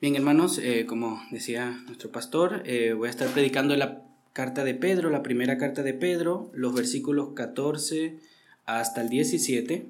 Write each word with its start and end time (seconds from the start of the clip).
Bien, 0.00 0.16
hermanos, 0.16 0.56
eh, 0.56 0.86
como 0.86 1.20
decía 1.30 1.82
nuestro 1.84 2.10
pastor, 2.10 2.62
eh, 2.64 2.94
voy 2.94 3.08
a 3.08 3.10
estar 3.10 3.28
predicando 3.28 3.76
la 3.76 4.02
carta 4.32 4.64
de 4.64 4.72
Pedro, 4.72 5.10
la 5.10 5.22
primera 5.22 5.58
carta 5.58 5.82
de 5.82 5.92
Pedro, 5.92 6.50
los 6.54 6.72
versículos 6.72 7.34
14 7.34 8.18
hasta 8.64 9.02
el 9.02 9.10
17. 9.10 9.88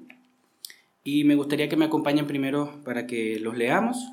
Y 1.05 1.23
me 1.23 1.35
gustaría 1.35 1.69
que 1.69 1.77
me 1.77 1.85
acompañen 1.85 2.27
primero 2.27 2.81
para 2.83 3.07
que 3.07 3.39
los 3.39 3.57
leamos. 3.57 4.05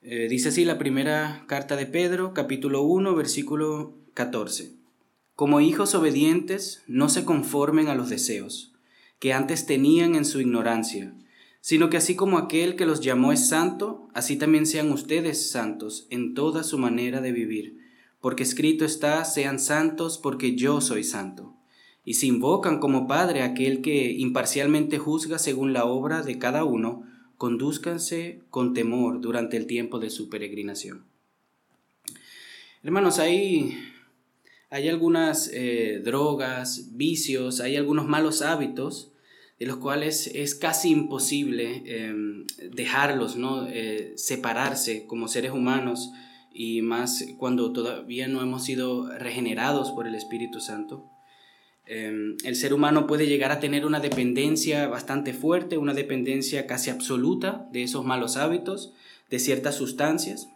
Eh, 0.00 0.28
dice 0.30 0.48
así 0.48 0.64
la 0.64 0.78
primera 0.78 1.44
carta 1.48 1.76
de 1.76 1.84
Pedro, 1.84 2.32
capítulo 2.32 2.80
1, 2.80 3.14
versículo 3.14 3.92
14. 4.14 4.72
Como 5.34 5.60
hijos 5.60 5.94
obedientes, 5.94 6.82
no 6.86 7.10
se 7.10 7.26
conformen 7.26 7.88
a 7.88 7.94
los 7.94 8.08
deseos 8.08 8.72
que 9.18 9.34
antes 9.34 9.66
tenían 9.66 10.14
en 10.14 10.24
su 10.24 10.40
ignorancia 10.40 11.12
sino 11.62 11.90
que 11.90 11.96
así 11.96 12.16
como 12.16 12.38
aquel 12.38 12.74
que 12.74 12.86
los 12.86 13.00
llamó 13.00 13.32
es 13.32 13.48
santo, 13.48 14.08
así 14.14 14.36
también 14.36 14.66
sean 14.66 14.90
ustedes 14.90 15.48
santos 15.50 16.08
en 16.10 16.34
toda 16.34 16.64
su 16.64 16.76
manera 16.76 17.20
de 17.20 17.30
vivir, 17.30 17.78
porque 18.20 18.42
escrito 18.42 18.84
está, 18.84 19.24
sean 19.24 19.60
santos 19.60 20.18
porque 20.18 20.56
yo 20.56 20.80
soy 20.80 21.04
santo. 21.04 21.54
Y 22.04 22.14
si 22.14 22.26
invocan 22.26 22.80
como 22.80 23.06
Padre 23.06 23.42
aquel 23.42 23.80
que 23.80 24.10
imparcialmente 24.10 24.98
juzga 24.98 25.38
según 25.38 25.72
la 25.72 25.84
obra 25.84 26.22
de 26.22 26.36
cada 26.36 26.64
uno, 26.64 27.04
conduzcanse 27.38 28.40
con 28.50 28.74
temor 28.74 29.20
durante 29.20 29.56
el 29.56 29.68
tiempo 29.68 30.00
de 30.00 30.10
su 30.10 30.28
peregrinación. 30.28 31.04
Hermanos, 32.82 33.20
hay, 33.20 33.78
hay 34.68 34.88
algunas 34.88 35.48
eh, 35.54 36.02
drogas, 36.04 36.96
vicios, 36.96 37.60
hay 37.60 37.76
algunos 37.76 38.08
malos 38.08 38.42
hábitos 38.42 39.11
de 39.62 39.68
los 39.68 39.76
cuales 39.76 40.28
es 40.34 40.56
casi 40.56 40.90
imposible 40.90 41.84
em, 41.86 42.44
dejarlos, 42.72 43.36
¿no? 43.36 43.68
Eh, 43.68 44.12
separarse 44.16 45.06
como 45.06 45.28
seres 45.28 45.52
humanos 45.52 46.10
y 46.52 46.82
más 46.82 47.24
cuando 47.38 47.72
todavía 47.72 48.26
no 48.26 48.42
hemos 48.42 48.64
sido 48.64 49.16
regenerados 49.20 49.92
por 49.92 50.08
el 50.08 50.16
Espíritu 50.16 50.58
Santo. 50.58 51.08
Em, 51.86 52.36
el 52.42 52.56
ser 52.56 52.74
humano 52.74 53.06
puede 53.06 53.28
llegar 53.28 53.52
a 53.52 53.60
tener 53.60 53.86
una 53.86 54.00
dependencia 54.00 54.88
bastante 54.88 55.32
fuerte, 55.32 55.78
una 55.78 55.94
dependencia 55.94 56.66
casi 56.66 56.90
absoluta 56.90 57.68
de 57.70 57.84
esos 57.84 58.04
malos 58.04 58.36
hábitos, 58.36 58.92
de 59.30 59.38
ciertas 59.38 59.76
sustancias, 59.76 60.48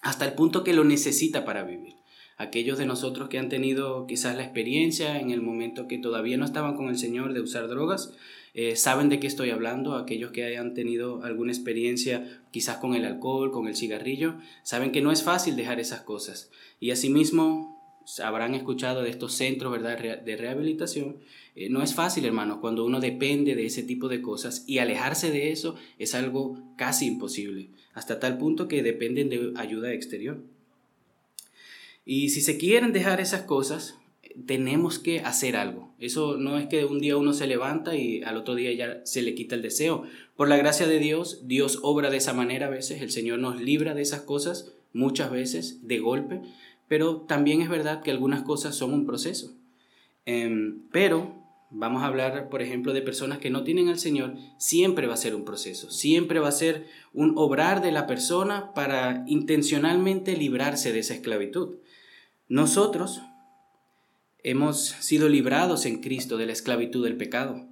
hasta 0.00 0.24
el 0.24 0.32
punto 0.32 0.64
que 0.64 0.72
lo 0.72 0.84
necesita 0.84 1.44
para 1.44 1.64
vivir 1.64 2.01
aquellos 2.42 2.78
de 2.78 2.86
nosotros 2.86 3.28
que 3.28 3.38
han 3.38 3.48
tenido 3.48 4.06
quizás 4.06 4.36
la 4.36 4.42
experiencia 4.42 5.18
en 5.18 5.30
el 5.30 5.40
momento 5.40 5.88
que 5.88 5.98
todavía 5.98 6.36
no 6.36 6.44
estaban 6.44 6.76
con 6.76 6.88
el 6.88 6.98
Señor 6.98 7.32
de 7.32 7.40
usar 7.40 7.68
drogas, 7.68 8.12
eh, 8.54 8.76
saben 8.76 9.08
de 9.08 9.18
qué 9.18 9.26
estoy 9.26 9.50
hablando, 9.50 9.96
aquellos 9.96 10.32
que 10.32 10.44
hayan 10.44 10.74
tenido 10.74 11.22
alguna 11.24 11.52
experiencia 11.52 12.42
quizás 12.50 12.76
con 12.76 12.94
el 12.94 13.04
alcohol, 13.04 13.50
con 13.50 13.66
el 13.66 13.76
cigarrillo, 13.76 14.34
saben 14.62 14.92
que 14.92 15.00
no 15.00 15.12
es 15.12 15.22
fácil 15.22 15.56
dejar 15.56 15.80
esas 15.80 16.02
cosas. 16.02 16.50
Y 16.80 16.90
asimismo 16.90 17.72
habrán 18.22 18.54
escuchado 18.54 19.02
de 19.02 19.10
estos 19.10 19.34
centros 19.34 19.72
¿verdad? 19.72 19.98
de 19.98 20.36
rehabilitación. 20.36 21.18
Eh, 21.54 21.68
no 21.70 21.82
es 21.82 21.94
fácil, 21.94 22.24
hermanos, 22.24 22.58
cuando 22.60 22.84
uno 22.84 23.00
depende 23.00 23.54
de 23.54 23.66
ese 23.66 23.82
tipo 23.82 24.08
de 24.08 24.20
cosas 24.20 24.64
y 24.66 24.78
alejarse 24.78 25.30
de 25.30 25.52
eso 25.52 25.76
es 25.98 26.14
algo 26.14 26.58
casi 26.76 27.06
imposible, 27.06 27.70
hasta 27.94 28.18
tal 28.18 28.38
punto 28.38 28.68
que 28.68 28.82
dependen 28.82 29.28
de 29.30 29.52
ayuda 29.56 29.92
exterior. 29.92 30.42
Y 32.04 32.30
si 32.30 32.40
se 32.40 32.58
quieren 32.58 32.92
dejar 32.92 33.20
esas 33.20 33.42
cosas, 33.42 33.98
tenemos 34.46 34.98
que 34.98 35.20
hacer 35.20 35.56
algo. 35.56 35.94
Eso 35.98 36.36
no 36.36 36.58
es 36.58 36.66
que 36.66 36.84
un 36.84 37.00
día 37.00 37.16
uno 37.16 37.32
se 37.32 37.46
levanta 37.46 37.96
y 37.96 38.22
al 38.22 38.36
otro 38.36 38.54
día 38.54 38.72
ya 38.72 39.04
se 39.04 39.22
le 39.22 39.34
quita 39.34 39.54
el 39.54 39.62
deseo. 39.62 40.04
Por 40.36 40.48
la 40.48 40.56
gracia 40.56 40.86
de 40.86 40.98
Dios, 40.98 41.46
Dios 41.46 41.78
obra 41.82 42.10
de 42.10 42.16
esa 42.16 42.32
manera 42.32 42.66
a 42.66 42.70
veces, 42.70 43.02
el 43.02 43.10
Señor 43.10 43.38
nos 43.38 43.60
libra 43.60 43.94
de 43.94 44.02
esas 44.02 44.22
cosas 44.22 44.72
muchas 44.92 45.30
veces 45.30 45.86
de 45.86 45.98
golpe, 45.98 46.40
pero 46.88 47.22
también 47.22 47.62
es 47.62 47.68
verdad 47.68 48.02
que 48.02 48.10
algunas 48.10 48.42
cosas 48.42 48.74
son 48.74 48.92
un 48.92 49.06
proceso. 49.06 49.54
Em, 50.24 50.82
pero 50.90 51.42
vamos 51.70 52.02
a 52.02 52.06
hablar, 52.06 52.48
por 52.48 52.62
ejemplo, 52.62 52.92
de 52.92 53.02
personas 53.02 53.38
que 53.38 53.50
no 53.50 53.64
tienen 53.64 53.88
al 53.88 53.98
Señor, 53.98 54.34
siempre 54.58 55.06
va 55.06 55.14
a 55.14 55.18
ser 55.18 55.34
un 55.34 55.44
proceso, 55.44 55.90
siempre 55.90 56.38
va 56.38 56.48
a 56.48 56.52
ser 56.52 56.86
un 57.14 57.32
obrar 57.36 57.82
de 57.82 57.92
la 57.92 58.06
persona 58.06 58.72
para 58.74 59.24
intencionalmente 59.26 60.36
librarse 60.36 60.92
de 60.92 60.98
esa 60.98 61.14
esclavitud. 61.14 61.76
Nosotros 62.48 63.22
hemos 64.42 64.78
sido 64.80 65.28
librados 65.28 65.86
en 65.86 66.00
Cristo 66.00 66.36
de 66.36 66.46
la 66.46 66.52
esclavitud 66.52 67.04
del 67.04 67.16
pecado. 67.16 67.66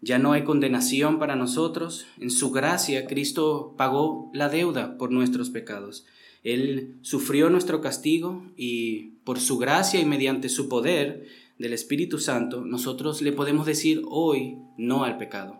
Ya 0.00 0.18
no 0.18 0.32
hay 0.32 0.44
condenación 0.44 1.18
para 1.18 1.36
nosotros. 1.36 2.06
En 2.18 2.30
su 2.30 2.50
gracia 2.50 3.06
Cristo 3.06 3.74
pagó 3.76 4.30
la 4.34 4.48
deuda 4.48 4.98
por 4.98 5.10
nuestros 5.10 5.50
pecados. 5.50 6.04
Él 6.42 6.96
sufrió 7.02 7.50
nuestro 7.50 7.80
castigo 7.80 8.44
y 8.56 9.16
por 9.24 9.40
su 9.40 9.58
gracia 9.58 10.00
y 10.00 10.04
mediante 10.04 10.48
su 10.48 10.68
poder 10.68 11.26
del 11.58 11.72
Espíritu 11.72 12.18
Santo, 12.18 12.64
nosotros 12.64 13.22
le 13.22 13.32
podemos 13.32 13.66
decir 13.66 14.02
hoy 14.08 14.58
no 14.76 15.04
al 15.04 15.16
pecado. 15.16 15.58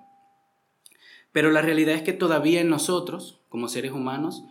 Pero 1.33 1.51
la 1.51 1.63
realidad 1.63 1.95
es 1.95 2.03
que 2.03 2.13
todavía 2.13 2.61
en 2.61 2.69
nosotros, 2.69 3.41
como 3.49 3.69
seres 3.69 3.93
humanos, 3.93 4.45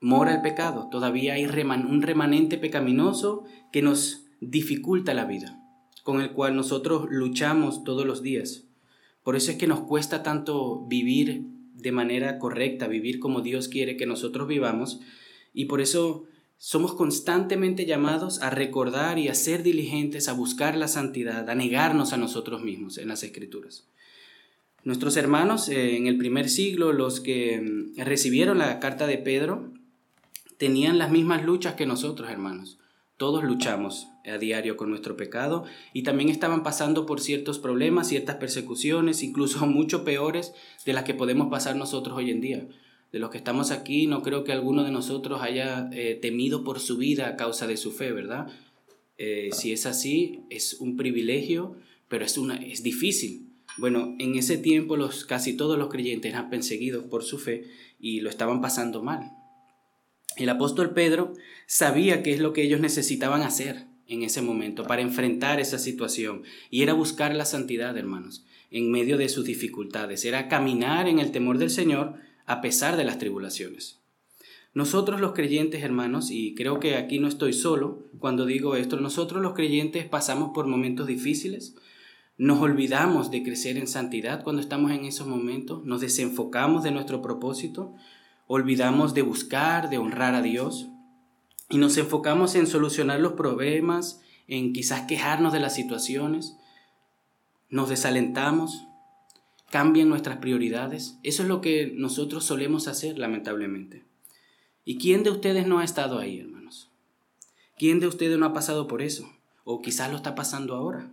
mora 0.00 0.34
el 0.34 0.42
pecado, 0.42 0.88
todavía 0.90 1.34
hay 1.34 1.44
un 1.44 2.02
remanente 2.02 2.58
pecaminoso 2.58 3.44
que 3.72 3.82
nos 3.82 4.26
dificulta 4.40 5.14
la 5.14 5.24
vida, 5.24 5.60
con 6.04 6.20
el 6.20 6.32
cual 6.32 6.54
nosotros 6.54 7.06
luchamos 7.10 7.84
todos 7.84 8.06
los 8.06 8.22
días. 8.22 8.64
Por 9.22 9.36
eso 9.36 9.50
es 9.50 9.58
que 9.58 9.66
nos 9.66 9.80
cuesta 9.80 10.22
tanto 10.22 10.86
vivir 10.86 11.44
de 11.74 11.92
manera 11.92 12.38
correcta, 12.38 12.86
vivir 12.86 13.18
como 13.18 13.40
Dios 13.40 13.68
quiere 13.68 13.96
que 13.96 14.06
nosotros 14.06 14.48
vivamos, 14.48 15.00
y 15.52 15.66
por 15.66 15.80
eso 15.80 16.24
somos 16.56 16.94
constantemente 16.94 17.86
llamados 17.86 18.42
a 18.42 18.50
recordar 18.50 19.18
y 19.18 19.28
a 19.28 19.34
ser 19.34 19.62
diligentes, 19.62 20.28
a 20.28 20.32
buscar 20.32 20.76
la 20.76 20.88
santidad, 20.88 21.48
a 21.48 21.54
negarnos 21.54 22.12
a 22.12 22.16
nosotros 22.16 22.62
mismos 22.62 22.98
en 22.98 23.08
las 23.08 23.22
Escrituras. 23.22 23.86
Nuestros 24.82 25.16
hermanos 25.16 25.68
eh, 25.68 25.96
en 25.96 26.06
el 26.06 26.18
primer 26.18 26.48
siglo, 26.48 26.92
los 26.92 27.20
que 27.20 27.60
mm, 27.60 28.00
recibieron 28.00 28.58
la 28.58 28.80
carta 28.80 29.06
de 29.06 29.18
Pedro, 29.18 29.72
tenían 30.58 30.98
las 30.98 31.10
mismas 31.10 31.44
luchas 31.44 31.74
que 31.74 31.86
nosotros, 31.86 32.30
hermanos. 32.30 32.78
Todos 33.16 33.42
luchamos 33.42 34.06
a 34.24 34.38
diario 34.38 34.76
con 34.76 34.90
nuestro 34.90 35.16
pecado 35.16 35.64
y 35.92 36.04
también 36.04 36.28
estaban 36.28 36.62
pasando 36.62 37.04
por 37.04 37.20
ciertos 37.20 37.58
problemas, 37.58 38.08
ciertas 38.08 38.36
persecuciones, 38.36 39.22
incluso 39.22 39.66
mucho 39.66 40.04
peores 40.04 40.54
de 40.84 40.92
las 40.92 41.04
que 41.04 41.14
podemos 41.14 41.48
pasar 41.48 41.74
nosotros 41.74 42.16
hoy 42.16 42.30
en 42.30 42.40
día. 42.40 42.68
De 43.10 43.18
los 43.18 43.30
que 43.30 43.38
estamos 43.38 43.70
aquí, 43.70 44.06
no 44.06 44.22
creo 44.22 44.44
que 44.44 44.52
alguno 44.52 44.84
de 44.84 44.92
nosotros 44.92 45.40
haya 45.40 45.88
eh, 45.92 46.18
temido 46.20 46.62
por 46.62 46.78
su 46.78 46.98
vida 46.98 47.28
a 47.28 47.36
causa 47.36 47.66
de 47.66 47.78
su 47.78 47.90
fe, 47.90 48.12
¿verdad? 48.12 48.48
Eh, 49.16 49.48
si 49.52 49.72
es 49.72 49.86
así, 49.86 50.44
es 50.50 50.74
un 50.74 50.96
privilegio, 50.96 51.74
pero 52.08 52.24
es, 52.24 52.36
una, 52.36 52.56
es 52.56 52.82
difícil. 52.82 53.48
Bueno, 53.78 54.14
en 54.18 54.36
ese 54.36 54.58
tiempo 54.58 54.96
los, 54.96 55.24
casi 55.24 55.56
todos 55.56 55.78
los 55.78 55.88
creyentes 55.88 56.30
eran 56.30 56.50
perseguidos 56.50 57.04
por 57.04 57.24
su 57.24 57.38
fe 57.38 57.64
y 57.98 58.20
lo 58.20 58.28
estaban 58.28 58.60
pasando 58.60 59.02
mal. 59.02 59.37
El 60.38 60.48
apóstol 60.50 60.94
Pedro 60.94 61.34
sabía 61.66 62.22
qué 62.22 62.32
es 62.32 62.38
lo 62.38 62.52
que 62.52 62.62
ellos 62.62 62.80
necesitaban 62.80 63.42
hacer 63.42 63.86
en 64.06 64.22
ese 64.22 64.40
momento 64.40 64.84
para 64.84 65.02
enfrentar 65.02 65.58
esa 65.58 65.80
situación 65.80 66.44
y 66.70 66.82
era 66.82 66.92
buscar 66.92 67.34
la 67.34 67.44
santidad, 67.44 67.98
hermanos, 67.98 68.44
en 68.70 68.90
medio 68.90 69.18
de 69.18 69.28
sus 69.28 69.44
dificultades, 69.44 70.24
era 70.24 70.48
caminar 70.48 71.08
en 71.08 71.18
el 71.18 71.32
temor 71.32 71.58
del 71.58 71.70
Señor 71.70 72.14
a 72.46 72.60
pesar 72.60 72.96
de 72.96 73.04
las 73.04 73.18
tribulaciones. 73.18 73.98
Nosotros 74.74 75.20
los 75.20 75.32
creyentes, 75.32 75.82
hermanos, 75.82 76.30
y 76.30 76.54
creo 76.54 76.78
que 76.78 76.94
aquí 76.94 77.18
no 77.18 77.26
estoy 77.26 77.52
solo 77.52 78.04
cuando 78.20 78.46
digo 78.46 78.76
esto, 78.76 78.96
nosotros 79.00 79.42
los 79.42 79.54
creyentes 79.54 80.06
pasamos 80.06 80.52
por 80.54 80.68
momentos 80.68 81.08
difíciles, 81.08 81.74
nos 82.36 82.60
olvidamos 82.60 83.32
de 83.32 83.42
crecer 83.42 83.76
en 83.76 83.88
santidad 83.88 84.44
cuando 84.44 84.62
estamos 84.62 84.92
en 84.92 85.04
esos 85.04 85.26
momentos, 85.26 85.84
nos 85.84 86.00
desenfocamos 86.00 86.84
de 86.84 86.92
nuestro 86.92 87.20
propósito, 87.20 87.96
olvidamos 88.48 89.14
de 89.14 89.22
buscar, 89.22 89.88
de 89.90 89.98
honrar 89.98 90.34
a 90.34 90.42
Dios 90.42 90.88
y 91.68 91.78
nos 91.78 91.96
enfocamos 91.98 92.56
en 92.56 92.66
solucionar 92.66 93.20
los 93.20 93.34
problemas, 93.34 94.20
en 94.48 94.72
quizás 94.72 95.02
quejarnos 95.02 95.52
de 95.52 95.60
las 95.60 95.74
situaciones, 95.74 96.56
nos 97.68 97.90
desalentamos, 97.90 98.86
cambian 99.70 100.08
nuestras 100.08 100.38
prioridades. 100.38 101.18
Eso 101.22 101.42
es 101.42 101.48
lo 101.48 101.60
que 101.60 101.92
nosotros 101.94 102.44
solemos 102.44 102.88
hacer, 102.88 103.18
lamentablemente. 103.18 104.04
¿Y 104.84 104.96
quién 104.96 105.22
de 105.22 105.30
ustedes 105.30 105.66
no 105.66 105.78
ha 105.78 105.84
estado 105.84 106.18
ahí, 106.18 106.40
hermanos? 106.40 106.90
¿Quién 107.76 108.00
de 108.00 108.06
ustedes 108.06 108.38
no 108.38 108.46
ha 108.46 108.54
pasado 108.54 108.88
por 108.88 109.02
eso? 109.02 109.30
O 109.64 109.82
quizás 109.82 110.10
lo 110.10 110.16
está 110.16 110.34
pasando 110.34 110.74
ahora. 110.74 111.10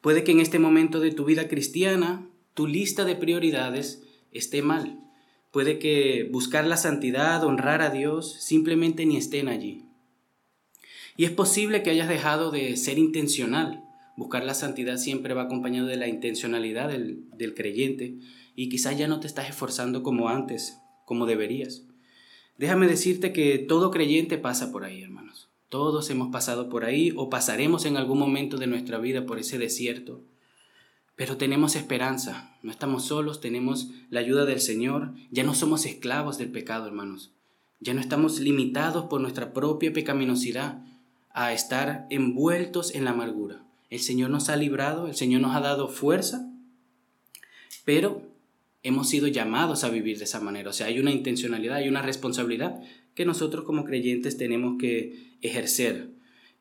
Puede 0.00 0.24
que 0.24 0.32
en 0.32 0.40
este 0.40 0.58
momento 0.58 0.98
de 0.98 1.12
tu 1.12 1.26
vida 1.26 1.46
cristiana 1.48 2.26
tu 2.54 2.66
lista 2.66 3.04
de 3.04 3.16
prioridades 3.16 4.02
esté 4.32 4.62
mal. 4.62 4.98
Puede 5.50 5.78
que 5.78 6.28
buscar 6.30 6.66
la 6.66 6.76
santidad, 6.76 7.42
honrar 7.44 7.82
a 7.82 7.90
Dios, 7.90 8.36
simplemente 8.40 9.04
ni 9.04 9.16
estén 9.16 9.48
allí. 9.48 9.84
Y 11.16 11.24
es 11.24 11.32
posible 11.32 11.82
que 11.82 11.90
hayas 11.90 12.08
dejado 12.08 12.50
de 12.50 12.76
ser 12.76 12.98
intencional. 12.98 13.84
Buscar 14.16 14.44
la 14.44 14.54
santidad 14.54 14.96
siempre 14.96 15.34
va 15.34 15.42
acompañado 15.42 15.88
de 15.88 15.96
la 15.96 16.08
intencionalidad 16.08 16.88
del, 16.88 17.54
creyente 17.54 18.16
y 18.54 18.68
quizás 18.68 18.96
ya 18.96 19.08
no 19.08 19.18
te 19.18 19.26
estás 19.26 19.48
esforzando 19.48 20.02
como 20.02 20.28
antes 20.28 20.78
como 21.04 21.26
deberías. 21.26 21.82
Déjame 22.56 22.86
decirte 22.86 23.32
que 23.32 23.58
todo 23.58 23.90
creyente 23.90 24.38
pasa 24.38 24.70
por 24.70 24.84
ahí, 24.84 25.02
hermanos. 25.02 25.48
Todos 25.68 26.08
hemos 26.10 26.30
pasado 26.30 26.68
por 26.68 26.84
ahí 26.84 27.12
o 27.16 27.28
pasaremos 27.28 27.86
en 27.86 27.96
algún 27.96 28.18
momento 28.18 28.56
de 28.56 28.66
nuestra 28.66 28.98
vida 28.98 29.26
por 29.26 29.38
ese 29.38 29.58
desierto. 29.58 30.22
Pero 31.20 31.36
tenemos 31.36 31.76
esperanza, 31.76 32.56
no 32.62 32.70
estamos 32.70 33.04
solos, 33.04 33.42
tenemos 33.42 33.90
la 34.08 34.20
ayuda 34.20 34.46
del 34.46 34.58
Señor, 34.58 35.12
ya 35.30 35.44
no 35.44 35.52
somos 35.52 35.84
esclavos 35.84 36.38
del 36.38 36.50
pecado, 36.50 36.86
hermanos. 36.86 37.30
Ya 37.78 37.92
no 37.92 38.00
estamos 38.00 38.40
limitados 38.40 39.04
por 39.04 39.20
nuestra 39.20 39.52
propia 39.52 39.92
pecaminosidad 39.92 40.82
a 41.34 41.52
estar 41.52 42.06
envueltos 42.08 42.94
en 42.94 43.04
la 43.04 43.10
amargura. 43.10 43.66
El 43.90 43.98
Señor 43.98 44.30
nos 44.30 44.48
ha 44.48 44.56
librado, 44.56 45.08
el 45.08 45.14
Señor 45.14 45.42
nos 45.42 45.54
ha 45.54 45.60
dado 45.60 45.88
fuerza, 45.88 46.50
pero 47.84 48.22
hemos 48.82 49.10
sido 49.10 49.26
llamados 49.26 49.84
a 49.84 49.90
vivir 49.90 50.16
de 50.16 50.24
esa 50.24 50.40
manera. 50.40 50.70
O 50.70 50.72
sea, 50.72 50.86
hay 50.86 51.00
una 51.00 51.10
intencionalidad, 51.10 51.76
hay 51.76 51.88
una 51.90 52.00
responsabilidad 52.00 52.80
que 53.14 53.26
nosotros 53.26 53.66
como 53.66 53.84
creyentes 53.84 54.38
tenemos 54.38 54.78
que 54.78 55.36
ejercer. 55.42 56.12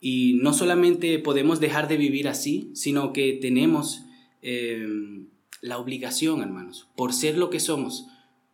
Y 0.02 0.38
no 0.42 0.52
solamente 0.52 1.18
podemos 1.20 1.62
dejar 1.62 1.88
de 1.88 1.96
vivir 1.96 2.28
así, 2.28 2.72
sino 2.74 3.14
que 3.14 3.40
tenemos 3.42 4.04
eh, 4.42 5.26
la 5.62 5.78
obligación, 5.78 6.42
hermanos, 6.42 6.88
por 6.96 7.14
ser 7.14 7.38
lo 7.38 7.50
que 7.50 7.60
somos. 7.60 8.08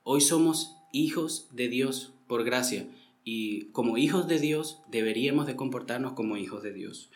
Hoy 0.03 0.21
somos 0.21 0.77
hijos 0.91 1.47
de 1.51 1.67
Dios 1.67 2.13
por 2.27 2.43
gracia. 2.43 2.87
Y 3.23 3.65
como 3.71 3.97
hijos 3.97 4.27
de 4.27 4.39
Dios 4.39 4.81
deberíamos 4.89 5.47
de 5.47 5.55
comportarnos 5.55 6.13
como 6.13 6.37
hijos 6.37 6.63
de 6.63 6.73
Dios. 6.73 7.09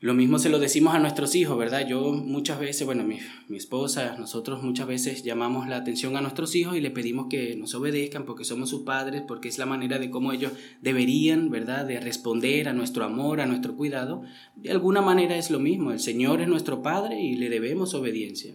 Lo 0.00 0.14
mismo 0.14 0.38
se 0.38 0.48
lo 0.48 0.60
decimos 0.60 0.94
a 0.94 1.00
nuestros 1.00 1.34
hijos, 1.34 1.58
¿verdad? 1.58 1.84
Yo 1.84 2.12
muchas 2.12 2.60
veces, 2.60 2.86
bueno, 2.86 3.02
mi, 3.02 3.18
mi, 3.48 3.56
esposa, 3.56 4.14
nosotros 4.16 4.62
muchas 4.62 4.86
veces 4.86 5.24
llamamos 5.24 5.66
la 5.66 5.76
atención 5.76 6.16
a 6.16 6.20
nuestros 6.20 6.54
hijos 6.54 6.76
y 6.76 6.80
le 6.80 6.92
pedimos 6.92 7.26
que 7.28 7.56
nos 7.56 7.74
obedezcan 7.74 8.24
porque 8.24 8.44
somos 8.44 8.70
sus 8.70 8.82
padres, 8.82 9.24
porque 9.26 9.48
es 9.48 9.58
la 9.58 9.66
manera 9.66 9.98
de 9.98 10.08
cómo 10.08 10.32
ellos 10.32 10.52
deberían, 10.80 11.50
¿verdad?, 11.50 11.84
de 11.84 11.98
responder 11.98 12.68
a 12.68 12.74
nuestro 12.74 13.04
amor, 13.04 13.40
a 13.40 13.46
nuestro 13.46 13.74
cuidado. 13.74 14.22
De 14.54 14.70
alguna 14.70 15.00
manera 15.00 15.36
es 15.36 15.50
lo 15.50 15.58
mismo, 15.58 15.90
el 15.90 15.98
Señor 15.98 16.40
es 16.42 16.46
nuestro 16.46 16.80
Padre 16.80 17.20
y 17.20 17.34
le 17.34 17.50
debemos 17.50 17.92
obediencia. 17.94 18.54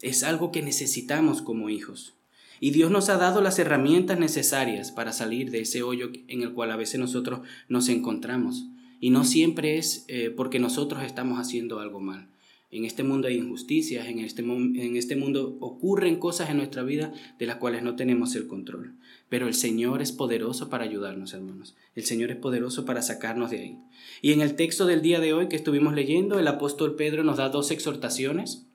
Es 0.00 0.22
algo 0.22 0.52
que 0.52 0.62
necesitamos 0.62 1.42
como 1.42 1.68
hijos. 1.68 2.14
Y 2.60 2.70
Dios 2.70 2.90
nos 2.90 3.10
ha 3.10 3.18
dado 3.18 3.42
las 3.42 3.58
herramientas 3.58 4.18
necesarias 4.18 4.90
para 4.90 5.12
salir 5.12 5.50
de 5.50 5.60
ese 5.60 5.82
hoyo 5.82 6.10
en 6.28 6.40
el 6.40 6.54
cual 6.54 6.70
a 6.70 6.76
veces 6.76 6.98
nosotros 6.98 7.40
nos 7.68 7.90
encontramos. 7.90 8.68
Y 9.00 9.10
no 9.10 9.24
siempre 9.24 9.78
es 9.78 10.04
eh, 10.08 10.30
porque 10.30 10.58
nosotros 10.58 11.04
estamos 11.04 11.38
haciendo 11.38 11.80
algo 11.80 12.00
mal. 12.00 12.28
En 12.70 12.84
este 12.84 13.02
mundo 13.02 13.28
hay 13.28 13.36
injusticias, 13.36 14.08
en 14.08 14.18
este, 14.18 14.42
en 14.42 14.96
este 14.96 15.16
mundo 15.16 15.56
ocurren 15.60 16.16
cosas 16.16 16.50
en 16.50 16.58
nuestra 16.58 16.82
vida 16.82 17.14
de 17.38 17.46
las 17.46 17.56
cuales 17.56 17.82
no 17.82 17.96
tenemos 17.96 18.34
el 18.34 18.46
control. 18.46 18.94
Pero 19.30 19.48
el 19.48 19.54
Señor 19.54 20.02
es 20.02 20.12
poderoso 20.12 20.68
para 20.68 20.84
ayudarnos, 20.84 21.32
hermanos. 21.32 21.76
El 21.94 22.04
Señor 22.04 22.30
es 22.30 22.36
poderoso 22.36 22.84
para 22.84 23.00
sacarnos 23.00 23.50
de 23.50 23.60
ahí. 23.60 23.78
Y 24.20 24.32
en 24.32 24.42
el 24.42 24.54
texto 24.54 24.84
del 24.84 25.00
día 25.00 25.18
de 25.18 25.32
hoy 25.32 25.48
que 25.48 25.56
estuvimos 25.56 25.94
leyendo, 25.94 26.38
el 26.38 26.46
apóstol 26.46 26.94
Pedro 26.94 27.24
nos 27.24 27.38
da 27.38 27.48
dos 27.48 27.70
exhortaciones 27.70 28.66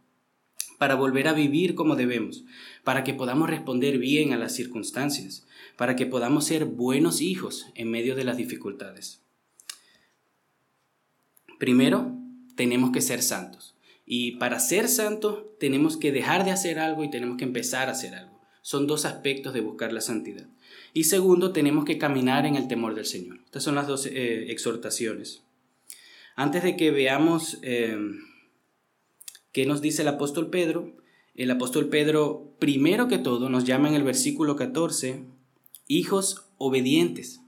para 0.79 0.95
volver 0.95 1.27
a 1.27 1.33
vivir 1.33 1.75
como 1.75 1.95
debemos, 1.95 2.45
para 2.83 3.03
que 3.03 3.13
podamos 3.13 3.49
responder 3.49 3.99
bien 3.99 4.33
a 4.33 4.37
las 4.37 4.55
circunstancias, 4.55 5.45
para 5.77 5.95
que 5.95 6.07
podamos 6.07 6.45
ser 6.45 6.65
buenos 6.65 7.21
hijos 7.21 7.67
en 7.75 7.91
medio 7.91 8.15
de 8.15 8.23
las 8.23 8.37
dificultades. 8.37 9.22
Primero, 11.63 12.11
tenemos 12.57 12.91
que 12.91 12.99
ser 12.99 13.21
santos. 13.21 13.73
Y 14.05 14.33
para 14.33 14.59
ser 14.59 14.89
santos 14.89 15.45
tenemos 15.61 15.95
que 15.95 16.11
dejar 16.11 16.43
de 16.43 16.51
hacer 16.51 16.77
algo 16.77 17.05
y 17.05 17.09
tenemos 17.09 17.37
que 17.37 17.45
empezar 17.45 17.87
a 17.87 17.93
hacer 17.93 18.15
algo. 18.15 18.37
Son 18.61 18.85
dos 18.85 19.05
aspectos 19.05 19.53
de 19.53 19.61
buscar 19.61 19.93
la 19.93 20.01
santidad. 20.01 20.45
Y 20.93 21.05
segundo, 21.05 21.53
tenemos 21.53 21.85
que 21.85 21.97
caminar 21.97 22.45
en 22.45 22.57
el 22.57 22.67
temor 22.67 22.95
del 22.95 23.05
Señor. 23.05 23.39
Estas 23.45 23.63
son 23.63 23.75
las 23.75 23.87
dos 23.87 24.05
eh, 24.07 24.51
exhortaciones. 24.51 25.43
Antes 26.35 26.63
de 26.63 26.75
que 26.75 26.91
veamos 26.91 27.59
eh, 27.61 27.97
¿Qué 29.53 29.67
nos 29.67 29.81
dice 29.81 30.01
el 30.01 30.07
apóstol 30.07 30.49
Pedro? 30.49 30.97
El 31.35 31.51
apóstol 31.51 31.87
Pedro, 31.87 32.55
primero 32.57 33.07
que 33.07 33.19
todo, 33.19 33.49
nos 33.49 33.65
llama 33.65 33.87
en 33.87 33.93
el 33.93 34.03
versículo 34.03 34.55
14 34.55 35.25
hijos 35.87 36.47
obedientes. 36.57 37.42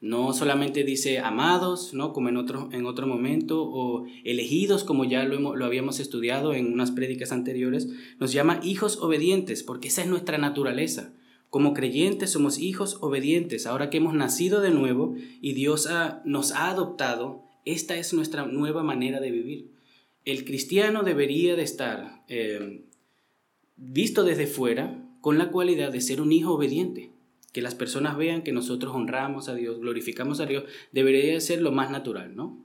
No 0.00 0.32
solamente 0.32 0.84
dice 0.84 1.18
amados, 1.18 1.92
¿no? 1.92 2.12
como 2.12 2.28
en 2.28 2.36
otro, 2.36 2.68
en 2.72 2.86
otro 2.86 3.06
momento, 3.06 3.62
o 3.62 4.04
elegidos, 4.24 4.84
como 4.84 5.04
ya 5.04 5.24
lo, 5.24 5.56
lo 5.56 5.64
habíamos 5.64 5.98
estudiado 5.98 6.54
en 6.54 6.72
unas 6.72 6.92
prédicas 6.92 7.32
anteriores, 7.32 7.88
nos 8.20 8.32
llama 8.32 8.60
hijos 8.62 8.98
obedientes, 8.98 9.62
porque 9.62 9.88
esa 9.88 10.02
es 10.02 10.08
nuestra 10.08 10.38
naturaleza. 10.38 11.14
Como 11.50 11.74
creyentes 11.74 12.30
somos 12.30 12.58
hijos 12.58 12.98
obedientes. 13.00 13.66
Ahora 13.66 13.90
que 13.90 13.96
hemos 13.96 14.14
nacido 14.14 14.60
de 14.60 14.70
nuevo 14.70 15.14
y 15.40 15.54
Dios 15.54 15.88
nos 16.24 16.52
ha 16.52 16.70
adoptado, 16.70 17.42
esta 17.64 17.96
es 17.96 18.12
nuestra 18.12 18.46
nueva 18.46 18.82
manera 18.82 19.20
de 19.20 19.30
vivir 19.30 19.78
el 20.28 20.44
cristiano 20.44 21.04
debería 21.04 21.56
de 21.56 21.62
estar 21.62 22.22
eh, 22.28 22.84
visto 23.76 24.24
desde 24.24 24.46
fuera 24.46 25.02
con 25.22 25.38
la 25.38 25.50
cualidad 25.50 25.90
de 25.90 26.02
ser 26.02 26.20
un 26.20 26.32
hijo 26.32 26.52
obediente. 26.52 27.10
Que 27.52 27.62
las 27.62 27.74
personas 27.74 28.16
vean 28.16 28.42
que 28.42 28.52
nosotros 28.52 28.94
honramos 28.94 29.48
a 29.48 29.54
Dios, 29.54 29.78
glorificamos 29.80 30.40
a 30.40 30.46
Dios, 30.46 30.64
debería 30.92 31.40
ser 31.40 31.62
lo 31.62 31.72
más 31.72 31.90
natural, 31.90 32.36
¿no? 32.36 32.64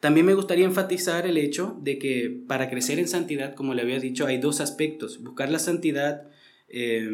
También 0.00 0.26
me 0.26 0.34
gustaría 0.34 0.66
enfatizar 0.66 1.26
el 1.26 1.38
hecho 1.38 1.78
de 1.80 1.98
que 1.98 2.42
para 2.46 2.68
crecer 2.68 2.98
en 2.98 3.08
santidad, 3.08 3.54
como 3.54 3.74
le 3.74 3.82
había 3.82 3.98
dicho, 3.98 4.26
hay 4.26 4.38
dos 4.38 4.60
aspectos. 4.60 5.22
Buscar 5.22 5.50
la 5.50 5.58
santidad 5.58 6.28
eh, 6.68 7.08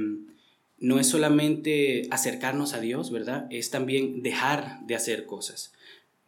no 0.79 0.99
es 0.99 1.07
solamente 1.07 2.09
acercarnos 2.11 2.75
a 2.75 2.81
Dios, 2.81 3.13
¿verdad? 3.13 3.47
Es 3.51 3.71
también 3.71 4.23
dejar 4.23 4.85
de 4.87 4.97
hacer 4.97 5.27
cosas. 5.27 5.73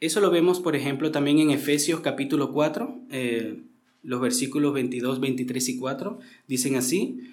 Eso 0.00 0.20
lo 0.20 0.30
vemos, 0.30 0.60
por 0.60 0.76
ejemplo, 0.76 1.10
también 1.10 1.38
en 1.38 1.50
Efesios 1.50 2.00
capítulo 2.00 2.52
4, 2.52 3.00
eh, 3.10 3.62
los 4.02 4.20
versículos 4.20 4.72
22, 4.72 5.18
23 5.18 5.68
y 5.70 5.78
4, 5.78 6.18
dicen 6.46 6.76
así, 6.76 7.32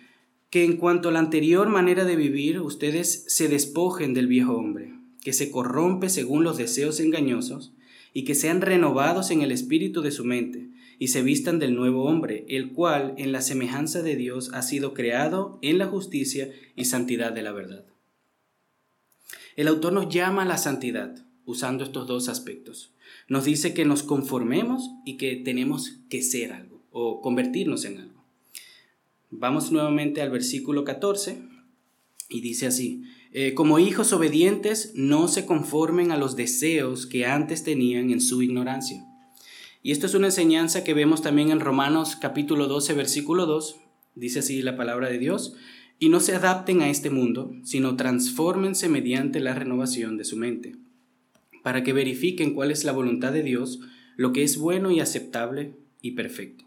que 0.52 0.66
en 0.66 0.76
cuanto 0.76 1.10
a 1.10 1.12
la 1.14 1.20
anterior 1.20 1.70
manera 1.70 2.04
de 2.04 2.18
vivir, 2.18 2.60
ustedes 2.60 3.24
se 3.28 3.48
despojen 3.48 4.14
del 4.14 4.28
viejo 4.28 4.54
hombre, 4.54 4.94
que 5.24 5.32
se 5.32 5.50
corrompe 5.50 6.10
según 6.10 6.44
los 6.44 6.58
deseos 6.58 7.00
engañosos, 7.00 7.72
y 8.14 8.26
que 8.26 8.36
sean 8.36 8.60
renovados 8.60 9.32
en 9.32 9.42
el 9.42 9.54
espíritu 9.54 10.02
de 10.02 10.12
su 10.12 10.26
mente, 10.26 10.68
y 11.00 11.08
se 11.08 11.24
vistan 11.24 11.58
del 11.58 11.74
nuevo 11.74 12.04
hombre, 12.04 12.46
el 12.50 12.74
cual 12.74 13.14
en 13.18 13.32
la 13.32 13.42
semejanza 13.42 14.02
de 14.02 14.18
Dios 14.18 14.52
ha 14.54 14.62
sido 14.62 14.94
creado 14.94 15.58
en 15.62 15.78
la 15.78 15.88
justicia 15.88 16.52
y 16.76 16.84
santidad 16.84 17.32
de 17.32 17.44
la 17.44 17.54
verdad. 17.54 17.86
El 19.56 19.70
autor 19.70 19.94
nos 19.94 20.10
llama 20.10 20.42
a 20.44 20.46
la 20.46 20.58
santidad, 20.58 21.26
usando 21.46 21.86
estos 21.86 22.08
dos 22.08 22.28
aspectos. 22.28 22.92
Nos 23.30 23.46
dice 23.46 23.74
que 23.74 23.86
nos 23.86 24.04
conformemos 24.04 24.90
y 25.06 25.16
que 25.16 25.38
tenemos 25.38 26.00
que 26.10 26.22
ser 26.22 26.52
algo 26.52 26.84
o 26.92 27.22
convertirnos 27.22 27.86
en 27.86 28.00
algo. 28.00 28.11
Vamos 29.32 29.72
nuevamente 29.72 30.22
al 30.22 30.30
versículo 30.30 30.84
14 30.84 31.42
y 32.30 32.42
dice 32.42 32.68
así, 32.68 33.04
eh, 33.32 33.54
como 33.54 33.80
hijos 33.80 34.14
obedientes 34.14 34.92
no 34.94 35.28
se 35.28 35.46
conformen 35.46 36.12
a 36.12 36.18
los 36.18 36.36
deseos 36.36 37.08
que 37.08 37.26
antes 37.26 37.64
tenían 37.64 38.12
en 38.12 38.22
su 38.22 38.44
ignorancia. 38.44 39.04
Y 39.82 39.92
esto 39.92 40.06
es 40.06 40.14
una 40.14 40.28
enseñanza 40.28 40.84
que 40.84 40.94
vemos 40.94 41.22
también 41.22 41.50
en 41.50 41.60
Romanos 41.60 42.16
capítulo 42.16 42.68
12 42.68 42.94
versículo 42.94 43.46
2, 43.48 43.78
dice 44.16 44.40
así 44.40 44.62
la 44.62 44.78
palabra 44.78 45.10
de 45.10 45.18
Dios, 45.18 45.56
y 45.98 46.10
no 46.10 46.20
se 46.20 46.36
adapten 46.36 46.82
a 46.82 46.90
este 46.90 47.10
mundo, 47.10 47.52
sino 47.64 47.96
transfórmense 47.96 48.90
mediante 48.90 49.40
la 49.40 49.56
renovación 49.56 50.18
de 50.18 50.26
su 50.26 50.38
mente 50.38 50.76
para 51.64 51.84
que 51.84 51.94
verifiquen 51.94 52.54
cuál 52.54 52.72
es 52.72 52.84
la 52.84 52.92
voluntad 52.92 53.32
de 53.32 53.44
Dios, 53.44 53.80
lo 54.18 54.34
que 54.34 54.44
es 54.44 54.58
bueno 54.58 54.92
y 54.92 55.00
aceptable 55.00 55.76
y 56.02 56.12
perfecto. 56.12 56.66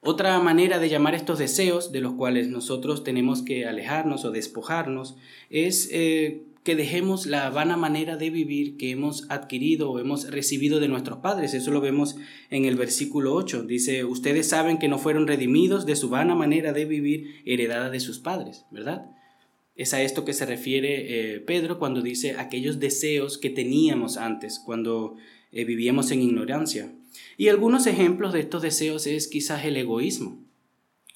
Otra 0.00 0.38
manera 0.38 0.78
de 0.78 0.88
llamar 0.88 1.14
estos 1.14 1.38
deseos, 1.38 1.90
de 1.90 2.00
los 2.00 2.14
cuales 2.14 2.48
nosotros 2.48 3.02
tenemos 3.02 3.42
que 3.42 3.66
alejarnos 3.66 4.24
o 4.24 4.30
despojarnos, 4.30 5.16
es 5.50 5.88
eh, 5.90 6.44
que 6.62 6.76
dejemos 6.76 7.26
la 7.26 7.50
vana 7.50 7.76
manera 7.76 8.16
de 8.16 8.30
vivir 8.30 8.76
que 8.76 8.90
hemos 8.90 9.28
adquirido 9.28 9.90
o 9.90 9.98
hemos 9.98 10.30
recibido 10.30 10.78
de 10.78 10.88
nuestros 10.88 11.18
padres. 11.18 11.52
Eso 11.54 11.72
lo 11.72 11.80
vemos 11.80 12.16
en 12.50 12.64
el 12.64 12.76
versículo 12.76 13.34
8. 13.34 13.62
Dice, 13.62 14.04
ustedes 14.04 14.48
saben 14.48 14.78
que 14.78 14.86
no 14.86 14.98
fueron 14.98 15.26
redimidos 15.26 15.84
de 15.84 15.96
su 15.96 16.10
vana 16.10 16.36
manera 16.36 16.72
de 16.72 16.84
vivir 16.84 17.42
heredada 17.44 17.90
de 17.90 18.00
sus 18.00 18.20
padres, 18.20 18.66
¿verdad? 18.70 19.10
Es 19.74 19.94
a 19.94 20.02
esto 20.02 20.24
que 20.24 20.32
se 20.32 20.44
refiere 20.44 21.36
eh, 21.36 21.40
Pedro 21.40 21.78
cuando 21.78 22.02
dice 22.02 22.36
aquellos 22.36 22.78
deseos 22.78 23.38
que 23.38 23.50
teníamos 23.50 24.16
antes, 24.16 24.58
cuando 24.58 25.16
eh, 25.52 25.64
vivíamos 25.64 26.10
en 26.10 26.22
ignorancia. 26.22 26.92
Y 27.36 27.48
algunos 27.48 27.86
ejemplos 27.86 28.32
de 28.32 28.40
estos 28.40 28.62
deseos 28.62 29.06
es 29.06 29.28
quizás 29.28 29.64
el 29.64 29.76
egoísmo. 29.76 30.48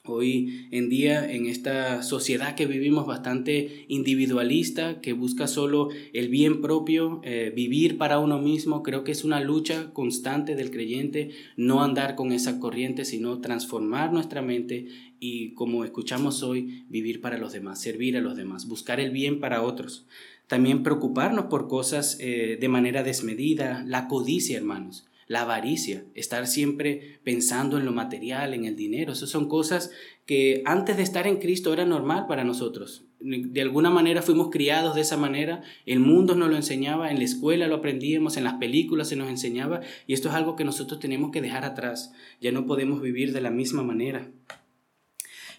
Hoy 0.05 0.67
en 0.73 0.89
día, 0.89 1.31
en 1.31 1.47
esta 1.47 2.03
sociedad 2.03 2.57
que 2.57 2.67
vivimos 2.67 3.07
bastante 3.07 3.85
individualista, 3.87 5.01
que 5.01 5.13
busca 5.13 5.47
solo 5.47 5.91
el 6.13 6.29
bien 6.29 6.61
propio, 6.61 7.21
eh, 7.23 7.53
vivir 7.55 7.99
para 7.99 8.19
uno 8.19 8.41
mismo, 8.41 8.83
creo 8.83 9.05
que 9.05 9.13
es 9.13 9.23
una 9.23 9.41
lucha 9.41 9.93
constante 9.93 10.57
del 10.57 10.73
creyente 10.73 11.31
no 11.57 11.85
andar 11.85 12.17
con 12.17 12.33
esa 12.33 12.59
corriente, 12.59 13.05
sino 13.05 13.41
transformar 13.41 14.13
nuestra 14.13 14.43
mente 14.43 14.89
y, 15.21 15.55
como 15.55 15.85
escuchamos 15.85 16.43
hoy, 16.43 16.85
vivir 16.89 17.21
para 17.21 17.39
los 17.39 17.53
demás, 17.53 17.81
servir 17.81 18.17
a 18.17 18.21
los 18.21 18.37
demás, 18.37 18.67
buscar 18.67 18.99
el 18.99 19.13
bien 19.13 19.39
para 19.39 19.63
otros. 19.63 20.09
También 20.49 20.83
preocuparnos 20.83 21.45
por 21.45 21.69
cosas 21.69 22.19
eh, 22.19 22.59
de 22.61 22.69
manera 22.69 23.05
desmedida, 23.05 23.85
la 23.87 24.09
codicia, 24.09 24.57
hermanos 24.57 25.07
la 25.29 25.43
avaricia, 25.43 26.05
estar 26.15 26.47
siempre 26.47 27.21
pensando 27.25 27.79
en 27.79 27.85
lo 27.85 27.93
material, 27.93 28.55
en 28.55 28.65
el 28.65 28.77
dinero. 28.77 29.13
Esas 29.13 29.31
son 29.31 29.49
cosas 29.49 29.91
que 30.27 30.63
antes 30.67 30.97
de 30.97 31.03
estar 31.03 31.27
en 31.27 31.39
Cristo 31.39 31.73
era 31.73 31.85
normal 31.85 32.27
para 32.27 32.45
nosotros. 32.45 33.05
De 33.21 33.63
alguna 33.63 33.91
manera 33.91 34.23
fuimos 34.23 34.51
criados 34.51 34.95
de 34.95 35.01
esa 35.01 35.17
manera, 35.17 35.63
el 35.87 36.01
mundo 36.01 36.35
nos 36.35 36.51
lo 36.51 36.57
enseñaba, 36.57 37.11
en 37.11 37.19
la 37.19 37.25
escuela 37.25 37.69
lo 37.69 37.77
aprendíamos, 37.77 38.37
en 38.37 38.45
las 38.45 38.55
películas 38.55 39.09
se 39.09 39.17
nos 39.17 39.29
enseñaba, 39.29 39.81
y 40.07 40.13
esto 40.13 40.29
es 40.29 40.35
algo 40.35 40.57
que 40.57 40.65
nosotros 40.65 40.99
tenemos 40.99 41.31
que 41.31 41.41
dejar 41.41 41.65
atrás. 41.65 42.13
Ya 42.41 42.51
no 42.51 42.67
podemos 42.67 43.01
vivir 43.01 43.33
de 43.33 43.41
la 43.41 43.51
misma 43.51 43.83
manera. 43.83 44.29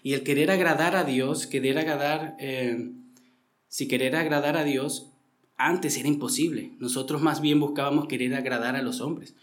Y 0.02 0.12
el 0.12 0.22
querer 0.22 0.50
agradar 0.50 0.96
a 0.96 1.04
Dios, 1.04 1.46
querer 1.46 1.78
agradar, 1.78 2.36
eh, 2.38 2.90
si 3.68 3.88
querer 3.88 4.14
agradar 4.16 4.58
a 4.58 4.64
Dios, 4.64 5.10
antes 5.56 5.96
era 5.96 6.08
imposible. 6.08 6.72
Nosotros 6.78 7.22
más 7.22 7.40
bien 7.40 7.60
buscábamos 7.60 8.08
querer 8.08 8.34
agradar 8.34 8.76
a 8.76 8.82
los 8.82 9.00
hombres 9.00 9.34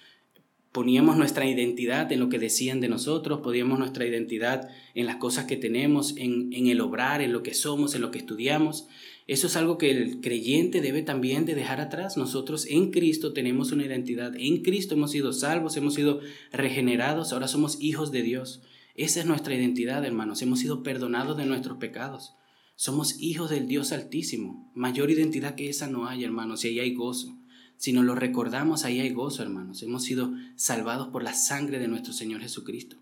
poníamos 0.72 1.18
nuestra 1.18 1.46
identidad 1.46 2.12
en 2.12 2.20
lo 2.20 2.30
que 2.30 2.40
decían 2.40 2.80
de 2.80 2.88
nosotros, 2.88 3.42
poníamos 3.42 3.78
nuestra 3.78 4.06
identidad 4.06 4.70
en 4.94 5.06
las 5.06 5.18
cosas 5.18 5.46
que 5.46 5.58
tenemos, 5.58 6.16
en, 6.18 6.52
el 6.54 6.80
obrar, 6.82 7.22
en 7.22 7.34
lo 7.34 7.44
que 7.44 7.54
somos, 7.54 7.94
en 7.94 8.02
lo 8.02 8.12
que 8.12 8.20
estudiamos. 8.20 8.88
Eso 9.28 9.48
es 9.48 9.56
algo 9.56 9.78
que 9.78 9.92
el 9.92 10.22
creyente 10.22 10.82
debe 10.82 11.02
también 11.02 11.46
de 11.46 11.56
dejar 11.56 11.82
atrás. 11.82 12.16
Nosotros 12.16 12.66
en 12.68 12.92
Cristo 12.92 13.34
tenemos 13.34 13.72
una 13.72 13.86
identidad, 13.86 14.34
en 14.38 14.62
Cristo 14.62 14.96
hemos 14.96 15.12
sido 15.12 15.34
salvos, 15.34 15.76
hemos 15.76 15.94
sido 15.94 16.22
regenerados, 16.52 17.34
ahora 17.34 17.48
somos 17.48 17.82
hijos 17.82 18.12
de 18.12 18.24
Dios. 18.24 18.62
Esa 18.96 19.20
es 19.20 19.26
nuestra 19.26 19.56
identidad, 19.56 20.06
hermanos, 20.06 20.42
hemos 20.42 20.60
sido 20.60 20.84
perdonados 20.84 21.38
de 21.38 21.46
nuestros 21.46 21.78
pecados. 21.78 22.36
Somos 22.76 23.20
hijos 23.20 23.50
del 23.50 23.68
Dios 23.68 23.92
Altísimo. 23.92 24.72
Mayor 24.74 25.12
identidad 25.12 25.56
que 25.56 25.70
esa 25.70 25.88
no 25.88 26.08
hay, 26.08 26.24
hermanos, 26.24 26.66
y 26.66 26.70
ahí 26.70 26.80
hay 26.80 26.94
gozo. 26.96 27.41
Si 27.82 27.94
nos 27.94 28.06
lo 28.06 28.14
recordamos, 28.14 28.86
ahí 28.86 29.00
hay 29.00 29.10
gozo, 29.10 29.42
hermanos. 29.42 29.82
Hemos 29.82 30.04
sido 30.04 30.32
salvados 30.56 31.08
por 31.08 31.24
la 31.24 31.34
sangre 31.34 31.80
de 31.80 31.88
nuestro 31.88 32.14
Señor 32.14 32.42
Jesucristo. 32.42 32.96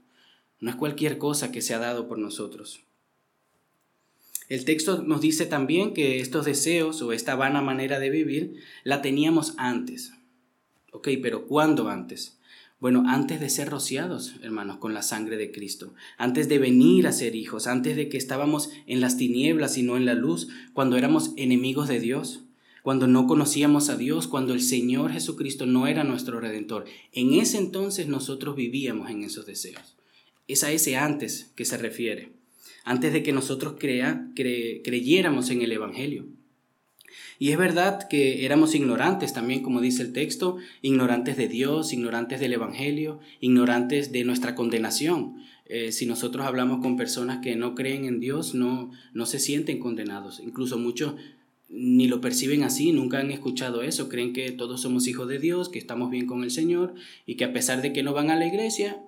No 0.62 0.70
es 0.70 0.78
cualquier 0.78 1.18
cosa 1.18 1.52
que 1.52 1.62
se 1.62 1.74
ha 1.74 1.80
dado 1.80 2.08
por 2.08 2.18
nosotros. 2.18 2.80
El 4.48 4.64
texto 4.64 5.04
nos 5.04 5.20
dice 5.20 5.46
también 5.46 5.94
que 5.94 6.22
estos 6.22 6.46
deseos 6.46 7.02
o 7.02 7.12
esta 7.12 7.36
vana 7.36 7.62
manera 7.62 8.00
de 8.00 8.10
vivir 8.10 8.64
la 8.86 9.02
teníamos 9.02 9.54
antes. 9.58 10.14
Ok, 10.94 11.10
pero 11.22 11.46
¿cuándo 11.46 11.90
antes? 11.90 12.38
Bueno, 12.80 13.04
antes 13.06 13.42
de 13.42 13.50
ser 13.50 13.70
rociados, 13.70 14.36
hermanos, 14.44 14.78
con 14.78 14.94
la 14.94 15.02
sangre 15.02 15.36
de 15.36 15.52
Cristo, 15.52 15.94
antes 16.18 16.48
de 16.48 16.58
venir 16.58 17.06
a 17.06 17.12
ser 17.12 17.36
hijos, 17.36 17.68
antes 17.68 17.98
de 17.98 18.08
que 18.08 18.18
estábamos 18.18 18.70
en 18.88 19.02
las 19.02 19.18
tinieblas 19.18 19.78
y 19.78 19.84
no 19.84 19.98
en 19.98 20.06
la 20.06 20.14
luz, 20.14 20.48
cuando 20.72 20.96
éramos 20.96 21.34
enemigos 21.36 21.90
de 21.90 22.00
Dios 22.00 22.46
cuando 22.84 23.08
no 23.08 23.28
conocíamos 23.28 23.90
a 23.90 23.98
Dios, 23.98 24.28
cuando 24.28 24.54
el 24.54 24.62
Señor 24.62 25.12
Jesucristo 25.12 25.66
no 25.66 25.88
era 25.88 26.04
nuestro 26.04 26.40
redentor. 26.40 26.86
En 27.14 27.34
ese 27.34 27.58
entonces 27.58 28.08
nosotros 28.08 28.56
vivíamos 28.56 29.10
en 29.10 29.24
esos 29.24 29.46
deseos. 29.46 29.96
Es 30.48 30.64
a 30.64 30.72
ese 30.72 30.98
antes 30.98 31.52
que 31.56 31.66
se 31.66 31.78
refiere, 31.78 32.32
antes 32.84 33.14
de 33.14 33.24
que 33.24 33.34
nosotros 33.34 33.76
crea, 33.80 34.28
creyéramos 34.36 35.50
en 35.50 35.62
el 35.62 35.72
Evangelio. 35.72 36.26
Y 37.42 37.52
es 37.52 37.58
verdad 37.58 38.08
que 38.10 38.46
éramos 38.46 38.76
ignorantes 38.76 39.34
también, 39.34 39.64
como 39.64 39.80
dice 39.80 40.02
el 40.02 40.12
texto, 40.12 40.58
ignorantes 40.82 41.38
de 41.38 41.48
Dios, 41.48 41.94
ignorantes 41.94 42.42
del 42.42 42.54
Evangelio, 42.54 43.20
ignorantes 43.40 44.12
de 44.12 44.26
nuestra 44.26 44.56
condenación. 44.56 45.38
Eh, 45.66 45.92
si 45.94 46.06
nosotros 46.06 46.46
hablamos 46.46 46.82
con 46.82 46.98
personas 46.98 47.40
que 47.42 47.56
no 47.56 47.76
creen 47.76 48.04
en 48.06 48.20
Dios, 48.20 48.56
no, 48.56 48.92
no 49.14 49.26
se 49.26 49.40
sienten 49.40 49.80
condenados. 49.80 50.42
Incluso 50.42 50.78
muchos 50.78 51.14
ni 51.70 52.08
lo 52.08 52.20
perciben 52.20 52.64
así, 52.64 52.92
nunca 52.92 53.20
han 53.20 53.32
escuchado 53.32 53.84
eso, 53.84 54.10
creen 54.10 54.34
que 54.34 54.52
todos 54.52 54.82
somos 54.82 55.08
hijos 55.08 55.28
de 55.28 55.40
Dios, 55.40 55.70
que 55.70 55.80
estamos 55.80 56.10
bien 56.10 56.26
con 56.26 56.44
el 56.44 56.52
Señor 56.52 56.96
y 57.26 57.36
que 57.36 57.46
a 57.46 57.54
pesar 57.54 57.82
de 57.82 57.94
que 57.94 58.04
no 58.04 58.14
van 58.14 58.32
a 58.32 58.36
la 58.36 58.48
iglesia, 58.48 59.02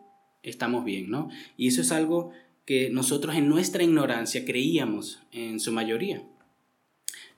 estamos 0.43 0.85
bien, 0.85 1.09
¿no? 1.09 1.29
Y 1.57 1.67
eso 1.67 1.81
es 1.81 1.91
algo 1.91 2.31
que 2.65 2.89
nosotros 2.91 3.35
en 3.35 3.49
nuestra 3.49 3.83
ignorancia 3.83 4.45
creíamos 4.45 5.19
en 5.31 5.59
su 5.59 5.71
mayoría. 5.71 6.23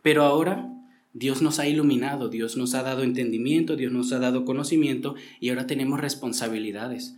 Pero 0.01 0.23
ahora 0.23 0.69
Dios 1.13 1.41
nos 1.41 1.59
ha 1.59 1.67
iluminado, 1.67 2.27
Dios 2.27 2.57
nos 2.57 2.73
ha 2.73 2.83
dado 2.83 3.03
entendimiento, 3.03 3.77
Dios 3.77 3.91
nos 3.93 4.11
ha 4.11 4.19
dado 4.19 4.43
conocimiento 4.43 5.15
y 5.39 5.49
ahora 5.49 5.67
tenemos 5.67 6.01
responsabilidades. 6.01 7.15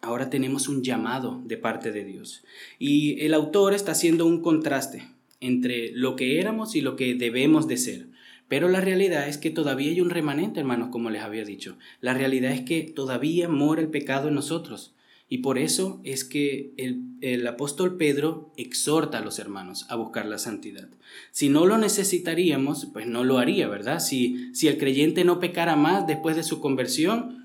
Ahora 0.00 0.30
tenemos 0.30 0.68
un 0.68 0.82
llamado 0.82 1.42
de 1.44 1.56
parte 1.56 1.90
de 1.90 2.04
Dios. 2.04 2.44
Y 2.78 3.20
el 3.20 3.34
autor 3.34 3.74
está 3.74 3.92
haciendo 3.92 4.26
un 4.26 4.40
contraste 4.40 5.02
entre 5.40 5.92
lo 5.92 6.16
que 6.16 6.40
éramos 6.40 6.76
y 6.76 6.80
lo 6.80 6.96
que 6.96 7.14
debemos 7.14 7.68
de 7.68 7.76
ser. 7.76 8.08
Pero 8.48 8.68
la 8.68 8.80
realidad 8.80 9.28
es 9.28 9.38
que 9.38 9.50
todavía 9.50 9.90
hay 9.90 10.00
un 10.00 10.10
remanente, 10.10 10.60
hermanos, 10.60 10.90
como 10.90 11.10
les 11.10 11.22
había 11.22 11.44
dicho. 11.44 11.78
La 12.00 12.14
realidad 12.14 12.52
es 12.52 12.60
que 12.60 12.82
todavía 12.82 13.48
mora 13.48 13.80
el 13.80 13.88
pecado 13.88 14.28
en 14.28 14.34
nosotros. 14.34 14.94
Y 15.28 15.38
por 15.38 15.58
eso 15.58 16.00
es 16.04 16.24
que 16.24 16.74
el, 16.76 17.46
apóstol 17.46 17.96
Pedro 17.96 18.52
exhorta 18.56 19.18
a 19.18 19.20
los 19.22 19.38
hermanos 19.38 19.86
a 19.88 19.96
buscar 19.96 20.26
la 20.26 20.38
santidad. 20.38 20.88
Si 21.32 21.48
no 21.48 21.64
lo 21.64 21.78
necesitaríamos, 21.78 22.86
pues 22.92 23.06
no 23.06 23.24
lo 23.24 23.38
haría, 23.38 23.66
¿verdad? 23.66 24.00
Si, 24.00 24.54
si 24.54 24.68
el 24.68 24.76
creyente 24.76 25.24
no 25.24 25.40
pecara 25.40 25.76
más 25.76 26.06
después 26.06 26.36
de 26.36 26.42
su 26.42 26.60
conversión, 26.60 27.43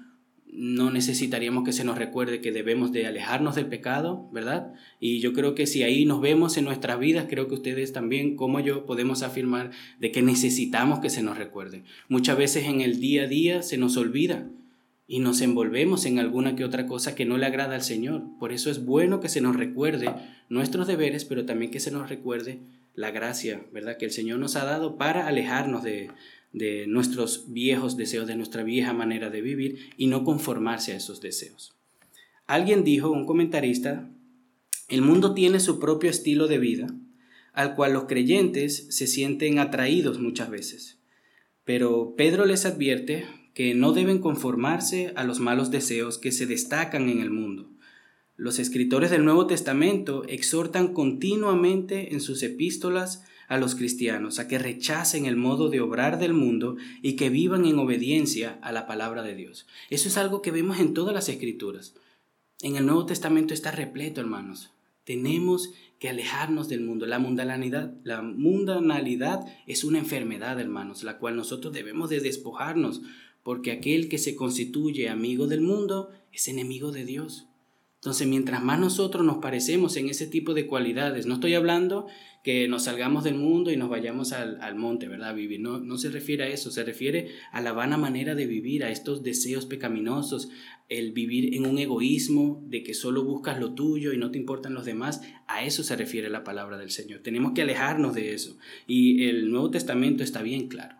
no 0.52 0.90
necesitaríamos 0.90 1.64
que 1.64 1.74
se 1.74 1.84
nos 1.84 1.98
recuerde 1.98 2.42
que 2.42 2.52
debemos 2.52 2.92
de 2.92 3.06
alejarnos 3.06 3.56
del 3.56 3.68
pecado, 3.68 4.28
¿verdad? 4.32 4.74
Y 5.00 5.20
yo 5.20 5.34
creo 5.34 5.54
que 5.54 5.68
si 5.68 5.84
ahí 5.84 6.06
nos 6.06 6.22
vemos 6.22 6.58
en 6.58 6.66
nuestras 6.66 7.00
vidas, 7.00 7.28
creo 7.30 7.48
que 7.48 7.54
ustedes 7.54 7.94
también, 7.94 8.36
como 8.36 8.60
yo, 8.60 8.86
podemos 8.86 9.22
afirmar 9.22 9.72
de 10.00 10.12
que 10.12 10.22
necesitamos 10.22 11.00
que 11.00 11.10
se 11.10 11.22
nos 11.22 11.38
recuerde. 11.38 11.84
Muchas 12.08 12.38
veces 12.38 12.66
en 12.66 12.82
el 12.82 13.00
día 13.00 13.24
a 13.24 13.28
día 13.28 13.62
se 13.62 13.78
nos 13.78 13.96
olvida 13.96 14.50
y 15.08 15.20
nos 15.20 15.42
envolvemos 15.42 16.06
en 16.06 16.20
alguna 16.20 16.56
que 16.56 16.66
otra 16.66 16.88
cosa 16.88 17.16
que 17.16 17.26
no 17.26 17.38
le 17.38 17.46
agrada 17.46 17.76
al 17.76 17.84
Señor. 17.84 18.24
Por 18.40 18.52
eso 18.52 18.72
es 18.72 18.86
bueno 18.86 19.20
que 19.20 19.30
se 19.30 19.42
nos 19.42 19.56
recuerde 19.56 20.10
nuestros 20.50 20.88
deberes, 20.88 21.26
pero 21.26 21.46
también 21.46 21.72
que 21.72 21.80
se 21.80 21.92
nos 21.92 22.10
recuerde 22.10 22.60
la 22.96 23.12
gracia, 23.12 23.62
¿verdad? 23.72 23.98
Que 23.98 24.06
el 24.06 24.12
Señor 24.12 24.40
nos 24.40 24.56
ha 24.56 24.66
dado 24.66 24.98
para 24.98 25.28
alejarnos 25.28 25.84
de, 25.84 26.10
de 26.52 26.88
nuestros 26.88 27.52
viejos 27.52 27.98
deseos, 27.98 28.28
de 28.28 28.36
nuestra 28.36 28.64
vieja 28.64 28.94
manera 28.94 29.30
de 29.30 29.42
vivir 29.42 29.92
y 29.98 30.08
no 30.08 30.24
conformarse 30.24 30.94
a 30.94 30.98
esos 30.98 31.22
deseos. 31.22 31.76
Alguien 32.48 32.84
dijo, 32.84 33.12
un 33.12 33.26
comentarista, 33.26 34.10
el 34.88 35.02
mundo 35.02 35.34
tiene 35.34 35.60
su 35.60 35.80
propio 35.80 36.10
estilo 36.10 36.48
de 36.48 36.58
vida, 36.58 36.88
al 37.54 37.76
cual 37.76 37.94
los 37.94 38.06
creyentes 38.06 38.88
se 38.90 39.06
sienten 39.06 39.60
atraídos 39.60 40.20
muchas 40.20 40.50
veces. 40.50 40.98
Pero 41.64 42.16
Pedro 42.18 42.46
les 42.46 42.66
advierte 42.66 43.26
que 43.54 43.76
no 43.76 43.92
deben 43.92 44.20
conformarse 44.20 45.12
a 45.16 45.24
los 45.24 45.40
malos 45.40 45.70
deseos 45.70 46.18
que 46.18 46.32
se 46.32 46.46
destacan 46.46 47.10
en 47.10 47.20
el 47.20 47.30
mundo. 47.30 47.70
Los 48.38 48.58
escritores 48.58 49.12
del 49.12 49.26
Nuevo 49.26 49.48
Testamento 49.48 50.24
exhortan 50.28 50.94
continuamente 50.94 52.14
en 52.14 52.22
sus 52.22 52.42
epístolas 52.42 53.26
a 53.50 53.58
los 53.58 53.76
cristianos 53.76 54.40
a 54.40 54.48
que 54.48 54.60
rechacen 54.60 55.26
el 55.26 55.36
modo 55.36 55.70
de 55.70 55.82
obrar 55.82 56.20
del 56.20 56.34
mundo 56.34 56.78
y 57.02 57.14
que 57.14 57.30
vivan 57.30 57.66
en 57.66 57.80
obediencia 57.80 58.60
a 58.62 58.72
la 58.72 58.88
palabra 58.88 59.24
de 59.24 59.36
Dios. 59.36 59.68
Eso 59.90 60.08
es 60.08 60.18
algo 60.18 60.42
que 60.42 60.52
vemos 60.52 60.80
en 60.80 60.94
todas 60.94 61.14
las 61.14 61.28
escrituras. 61.28 61.96
En 62.62 62.76
el 62.76 62.86
Nuevo 62.86 63.06
Testamento 63.08 63.54
está 63.54 63.72
repleto, 63.72 64.22
hermanos. 64.22 64.72
Tenemos 65.04 65.72
que 65.98 66.10
alejarnos 66.10 66.70
del 66.70 66.82
mundo. 66.82 67.08
La 67.08 67.18
mundanalidad, 67.18 67.94
la 68.04 68.22
mundanalidad 68.22 69.46
es 69.66 69.84
una 69.84 69.98
enfermedad, 69.98 70.60
hermanos, 70.60 71.04
la 71.04 71.18
cual 71.18 71.36
nosotros 71.36 71.74
debemos 71.74 72.10
de 72.12 72.20
despojarnos, 72.20 73.02
porque 73.42 73.72
aquel 73.72 74.10
que 74.10 74.20
se 74.20 74.36
constituye 74.36 75.10
amigo 75.10 75.48
del 75.48 75.62
mundo 75.62 76.12
es 76.32 76.48
enemigo 76.48 76.92
de 76.92 77.04
Dios. 77.04 77.49
Entonces, 78.00 78.28
mientras 78.28 78.64
más 78.64 78.80
nosotros 78.80 79.26
nos 79.26 79.40
parecemos 79.40 79.98
en 79.98 80.08
ese 80.08 80.26
tipo 80.26 80.54
de 80.54 80.68
cualidades, 80.68 81.26
no 81.26 81.34
estoy 81.34 81.54
hablando 81.56 82.08
que 82.46 82.70
nos 82.70 82.84
salgamos 82.86 83.26
del 83.26 83.36
mundo 83.36 83.72
y 83.72 83.76
nos 83.76 83.90
vayamos 83.90 84.32
al, 84.32 84.76
monte, 84.76 85.10
¿verdad? 85.10 85.36
vivir. 85.36 85.60
No, 85.60 85.80
no 85.80 85.98
se 85.98 86.10
refiere 86.10 86.46
a 86.46 86.48
eso, 86.48 86.72
se 86.72 86.86
refiere 86.86 87.32
a 87.52 87.60
la 87.60 87.74
vana 87.74 87.98
manera 87.98 88.36
de 88.36 88.46
vivir, 88.46 88.86
a 88.86 88.90
estos 88.90 89.22
deseos 89.22 89.66
pecaminosos, 89.66 90.48
el 90.88 91.12
vivir 91.12 91.54
en 91.54 91.66
un 91.66 91.78
egoísmo 91.78 92.64
de 92.68 92.84
que 92.84 92.94
solo 92.94 93.26
buscas 93.26 93.60
lo 93.60 93.74
tuyo 93.74 94.14
y 94.14 94.18
no 94.18 94.32
te 94.32 94.38
importan 94.38 94.74
los 94.74 94.86
demás. 94.86 95.20
A 95.48 95.66
eso 95.66 95.84
se 95.84 95.98
refiere 95.98 96.30
la 96.30 96.46
palabra 96.46 96.78
del 96.78 96.92
Señor. 96.92 97.20
Tenemos 97.20 97.52
que 97.52 97.64
alejarnos 97.64 98.16
de 98.16 98.34
eso. 98.34 98.58
Y 98.88 99.26
el 99.26 99.52
Nuevo 99.52 99.72
Testamento 99.72 100.24
está 100.24 100.42
bien 100.42 100.70
claro. 100.70 100.96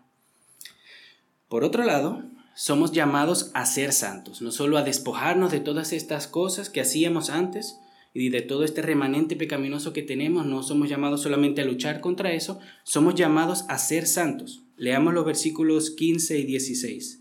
Por 1.48 1.64
otro 1.64 1.82
lado, 1.82 2.22
somos 2.54 2.92
llamados 2.92 3.50
a 3.54 3.64
ser 3.66 3.92
santos, 3.92 4.42
no 4.42 4.50
solo 4.50 4.78
a 4.78 4.82
despojarnos 4.82 5.50
de 5.50 5.60
todas 5.60 5.92
estas 5.92 6.26
cosas 6.26 6.70
que 6.70 6.80
hacíamos 6.80 7.30
antes 7.30 7.78
y 8.12 8.28
de 8.30 8.42
todo 8.42 8.64
este 8.64 8.82
remanente 8.82 9.36
pecaminoso 9.36 9.92
que 9.92 10.02
tenemos, 10.02 10.46
no 10.46 10.62
somos 10.62 10.88
llamados 10.88 11.22
solamente 11.22 11.62
a 11.62 11.64
luchar 11.64 12.00
contra 12.00 12.32
eso, 12.32 12.58
somos 12.82 13.14
llamados 13.14 13.64
a 13.68 13.78
ser 13.78 14.06
santos. 14.06 14.64
Leamos 14.76 15.14
los 15.14 15.24
versículos 15.24 15.90
15 15.90 16.38
y 16.38 16.44
16. 16.44 17.20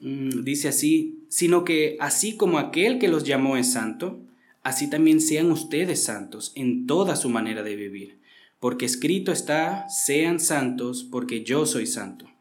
Mm, 0.00 0.44
dice 0.44 0.68
así, 0.68 1.24
sino 1.28 1.64
que 1.64 1.96
así 2.00 2.36
como 2.36 2.58
aquel 2.58 2.98
que 2.98 3.08
los 3.08 3.24
llamó 3.24 3.56
es 3.56 3.72
santo, 3.72 4.20
así 4.62 4.88
también 4.88 5.20
sean 5.20 5.50
ustedes 5.50 6.04
santos 6.04 6.52
en 6.54 6.86
toda 6.86 7.16
su 7.16 7.28
manera 7.28 7.62
de 7.62 7.76
vivir, 7.76 8.18
porque 8.60 8.84
escrito 8.84 9.32
está, 9.32 9.88
sean 9.88 10.40
santos 10.40 11.04
porque 11.04 11.42
yo 11.44 11.66
soy 11.66 11.86
santo. 11.86 12.31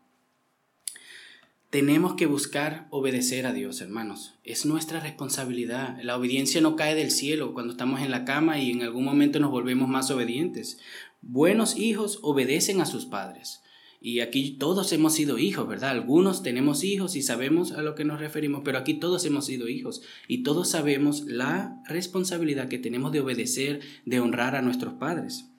Tenemos 1.72 2.16
que 2.16 2.25
buscar 2.25 2.90
obedecer 2.90 3.46
a 3.46 3.54
Dios, 3.54 3.80
hermanos. 3.80 4.34
Es 4.44 4.66
nuestra 4.66 5.00
responsabilidad. 5.00 5.98
La 6.04 6.18
obediencia 6.18 6.60
no 6.60 6.75
cae 6.75 6.96
del 6.96 7.12
cielo 7.12 7.54
cuando 7.54 7.72
estamos 7.72 8.01
en 8.01 8.12
la 8.12 8.25
cama 8.25 8.60
y 8.60 8.72
en 8.72 8.82
algún 8.82 9.06
momento 9.06 9.40
nos 9.40 9.51
volvemos 9.51 9.88
más 9.88 10.12
obedientes. 10.12 10.80
Buenos 11.22 11.78
hijos 11.78 12.20
obedecen 12.24 12.82
a 12.82 12.86
sus 12.86 13.06
padres. 13.06 13.62
Y 14.01 14.20
aquí 14.20 14.58
todos 14.58 14.92
hemos 14.92 15.13
sido 15.13 15.38
hijos, 15.38 15.66
¿verdad? 15.66 15.92
Algunos 15.92 16.44
tenemos 16.44 16.84
hijos 16.84 17.16
y 17.16 17.22
sabemos 17.22 17.72
a 17.72 17.82
lo 17.82 17.96
que 17.96 18.04
nos 18.04 18.20
referimos, 18.20 18.63
pero 18.66 18.78
aquí 18.78 18.96
todos 18.96 19.24
hemos 19.24 19.46
sido 19.46 19.70
hijos 19.70 20.01
y 20.28 20.44
todos 20.44 20.70
sabemos 20.70 21.22
la 21.22 21.82
responsabilidad 21.88 22.68
que 22.68 22.80
tenemos 22.80 23.13
de 23.13 23.22
obedecer, 23.22 23.80
de 24.06 24.20
honrar 24.20 24.58
a 24.58 24.62
nuestros 24.62 24.96
padres. 24.96 25.50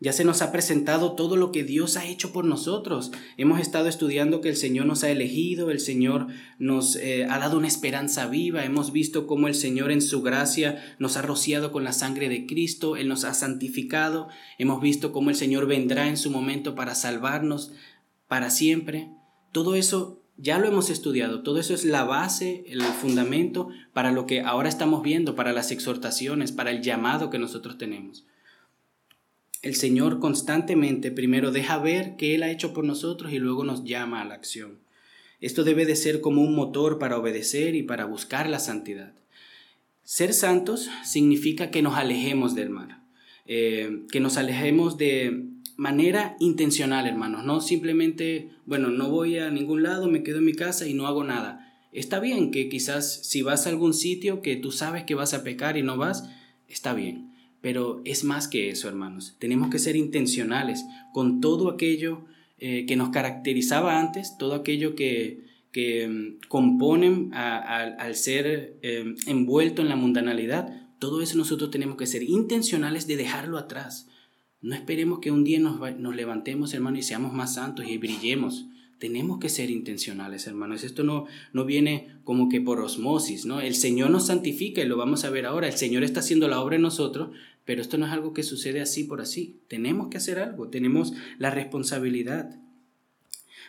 Ya 0.00 0.12
se 0.12 0.24
nos 0.24 0.42
ha 0.42 0.52
presentado 0.52 1.16
todo 1.16 1.34
lo 1.34 1.50
que 1.50 1.64
Dios 1.64 1.96
ha 1.96 2.06
hecho 2.06 2.32
por 2.32 2.44
nosotros. 2.44 3.10
Hemos 3.36 3.58
estado 3.58 3.88
estudiando 3.88 4.40
que 4.40 4.48
el 4.48 4.54
Señor 4.54 4.86
nos 4.86 5.02
ha 5.02 5.10
elegido, 5.10 5.72
el 5.72 5.80
Señor 5.80 6.28
nos 6.60 6.94
eh, 6.94 7.26
ha 7.28 7.40
dado 7.40 7.58
una 7.58 7.66
esperanza 7.66 8.28
viva, 8.28 8.64
hemos 8.64 8.92
visto 8.92 9.26
cómo 9.26 9.48
el 9.48 9.56
Señor 9.56 9.90
en 9.90 10.00
su 10.00 10.22
gracia 10.22 10.96
nos 11.00 11.16
ha 11.16 11.22
rociado 11.22 11.72
con 11.72 11.82
la 11.82 11.92
sangre 11.92 12.28
de 12.28 12.46
Cristo, 12.46 12.96
Él 12.96 13.08
nos 13.08 13.24
ha 13.24 13.34
santificado, 13.34 14.28
hemos 14.56 14.80
visto 14.80 15.10
cómo 15.10 15.30
el 15.30 15.36
Señor 15.36 15.66
vendrá 15.66 16.06
en 16.06 16.16
su 16.16 16.30
momento 16.30 16.76
para 16.76 16.94
salvarnos 16.94 17.72
para 18.28 18.50
siempre. 18.50 19.10
Todo 19.50 19.74
eso 19.74 20.22
ya 20.36 20.60
lo 20.60 20.68
hemos 20.68 20.90
estudiado, 20.90 21.42
todo 21.42 21.58
eso 21.58 21.74
es 21.74 21.84
la 21.84 22.04
base, 22.04 22.62
el 22.68 22.82
fundamento 22.82 23.70
para 23.92 24.12
lo 24.12 24.26
que 24.26 24.42
ahora 24.42 24.68
estamos 24.68 25.02
viendo, 25.02 25.34
para 25.34 25.52
las 25.52 25.72
exhortaciones, 25.72 26.52
para 26.52 26.70
el 26.70 26.82
llamado 26.82 27.30
que 27.30 27.40
nosotros 27.40 27.78
tenemos 27.78 28.24
el 29.62 29.74
Señor 29.74 30.20
constantemente 30.20 31.10
primero 31.10 31.50
deja 31.50 31.78
ver 31.78 32.16
qué 32.16 32.34
Él 32.34 32.42
ha 32.42 32.50
hecho 32.50 32.72
por 32.72 32.84
nosotros 32.84 33.32
y 33.32 33.38
luego 33.38 33.64
nos 33.64 33.84
llama 33.84 34.22
a 34.22 34.24
la 34.24 34.34
acción. 34.34 34.78
Esto 35.40 35.64
debe 35.64 35.86
de 35.86 35.96
ser 35.96 36.20
como 36.20 36.42
un 36.42 36.54
motor 36.54 36.98
para 36.98 37.18
obedecer 37.18 37.74
y 37.74 37.82
para 37.82 38.04
buscar 38.04 38.48
la 38.48 38.58
santidad. 38.58 39.12
Ser 40.04 40.32
santos 40.32 40.88
significa 41.04 41.70
que 41.70 41.82
nos 41.82 41.94
alejemos 41.94 42.54
del 42.54 42.70
mal, 42.70 43.02
eh, 43.46 44.04
que 44.10 44.20
nos 44.20 44.36
alejemos 44.36 44.96
de 44.96 45.44
manera 45.76 46.36
intencional, 46.40 47.06
hermanos, 47.06 47.44
no 47.44 47.60
simplemente, 47.60 48.50
bueno, 48.66 48.88
no 48.88 49.10
voy 49.10 49.38
a 49.38 49.50
ningún 49.50 49.82
lado, 49.82 50.08
me 50.08 50.22
quedo 50.22 50.38
en 50.38 50.46
mi 50.46 50.54
casa 50.54 50.86
y 50.86 50.94
no 50.94 51.06
hago 51.06 51.24
nada. 51.24 51.64
Está 51.92 52.20
bien 52.20 52.50
que 52.50 52.68
quizás 52.68 53.26
si 53.26 53.42
vas 53.42 53.66
a 53.66 53.70
algún 53.70 53.94
sitio 53.94 54.42
que 54.42 54.56
tú 54.56 54.72
sabes 54.72 55.04
que 55.04 55.14
vas 55.14 55.34
a 55.34 55.44
pecar 55.44 55.76
y 55.76 55.82
no 55.82 55.96
vas, 55.96 56.28
está 56.68 56.94
bien. 56.94 57.27
Pero 57.60 58.02
es 58.04 58.24
más 58.24 58.48
que 58.48 58.70
eso, 58.70 58.88
hermanos. 58.88 59.36
Tenemos 59.38 59.70
que 59.70 59.78
ser 59.78 59.96
intencionales 59.96 60.84
con 61.12 61.40
todo 61.40 61.70
aquello 61.70 62.24
eh, 62.58 62.86
que 62.86 62.96
nos 62.96 63.10
caracterizaba 63.10 64.00
antes, 64.00 64.36
todo 64.38 64.54
aquello 64.54 64.94
que, 64.94 65.44
que 65.72 66.08
mm, 66.08 66.48
componen 66.48 67.30
al 67.34 68.14
ser 68.16 68.78
eh, 68.82 69.14
envuelto 69.26 69.82
en 69.82 69.88
la 69.88 69.96
mundanalidad. 69.96 70.88
Todo 70.98 71.22
eso 71.22 71.36
nosotros 71.36 71.70
tenemos 71.70 71.96
que 71.96 72.06
ser 72.06 72.22
intencionales 72.22 73.06
de 73.06 73.16
dejarlo 73.16 73.58
atrás. 73.58 74.08
No 74.60 74.74
esperemos 74.74 75.20
que 75.20 75.30
un 75.30 75.44
día 75.44 75.60
nos, 75.60 75.78
nos 75.98 76.16
levantemos, 76.16 76.74
hermanos, 76.74 77.00
y 77.00 77.02
seamos 77.02 77.32
más 77.32 77.54
santos 77.54 77.86
y 77.88 77.96
brillemos. 77.98 78.66
Tenemos 78.98 79.38
que 79.38 79.48
ser 79.48 79.70
intencionales, 79.70 80.48
hermanos. 80.48 80.82
Esto 80.82 81.04
no, 81.04 81.26
no 81.52 81.64
viene 81.64 82.08
como 82.24 82.48
que 82.48 82.60
por 82.60 82.80
osmosis, 82.80 83.46
¿no? 83.46 83.60
El 83.60 83.76
Señor 83.76 84.10
nos 84.10 84.26
santifica 84.26 84.82
y 84.82 84.88
lo 84.88 84.96
vamos 84.96 85.24
a 85.24 85.30
ver 85.30 85.46
ahora. 85.46 85.68
El 85.68 85.76
Señor 85.76 86.02
está 86.02 86.18
haciendo 86.18 86.48
la 86.48 86.60
obra 86.60 86.74
en 86.74 86.82
nosotros, 86.82 87.30
pero 87.68 87.82
esto 87.82 87.98
no 87.98 88.06
es 88.06 88.12
algo 88.12 88.32
que 88.32 88.44
sucede 88.44 88.80
así 88.80 89.04
por 89.04 89.20
así. 89.20 89.60
Tenemos 89.68 90.08
que 90.08 90.16
hacer 90.16 90.38
algo, 90.38 90.68
tenemos 90.68 91.12
la 91.38 91.50
responsabilidad. 91.50 92.58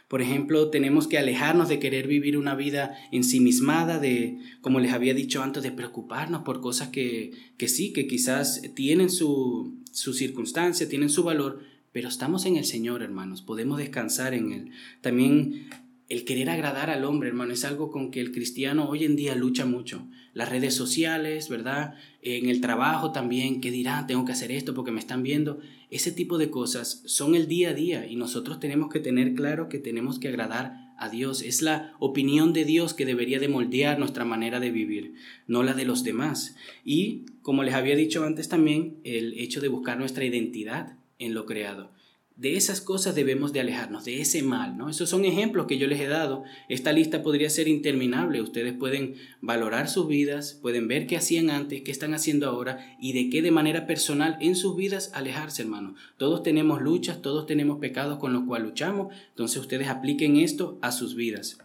Por 0.08 0.22
ejemplo, 0.22 0.70
tenemos 0.70 1.06
que 1.10 1.18
alejarnos 1.18 1.68
de 1.68 1.80
querer 1.80 2.08
vivir 2.08 2.38
una 2.38 2.56
vida 2.56 2.96
ensimismada, 3.12 4.00
de, 4.00 4.40
como 4.62 4.80
les 4.80 4.94
había 4.94 5.14
dicho 5.14 5.44
antes, 5.44 5.64
de 5.64 5.74
preocuparnos 5.74 6.44
por 6.44 6.62
cosas 6.62 6.88
que, 6.88 7.34
que 7.58 7.68
sí, 7.68 7.92
que 7.92 8.08
quizás 8.08 8.62
tienen 8.74 9.10
su, 9.10 9.76
su 9.92 10.14
circunstancia, 10.14 10.88
tienen 10.88 11.10
su 11.10 11.24
valor, 11.26 11.60
pero 11.92 12.08
estamos 12.08 12.46
en 12.46 12.56
el 12.56 12.64
Señor, 12.64 13.04
hermanos, 13.04 13.42
podemos 13.42 13.80
descansar 13.80 14.34
en 14.34 14.54
Él. 14.54 14.72
También 15.02 15.68
el 16.10 16.26
querer 16.26 16.50
agradar 16.50 16.90
al 16.90 17.06
hombre, 17.06 17.30
hermano, 17.30 17.54
es 17.54 17.64
algo 17.64 17.92
con 17.92 18.10
que 18.10 18.20
el 18.20 18.32
cristiano 18.32 18.90
hoy 18.90 19.04
en 19.04 19.16
día 19.16 19.36
lucha 19.36 19.68
mucho. 19.68 20.08
Las 20.34 20.50
redes 20.50 20.74
sociales, 20.74 21.50
¿verdad? 21.50 21.94
En 22.24 22.50
el 22.50 22.62
trabajo 22.62 23.12
también, 23.12 23.62
¿qué 23.62 23.70
dirán? 23.70 24.08
Tengo 24.08 24.26
que 24.26 24.32
hacer 24.32 24.52
esto 24.52 24.74
porque 24.74 24.92
me 24.92 25.00
están 25.00 25.22
viendo. 25.22 25.60
Ese 25.92 26.12
tipo 26.12 26.40
de 26.40 26.50
cosas 26.50 27.04
son 27.06 27.36
el 27.36 27.48
día 27.48 27.70
a 27.70 27.74
día 27.76 28.08
y 28.08 28.16
nosotros 28.16 28.60
tenemos 28.60 28.90
que 28.92 29.00
tener 29.00 29.36
claro 29.36 29.70
que 29.70 29.78
tenemos 29.78 30.18
que 30.18 30.30
agradar 30.30 30.94
a 30.98 31.10
Dios. 31.10 31.44
Es 31.44 31.62
la 31.62 31.94
opinión 32.00 32.54
de 32.54 32.66
Dios 32.66 32.96
que 32.96 33.06
debería 33.06 33.40
de 33.40 33.48
moldear 33.48 34.00
nuestra 34.00 34.26
manera 34.26 34.60
de 34.60 34.72
vivir, 34.72 35.14
no 35.46 35.62
la 35.62 35.76
de 35.76 35.86
los 35.86 36.04
demás. 36.04 36.56
Y, 36.84 37.28
como 37.44 37.62
les 37.62 37.76
había 37.76 37.96
dicho 37.96 38.24
antes 38.24 38.50
también, 38.50 38.98
el 39.04 39.38
hecho 39.38 39.62
de 39.62 39.68
buscar 39.68 40.00
nuestra 40.00 40.26
identidad 40.26 40.98
en 41.20 41.36
lo 41.36 41.46
creado. 41.46 41.92
De 42.40 42.56
esas 42.56 42.80
cosas 42.80 43.16
debemos 43.16 43.52
de 43.52 43.60
alejarnos, 43.60 44.06
de 44.06 44.22
ese 44.22 44.44
mal, 44.44 44.78
¿no? 44.78 44.88
Esos 44.88 45.10
son 45.10 45.26
ejemplos 45.26 45.66
que 45.68 45.78
yo 45.78 45.88
les 45.88 46.00
he 46.00 46.08
dado. 46.08 46.46
Esta 46.70 46.94
lista 46.94 47.22
podría 47.22 47.50
ser 47.50 47.68
interminable. 47.68 48.42
Ustedes 48.42 48.72
pueden 48.72 49.16
valorar 49.42 49.90
sus 49.90 50.08
vidas, 50.08 50.58
pueden 50.62 50.88
ver 50.88 51.06
qué 51.06 51.18
hacían 51.18 51.50
antes, 51.50 51.82
qué 51.82 51.92
están 51.92 52.14
haciendo 52.14 52.48
ahora 52.48 52.96
y 52.98 53.12
de 53.12 53.30
qué 53.30 53.42
de 53.42 53.52
manera 53.52 53.86
personal 53.86 54.38
en 54.40 54.56
sus 54.56 54.78
vidas 54.78 55.12
alejarse, 55.14 55.64
hermano. 55.64 55.96
Todos 56.16 56.42
tenemos 56.42 56.82
luchas, 56.82 57.22
todos 57.22 57.46
tenemos 57.46 57.80
pecados 57.80 58.20
con 58.20 58.32
los 58.32 58.46
cuales 58.46 58.70
luchamos, 58.70 59.14
entonces 59.32 59.60
ustedes 59.60 59.90
apliquen 59.90 60.38
esto 60.38 60.80
a 60.82 60.94
sus 60.94 61.16
vidas. 61.16 61.58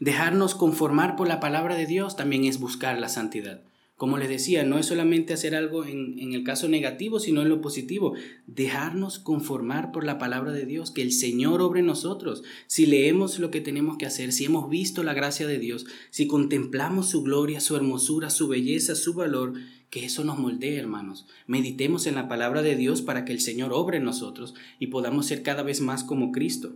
Dejarnos 0.00 0.56
conformar 0.56 1.14
por 1.14 1.28
la 1.28 1.38
palabra 1.38 1.76
de 1.76 1.86
Dios 1.86 2.16
también 2.16 2.46
es 2.46 2.58
buscar 2.58 2.98
la 2.98 3.08
santidad. 3.08 3.60
Como 3.96 4.18
les 4.18 4.28
decía, 4.28 4.62
no 4.62 4.78
es 4.78 4.84
solamente 4.84 5.32
hacer 5.32 5.54
algo 5.54 5.86
en, 5.86 6.34
el 6.34 6.44
caso 6.44 6.68
negativo, 6.68 7.18
sino 7.18 7.40
en 7.40 7.48
lo 7.48 7.62
positivo. 7.62 8.12
Dejarnos 8.46 9.18
conformar 9.18 9.90
por 9.90 10.04
la 10.04 10.18
palabra 10.18 10.52
de 10.52 10.66
Dios, 10.66 10.90
que 10.90 11.00
el 11.00 11.12
Señor 11.12 11.62
obre 11.62 11.80
en 11.80 11.86
nosotros. 11.86 12.42
Si 12.66 12.84
leemos 12.84 13.38
lo 13.38 13.50
que 13.50 13.62
tenemos 13.62 13.96
que 13.96 14.04
hacer, 14.04 14.32
si 14.32 14.44
hemos 14.44 14.68
visto 14.68 15.02
la 15.02 15.14
gracia 15.14 15.46
de 15.46 15.58
Dios, 15.58 15.86
si 16.10 16.26
contemplamos 16.26 17.08
su 17.08 17.22
gloria, 17.22 17.60
su 17.60 17.74
hermosura, 17.74 18.28
su 18.28 18.48
belleza, 18.48 18.94
su 18.94 19.14
valor, 19.14 19.54
que 19.88 20.04
eso 20.04 20.24
nos 20.24 20.38
moldee, 20.38 20.76
hermanos. 20.76 21.26
Meditemos 21.46 22.06
en 22.06 22.16
la 22.16 22.28
palabra 22.28 22.60
de 22.60 22.76
Dios 22.76 23.00
para 23.00 23.24
que 23.24 23.32
el 23.32 23.40
Señor 23.40 23.72
obre 23.72 23.96
en 23.96 24.04
nosotros 24.04 24.54
y 24.78 24.88
podamos 24.88 25.24
ser 25.24 25.42
cada 25.42 25.62
vez 25.62 25.80
más 25.80 26.04
como 26.04 26.32
Cristo. 26.32 26.74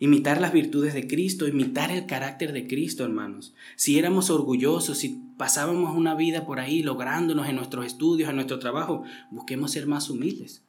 Imitar 0.00 0.40
las 0.40 0.52
virtudes 0.52 0.94
de 0.94 1.08
Cristo, 1.08 1.48
imitar 1.48 1.90
el 1.90 2.06
carácter 2.06 2.52
de 2.52 2.68
Cristo, 2.68 3.04
hermanos. 3.04 3.54
Si 3.74 3.98
éramos 3.98 4.30
orgullosos, 4.30 4.98
si 4.98 5.20
pasábamos 5.36 5.96
una 5.96 6.14
vida 6.14 6.46
por 6.46 6.60
ahí 6.60 6.82
lográndonos 6.82 7.48
en 7.48 7.56
nuestros 7.56 7.84
estudios, 7.86 8.30
en 8.30 8.36
nuestro 8.36 8.60
trabajo, 8.60 9.02
busquemos 9.30 9.72
ser 9.72 9.86
más 9.86 10.08
humildes. 10.08 10.62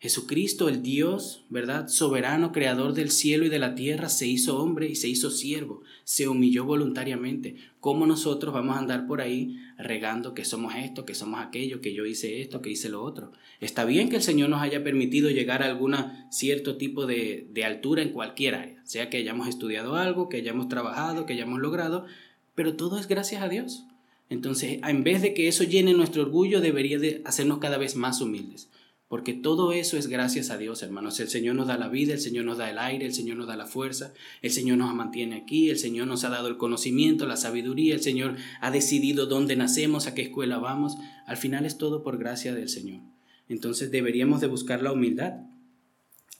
Jesucristo, 0.00 0.68
el 0.68 0.80
Dios, 0.80 1.44
¿verdad? 1.50 1.88
Soberano, 1.88 2.52
creador 2.52 2.94
del 2.94 3.10
cielo 3.10 3.44
y 3.44 3.48
de 3.48 3.58
la 3.58 3.74
tierra, 3.74 4.08
se 4.08 4.28
hizo 4.28 4.62
hombre 4.62 4.86
y 4.86 4.94
se 4.94 5.08
hizo 5.08 5.28
siervo, 5.28 5.82
se 6.04 6.28
humilló 6.28 6.64
voluntariamente. 6.64 7.56
¿Cómo 7.80 8.06
nosotros 8.06 8.54
vamos 8.54 8.76
a 8.76 8.78
andar 8.78 9.08
por 9.08 9.20
ahí 9.20 9.58
regando 9.76 10.34
que 10.34 10.44
somos 10.44 10.76
esto, 10.76 11.04
que 11.04 11.16
somos 11.16 11.40
aquello, 11.40 11.80
que 11.80 11.94
yo 11.94 12.06
hice 12.06 12.40
esto, 12.40 12.62
que 12.62 12.70
hice 12.70 12.90
lo 12.90 13.02
otro? 13.02 13.32
Está 13.60 13.84
bien 13.84 14.08
que 14.08 14.16
el 14.16 14.22
Señor 14.22 14.50
nos 14.50 14.62
haya 14.62 14.84
permitido 14.84 15.30
llegar 15.30 15.64
a 15.64 15.66
algún 15.66 15.96
cierto 16.30 16.76
tipo 16.76 17.04
de, 17.04 17.50
altura 17.66 18.02
en 18.02 18.10
cualquier 18.10 18.54
área, 18.54 18.80
sea 18.84 19.10
que 19.10 19.16
hayamos 19.16 19.48
estudiado 19.48 19.96
algo, 19.96 20.28
que 20.28 20.36
hayamos 20.36 20.68
trabajado, 20.68 21.26
que 21.26 21.32
hayamos 21.32 21.58
logrado, 21.58 22.06
pero 22.54 22.76
todo 22.76 23.00
es 23.00 23.08
gracias 23.08 23.42
a 23.42 23.48
Dios. 23.48 23.84
Entonces, 24.30 24.78
en 24.86 25.02
vez 25.02 25.22
de 25.22 25.34
que 25.34 25.48
eso 25.48 25.64
llene 25.64 25.92
nuestro 25.92 26.22
orgullo, 26.22 26.60
debería 26.60 27.00
de 27.00 27.20
hacernos 27.24 27.58
cada 27.58 27.78
vez 27.78 27.96
más 27.96 28.20
humildes. 28.20 28.68
Porque 29.08 29.32
todo 29.32 29.72
eso 29.72 29.96
es 29.96 30.06
gracias 30.06 30.50
a 30.50 30.58
Dios, 30.58 30.82
hermanos. 30.82 31.18
El 31.18 31.28
Señor 31.28 31.54
nos 31.56 31.66
da 31.66 31.78
la 31.78 31.88
vida, 31.88 32.12
el 32.12 32.20
Señor 32.20 32.44
nos 32.44 32.58
da 32.58 32.70
el 32.70 32.78
aire, 32.78 33.06
el 33.06 33.14
Señor 33.14 33.38
nos 33.38 33.46
da 33.46 33.56
la 33.56 33.66
fuerza, 33.66 34.12
el 34.42 34.50
Señor 34.50 34.76
nos 34.76 34.94
mantiene 34.94 35.36
aquí, 35.36 35.70
el 35.70 35.78
Señor 35.78 36.06
nos 36.06 36.24
ha 36.24 36.28
dado 36.28 36.48
el 36.48 36.58
conocimiento, 36.58 37.26
la 37.26 37.38
sabiduría, 37.38 37.94
el 37.94 38.02
Señor 38.02 38.36
ha 38.60 38.70
decidido 38.70 39.24
dónde 39.24 39.56
nacemos, 39.56 40.06
a 40.06 40.14
qué 40.14 40.22
escuela 40.22 40.58
vamos. 40.58 40.96
Al 41.26 41.38
final 41.38 41.64
es 41.64 41.78
todo 41.78 42.02
por 42.02 42.18
gracia 42.18 42.54
del 42.54 42.68
Señor. 42.68 43.00
Entonces 43.48 43.90
deberíamos 43.90 44.42
de 44.42 44.46
buscar 44.46 44.82
la 44.82 44.92
humildad. 44.92 45.36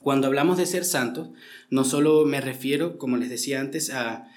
Cuando 0.00 0.26
hablamos 0.26 0.58
de 0.58 0.66
ser 0.66 0.84
santos, 0.84 1.30
no 1.70 1.84
solo 1.84 2.26
me 2.26 2.42
refiero, 2.42 2.98
como 2.98 3.16
les 3.16 3.30
decía 3.30 3.60
antes, 3.60 3.90
a 3.90 4.28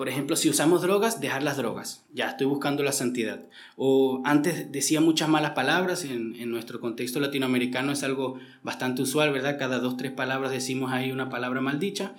Por 0.00 0.08
ejemplo, 0.08 0.34
si 0.34 0.48
usamos 0.48 0.80
drogas, 0.80 1.20
dejar 1.20 1.42
las 1.42 1.58
drogas. 1.58 2.06
Ya 2.14 2.30
estoy 2.30 2.46
buscando 2.46 2.82
la 2.82 2.92
santidad. 2.92 3.44
O 3.76 4.22
antes 4.24 4.72
decía 4.72 5.02
muchas 5.02 5.28
malas 5.28 5.50
palabras, 5.50 6.06
en, 6.06 6.50
nuestro 6.50 6.80
contexto 6.80 7.20
latinoamericano 7.20 7.92
es 7.92 8.02
algo 8.02 8.38
bastante 8.62 9.02
usual, 9.02 9.30
¿verdad? 9.30 9.58
Cada 9.58 9.78
dos, 9.78 9.98
tres 9.98 10.12
palabras 10.12 10.52
decimos 10.52 10.90
ahí 10.90 11.12
una 11.12 11.28
palabra 11.28 11.60
maldicha. 11.60 12.16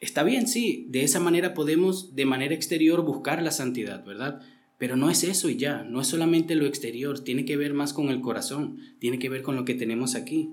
Está 0.00 0.22
bien, 0.22 0.46
sí, 0.46 0.84
de 0.90 1.02
esa 1.02 1.18
manera 1.18 1.54
podemos 1.54 2.14
de 2.14 2.26
manera 2.26 2.54
exterior 2.54 3.00
buscar 3.00 3.42
la 3.42 3.52
santidad, 3.52 4.04
¿verdad? 4.04 4.42
Pero 4.76 4.96
no 4.96 5.08
es 5.08 5.24
eso 5.24 5.48
y 5.48 5.56
ya, 5.56 5.84
no 5.84 6.02
es 6.02 6.08
solamente 6.08 6.56
lo 6.56 6.66
exterior, 6.66 7.20
tiene 7.20 7.46
que 7.46 7.56
ver 7.56 7.72
más 7.72 7.94
con 7.94 8.10
el 8.10 8.20
corazón, 8.20 8.80
tiene 8.98 9.18
que 9.18 9.30
ver 9.30 9.40
con 9.40 9.56
lo 9.56 9.64
que 9.64 9.72
tenemos 9.72 10.14
aquí. 10.14 10.52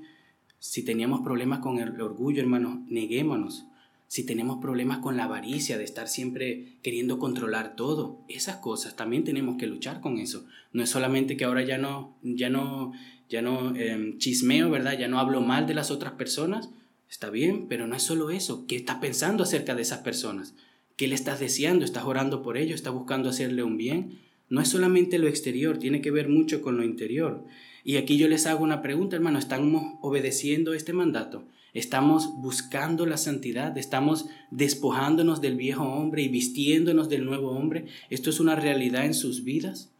Si 0.60 0.86
teníamos 0.86 1.20
problemas 1.20 1.60
con 1.60 1.80
el 1.80 2.00
orgullo, 2.00 2.42
hermanos, 2.42 2.80
neguémonos. 2.88 3.66
Si 4.08 4.26
tenemos 4.26 4.62
problemas 4.62 5.00
con 5.00 5.18
la 5.18 5.26
avaricia 5.26 5.78
de 5.78 5.84
estar 5.84 6.08
siempre 6.08 6.78
queriendo 6.82 7.20
controlar 7.20 7.76
todo, 7.76 8.24
esas 8.28 8.58
cosas 8.58 8.96
también 8.96 9.24
tenemos 9.24 9.58
que 9.58 9.68
luchar 9.68 10.00
con 10.00 10.20
eso. 10.20 10.46
No 10.72 10.84
es 10.84 10.90
solamente 10.90 11.38
que 11.38 11.46
ahora 11.46 11.64
ya 11.64 11.78
no, 11.78 12.16
ya 12.22 12.50
no, 12.50 12.94
ya 13.30 13.42
no 13.42 13.76
em, 13.76 14.18
chismeo, 14.18 14.70
¿verdad? 14.70 14.98
Ya 14.98 15.08
no 15.08 15.20
hablo 15.20 15.42
mal 15.42 15.68
de 15.68 15.74
las 15.74 15.92
otras 15.92 16.14
personas. 16.14 16.70
Está 17.10 17.30
bien, 17.30 17.68
pero 17.68 17.88
no 17.88 17.96
es 17.96 18.04
solo 18.04 18.30
eso. 18.30 18.66
¿Qué 18.68 18.76
estás 18.76 18.98
pensando 18.98 19.44
acerca 19.44 19.76
de 19.76 19.82
esas 19.82 20.00
personas? 20.00 20.54
¿Qué 20.96 21.08
le 21.08 21.16
estás 21.16 21.40
deseando? 21.40 21.84
¿Estás 21.84 22.06
orando 22.06 22.42
por 22.42 22.58
ello? 22.58 22.76
¿Estás 22.76 22.94
buscando 22.94 23.30
hacerle 23.30 23.64
un 23.64 23.78
bien? 23.78 24.20
No 24.50 24.62
es 24.62 24.68
solamente 24.68 25.18
lo 25.18 25.28
exterior, 25.28 25.80
tiene 25.80 26.02
que 26.02 26.12
ver 26.12 26.30
mucho 26.30 26.62
con 26.62 26.78
lo 26.78 26.84
interior. 26.84 27.44
Y 27.84 27.98
aquí 27.98 28.18
yo 28.18 28.28
les 28.28 28.46
hago 28.46 28.64
una 28.64 28.82
pregunta, 28.82 29.16
hermano, 29.16 29.40
¿estamos 29.40 29.98
obedeciendo 30.02 30.74
este 30.74 30.94
mandato? 30.94 31.48
¿Estamos 31.76 32.38
buscando 32.38 33.06
la 33.06 33.18
santidad? 33.18 33.78
¿Estamos 33.78 34.28
despojándonos 34.50 35.42
del 35.42 35.58
viejo 35.58 35.84
hombre 35.84 36.22
y 36.22 36.30
vistiéndonos 36.30 37.10
del 37.10 37.26
nuevo 37.26 37.52
hombre? 37.52 37.88
¿Esto 38.10 38.30
es 38.30 38.40
una 38.40 38.56
realidad 38.56 39.06
en 39.06 39.14
sus 39.14 39.44
vidas? 39.44 39.92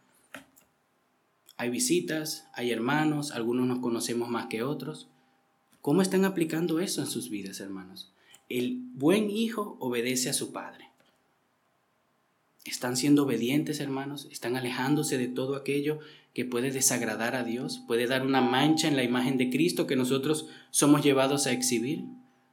Hay 1.58 1.68
visitas, 1.68 2.48
hay 2.54 2.70
hermanos, 2.70 3.30
algunos 3.30 3.66
nos 3.66 3.80
conocemos 3.80 4.30
más 4.30 4.46
que 4.46 4.62
otros. 4.62 5.10
¿Cómo 5.82 6.00
están 6.00 6.24
aplicando 6.24 6.80
eso 6.80 7.02
en 7.02 7.08
sus 7.08 7.28
vidas, 7.28 7.60
hermanos? 7.60 8.10
El 8.48 8.80
buen 8.94 9.28
hijo 9.28 9.76
obedece 9.78 10.30
a 10.30 10.32
su 10.32 10.52
padre. 10.52 10.85
¿Están 12.66 12.96
siendo 12.96 13.24
obedientes, 13.24 13.80
hermanos? 13.80 14.28
¿Están 14.30 14.56
alejándose 14.56 15.18
de 15.18 15.28
todo 15.28 15.56
aquello 15.56 15.98
que 16.34 16.44
puede 16.44 16.70
desagradar 16.70 17.34
a 17.34 17.44
Dios? 17.44 17.82
¿Puede 17.86 18.06
dar 18.06 18.26
una 18.26 18.40
mancha 18.40 18.88
en 18.88 18.96
la 18.96 19.04
imagen 19.04 19.38
de 19.38 19.50
Cristo 19.50 19.86
que 19.86 19.96
nosotros 19.96 20.46
somos 20.70 21.02
llevados 21.02 21.46
a 21.46 21.52
exhibir? 21.52 22.04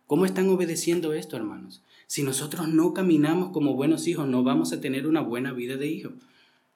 ¿Cómo 0.07 0.25
están 0.25 0.49
obedeciendo 0.49 1.13
esto, 1.13 1.35
hermanos? 1.35 1.81
Si 2.07 2.23
nosotros 2.23 2.67
no 2.67 2.93
caminamos 2.93 3.49
como 3.49 3.73
buenos 3.73 4.07
hijos, 4.07 4.27
no 4.27 4.43
vamos 4.43 4.71
a 4.71 4.81
tener 4.81 5.07
una 5.07 5.21
buena 5.21 5.51
vida 5.51 5.77
de 5.77 5.87
hijo. 5.87 6.11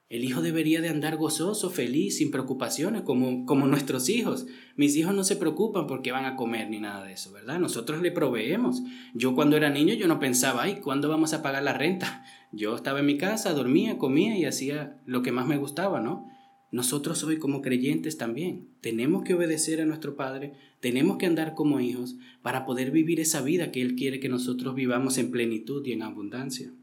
El 0.10 0.24
hijo 0.24 0.42
debería 0.42 0.80
de 0.80 0.88
andar 0.88 1.18
gozoso, 1.18 1.70
feliz, 1.70 2.18
sin 2.18 2.32
preocupaciones, 2.32 3.02
como, 3.02 3.46
como 3.46 3.68
nuestros 3.68 4.08
hijos. 4.08 4.48
Mis 4.78 4.96
hijos 4.96 5.14
no 5.14 5.26
se 5.26 5.36
preocupan 5.36 5.86
porque 5.86 6.14
van 6.14 6.24
a 6.24 6.38
comer 6.38 6.70
ni 6.70 6.80
nada 6.80 7.04
de 7.04 7.12
eso, 7.12 7.34
¿verdad? 7.34 7.60
Nosotros 7.60 8.02
le 8.02 8.12
proveemos. 8.12 8.82
Yo 9.14 9.36
cuando 9.36 9.58
era 9.58 9.70
niño 9.70 9.94
yo 9.96 10.08
no 10.08 10.18
pensaba, 10.18 10.64
ay, 10.64 10.80
¿cuándo 10.80 11.10
vamos 11.10 11.34
a 11.34 11.42
pagar 11.42 11.62
la 11.64 11.74
renta? 11.74 12.24
Yo 12.52 12.76
estaba 12.76 13.00
en 13.00 13.06
mi 13.06 13.18
casa, 13.18 13.54
dormía, 13.54 13.98
comía 13.98 14.38
y 14.38 14.46
hacía 14.46 15.02
lo 15.06 15.22
que 15.22 15.32
más 15.32 15.48
me 15.48 15.58
gustaba, 15.58 16.00
¿no? 16.00 16.30
Nosotros 16.72 17.24
hoy 17.24 17.40
como 17.40 17.62
creyentes 17.62 18.18
también 18.18 18.68
tenemos 18.82 19.24
que 19.24 19.34
obedecer 19.34 19.82
a 19.82 19.86
nuestro 19.86 20.16
Padre, 20.16 20.54
tenemos 20.82 21.18
que 21.18 21.26
andar 21.26 21.56
como 21.56 21.80
hijos 21.80 22.18
para 22.42 22.66
poder 22.66 22.92
vivir 22.92 23.20
esa 23.20 23.42
vida 23.42 23.72
que 23.72 23.82
Él 23.82 23.96
quiere 23.96 24.20
que 24.20 24.30
nosotros 24.30 24.76
vivamos 24.76 25.18
en 25.18 25.32
plenitud 25.32 25.86
y 25.86 25.94
en 25.94 26.04
abundancia. 26.04 26.74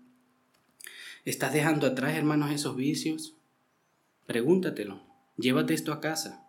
¿Estás 1.24 1.52
dejando 1.52 1.86
atrás, 1.86 2.16
hermanos, 2.16 2.50
esos 2.50 2.76
vicios? 2.76 3.34
Pregúntatelo. 4.26 5.02
Llévate 5.36 5.74
esto 5.74 5.92
a 5.92 6.00
casa. 6.00 6.46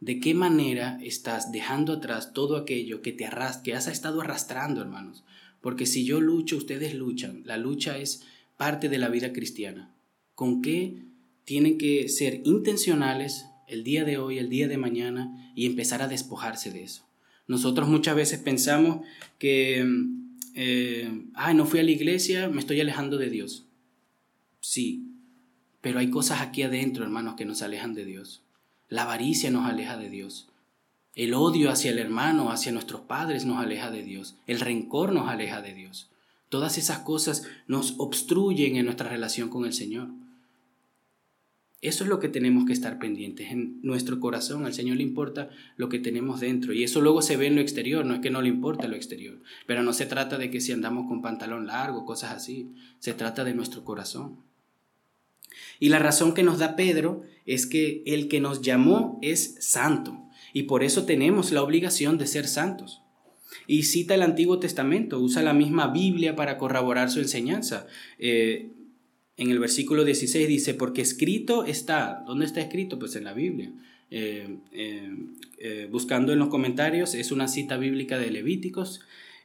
¿De 0.00 0.20
qué 0.20 0.34
manera 0.34 0.98
estás 1.02 1.52
dejando 1.52 1.94
atrás 1.94 2.32
todo 2.32 2.56
aquello 2.56 3.02
que 3.02 3.12
te 3.12 3.26
arras 3.26 3.58
que 3.58 3.74
has 3.74 3.86
estado 3.86 4.20
arrastrando, 4.20 4.80
hermanos? 4.80 5.24
Porque 5.60 5.86
si 5.86 6.04
yo 6.04 6.20
lucho, 6.20 6.56
ustedes 6.56 6.94
luchan. 6.94 7.42
La 7.44 7.56
lucha 7.56 7.98
es 7.98 8.24
parte 8.58 8.90
de 8.90 8.98
la 8.98 9.08
vida 9.08 9.32
cristiana. 9.32 9.94
¿Con 10.34 10.60
qué 10.60 11.04
tienen 11.44 11.78
que 11.78 12.10
ser 12.10 12.42
intencionales 12.44 13.46
el 13.66 13.84
día 13.84 14.04
de 14.04 14.18
hoy, 14.18 14.36
el 14.36 14.50
día 14.50 14.68
de 14.68 14.76
mañana 14.76 15.52
y 15.54 15.64
empezar 15.64 16.02
a 16.02 16.08
despojarse 16.08 16.70
de 16.70 16.82
eso? 16.82 17.06
Nosotros 17.46 17.88
muchas 17.88 18.14
veces 18.14 18.38
pensamos 18.40 19.06
que, 19.38 19.78
ay, 21.34 21.54
no 21.54 21.64
fui 21.64 21.80
a 21.80 21.82
la 21.82 21.90
iglesia, 21.90 22.50
me 22.50 22.60
estoy 22.60 22.78
alejando 22.82 23.16
de 23.16 23.30
Dios. 23.30 23.64
Sí, 24.60 25.06
pero 25.80 26.00
hay 26.00 26.10
cosas 26.10 26.42
aquí 26.42 26.62
adentro, 26.62 27.04
hermanos, 27.04 27.36
que 27.36 27.46
nos 27.46 27.62
alejan 27.62 27.94
de 27.94 28.04
Dios. 28.04 28.42
La 28.90 29.04
avaricia 29.04 29.50
nos 29.50 29.66
aleja 29.66 29.96
de 29.96 30.10
Dios. 30.10 30.48
El 31.14 31.32
odio 31.34 31.70
hacia 31.70 31.90
el 31.90 31.98
hermano, 31.98 32.50
hacia 32.50 32.72
nuestros 32.72 33.00
padres 33.02 33.44
nos 33.44 33.58
aleja 33.58 33.90
de 33.90 34.02
Dios. 34.02 34.36
El 34.46 34.60
rencor 34.60 35.12
nos 35.12 35.28
aleja 35.28 35.62
de 35.62 35.74
Dios. 35.74 36.10
Todas 36.48 36.78
esas 36.78 37.00
cosas 37.00 37.46
nos 37.66 37.94
obstruyen 37.98 38.76
en 38.76 38.86
nuestra 38.86 39.08
relación 39.08 39.48
con 39.48 39.64
el 39.64 39.72
Señor. 39.72 40.08
Eso 41.80 42.02
es 42.02 42.10
lo 42.10 42.18
que 42.18 42.28
tenemos 42.28 42.64
que 42.64 42.72
estar 42.72 42.98
pendientes 42.98 43.52
en 43.52 43.80
nuestro 43.82 44.18
corazón. 44.18 44.64
Al 44.64 44.74
Señor 44.74 44.96
le 44.96 45.04
importa 45.04 45.50
lo 45.76 45.88
que 45.88 46.00
tenemos 46.00 46.40
dentro. 46.40 46.72
Y 46.72 46.82
eso 46.82 47.00
luego 47.00 47.22
se 47.22 47.36
ve 47.36 47.46
en 47.46 47.54
lo 47.54 47.60
exterior. 47.60 48.04
No 48.04 48.14
es 48.14 48.20
que 48.20 48.30
no 48.30 48.42
le 48.42 48.48
importe 48.48 48.88
lo 48.88 48.96
exterior. 48.96 49.40
Pero 49.66 49.84
no 49.84 49.92
se 49.92 50.06
trata 50.06 50.38
de 50.38 50.50
que 50.50 50.60
si 50.60 50.72
andamos 50.72 51.06
con 51.06 51.22
pantalón 51.22 51.68
largo, 51.68 52.04
cosas 52.04 52.32
así. 52.32 52.68
Se 52.98 53.14
trata 53.14 53.44
de 53.44 53.54
nuestro 53.54 53.84
corazón. 53.84 54.38
Y 55.78 55.90
la 55.90 56.00
razón 56.00 56.34
que 56.34 56.42
nos 56.42 56.58
da 56.58 56.74
Pedro 56.74 57.22
es 57.46 57.66
que 57.66 58.02
el 58.06 58.28
que 58.28 58.40
nos 58.40 58.62
llamó 58.62 59.18
es 59.22 59.56
santo 59.60 60.28
y 60.52 60.64
por 60.64 60.82
eso 60.82 61.04
tenemos 61.04 61.52
la 61.52 61.62
obligación 61.62 62.18
de 62.18 62.26
ser 62.26 62.46
santos. 62.46 63.02
Y 63.66 63.84
cita 63.84 64.14
el 64.14 64.22
Antiguo 64.22 64.58
Testamento, 64.58 65.20
usa 65.20 65.42
la 65.42 65.54
misma 65.54 65.88
Biblia 65.88 66.36
para 66.36 66.58
corroborar 66.58 67.10
su 67.10 67.20
enseñanza. 67.20 67.86
Eh, 68.18 68.70
en 69.36 69.50
el 69.50 69.58
versículo 69.58 70.04
16 70.04 70.48
dice, 70.48 70.74
porque 70.74 71.02
escrito 71.02 71.64
está, 71.64 72.24
¿dónde 72.26 72.46
está 72.46 72.60
escrito? 72.60 72.98
Pues 72.98 73.16
en 73.16 73.24
la 73.24 73.34
Biblia. 73.34 73.72
Eh, 74.10 74.58
eh, 74.72 75.88
buscando 75.90 76.32
en 76.32 76.38
los 76.38 76.48
comentarios, 76.48 77.14
es 77.14 77.30
una 77.30 77.48
cita 77.48 77.76
bíblica 77.76 78.18
de 78.18 78.30
Levíticos 78.30 79.00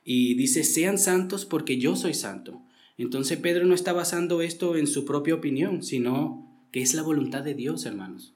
y 0.06 0.36
dice, 0.36 0.63
sean 0.63 0.98
santos 0.98 1.46
porque 1.46 1.78
yo 1.78 1.96
soy 1.96 2.13
santo. 2.13 2.62
Entonces 2.98 3.39
Pedro 3.39 3.66
no 3.66 3.74
está 3.74 3.94
basando 3.94 4.42
esto 4.42 4.78
en 4.78 4.88
su 4.88 5.06
propia 5.06 5.36
opinión, 5.36 5.84
sino 5.84 6.50
que 6.72 6.82
es 6.82 6.94
la 6.94 7.04
voluntad 7.04 7.44
de 7.44 7.54
Dios, 7.54 7.86
hermanos. 7.86 8.34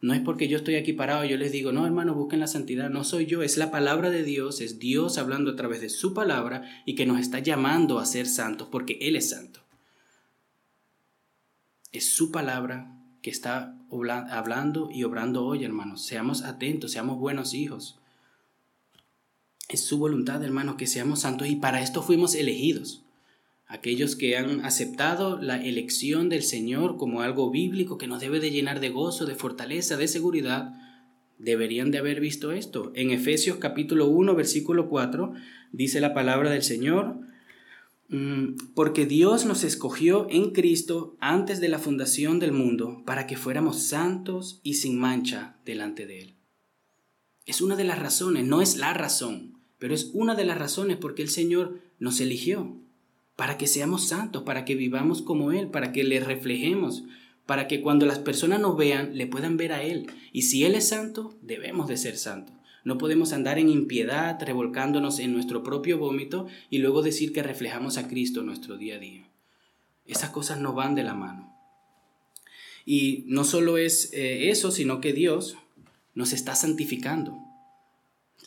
No 0.00 0.14
es 0.14 0.20
porque 0.20 0.46
yo 0.46 0.58
estoy 0.58 0.76
aquí 0.76 0.92
parado 0.92 1.24
yo 1.24 1.36
les 1.36 1.50
digo, 1.50 1.72
no, 1.72 1.84
hermanos, 1.84 2.16
busquen 2.16 2.38
la 2.40 2.46
santidad. 2.46 2.88
No 2.88 3.02
soy 3.02 3.26
yo, 3.26 3.42
es 3.42 3.56
la 3.56 3.70
palabra 3.70 4.10
de 4.10 4.22
Dios, 4.22 4.60
es 4.60 4.78
Dios 4.78 5.18
hablando 5.18 5.50
a 5.50 5.56
través 5.56 5.80
de 5.80 5.88
su 5.88 6.14
palabra 6.14 6.62
y 6.86 6.94
que 6.94 7.06
nos 7.06 7.18
está 7.18 7.40
llamando 7.40 7.98
a 7.98 8.06
ser 8.06 8.26
santos 8.26 8.68
porque 8.70 8.98
Él 9.00 9.16
es 9.16 9.30
santo. 9.30 9.60
Es 11.90 12.12
su 12.14 12.30
palabra 12.30 12.94
que 13.22 13.30
está 13.30 13.76
hablando 14.30 14.88
y 14.92 15.02
obrando 15.02 15.44
hoy, 15.44 15.64
hermanos. 15.64 16.04
Seamos 16.04 16.44
atentos, 16.44 16.92
seamos 16.92 17.18
buenos 17.18 17.54
hijos. 17.54 17.98
Es 19.68 19.84
su 19.84 19.98
voluntad, 19.98 20.44
hermanos, 20.44 20.76
que 20.76 20.86
seamos 20.86 21.20
santos 21.20 21.48
y 21.48 21.56
para 21.56 21.82
esto 21.82 22.02
fuimos 22.02 22.36
elegidos 22.36 23.04
aquellos 23.68 24.16
que 24.16 24.36
han 24.36 24.64
aceptado 24.64 25.38
la 25.40 25.62
elección 25.62 26.30
del 26.30 26.42
Señor 26.42 26.96
como 26.96 27.20
algo 27.20 27.50
bíblico 27.50 27.98
que 27.98 28.06
nos 28.06 28.20
debe 28.20 28.40
de 28.40 28.50
llenar 28.50 28.80
de 28.80 28.88
gozo, 28.88 29.26
de 29.26 29.34
fortaleza, 29.34 29.98
de 29.98 30.08
seguridad, 30.08 30.72
deberían 31.38 31.90
de 31.90 31.98
haber 31.98 32.18
visto 32.18 32.50
esto. 32.50 32.90
En 32.94 33.10
Efesios 33.10 33.58
capítulo 33.58 34.06
1, 34.06 34.34
versículo 34.34 34.88
4, 34.88 35.34
dice 35.70 36.00
la 36.00 36.14
palabra 36.14 36.50
del 36.50 36.62
Señor, 36.62 37.18
mm, 38.08 38.72
porque 38.74 39.04
Dios 39.04 39.44
nos 39.44 39.62
escogió 39.64 40.26
en 40.30 40.52
Cristo 40.52 41.16
antes 41.20 41.60
de 41.60 41.68
la 41.68 41.78
fundación 41.78 42.38
del 42.38 42.52
mundo 42.52 43.02
para 43.04 43.26
que 43.26 43.36
fuéramos 43.36 43.82
santos 43.82 44.60
y 44.62 44.74
sin 44.74 44.98
mancha 44.98 45.58
delante 45.66 46.06
de 46.06 46.22
Él. 46.22 46.34
Es 47.44 47.60
una 47.60 47.76
de 47.76 47.84
las 47.84 47.98
razones, 47.98 48.46
no 48.46 48.62
es 48.62 48.78
la 48.78 48.94
razón, 48.94 49.58
pero 49.78 49.94
es 49.94 50.10
una 50.14 50.34
de 50.34 50.46
las 50.46 50.56
razones 50.56 50.96
porque 50.96 51.20
el 51.20 51.28
Señor 51.28 51.80
nos 51.98 52.20
eligió 52.20 52.87
para 53.38 53.56
que 53.56 53.68
seamos 53.68 54.08
santos, 54.08 54.42
para 54.42 54.64
que 54.64 54.74
vivamos 54.74 55.22
como 55.22 55.52
Él, 55.52 55.68
para 55.68 55.92
que 55.92 56.02
le 56.02 56.18
reflejemos, 56.18 57.04
para 57.46 57.68
que 57.68 57.82
cuando 57.82 58.04
las 58.04 58.18
personas 58.18 58.58
nos 58.58 58.76
vean, 58.76 59.16
le 59.16 59.28
puedan 59.28 59.56
ver 59.56 59.72
a 59.72 59.84
Él. 59.84 60.08
Y 60.32 60.42
si 60.42 60.64
Él 60.64 60.74
es 60.74 60.88
santo, 60.88 61.32
debemos 61.40 61.86
de 61.86 61.98
ser 61.98 62.16
santos. 62.16 62.52
No 62.82 62.98
podemos 62.98 63.32
andar 63.32 63.60
en 63.60 63.68
impiedad, 63.68 64.42
revolcándonos 64.44 65.20
en 65.20 65.32
nuestro 65.32 65.62
propio 65.62 65.98
vómito 65.98 66.48
y 66.68 66.78
luego 66.78 67.00
decir 67.00 67.32
que 67.32 67.44
reflejamos 67.44 67.96
a 67.96 68.08
Cristo 68.08 68.40
en 68.40 68.46
nuestro 68.46 68.76
día 68.76 68.96
a 68.96 68.98
día. 68.98 69.28
Esas 70.04 70.30
cosas 70.30 70.58
no 70.58 70.72
van 70.72 70.96
de 70.96 71.04
la 71.04 71.14
mano. 71.14 71.56
Y 72.84 73.22
no 73.28 73.44
solo 73.44 73.78
es 73.78 74.12
eh, 74.14 74.50
eso, 74.50 74.72
sino 74.72 75.00
que 75.00 75.12
Dios 75.12 75.56
nos 76.16 76.32
está 76.32 76.56
santificando. 76.56 77.38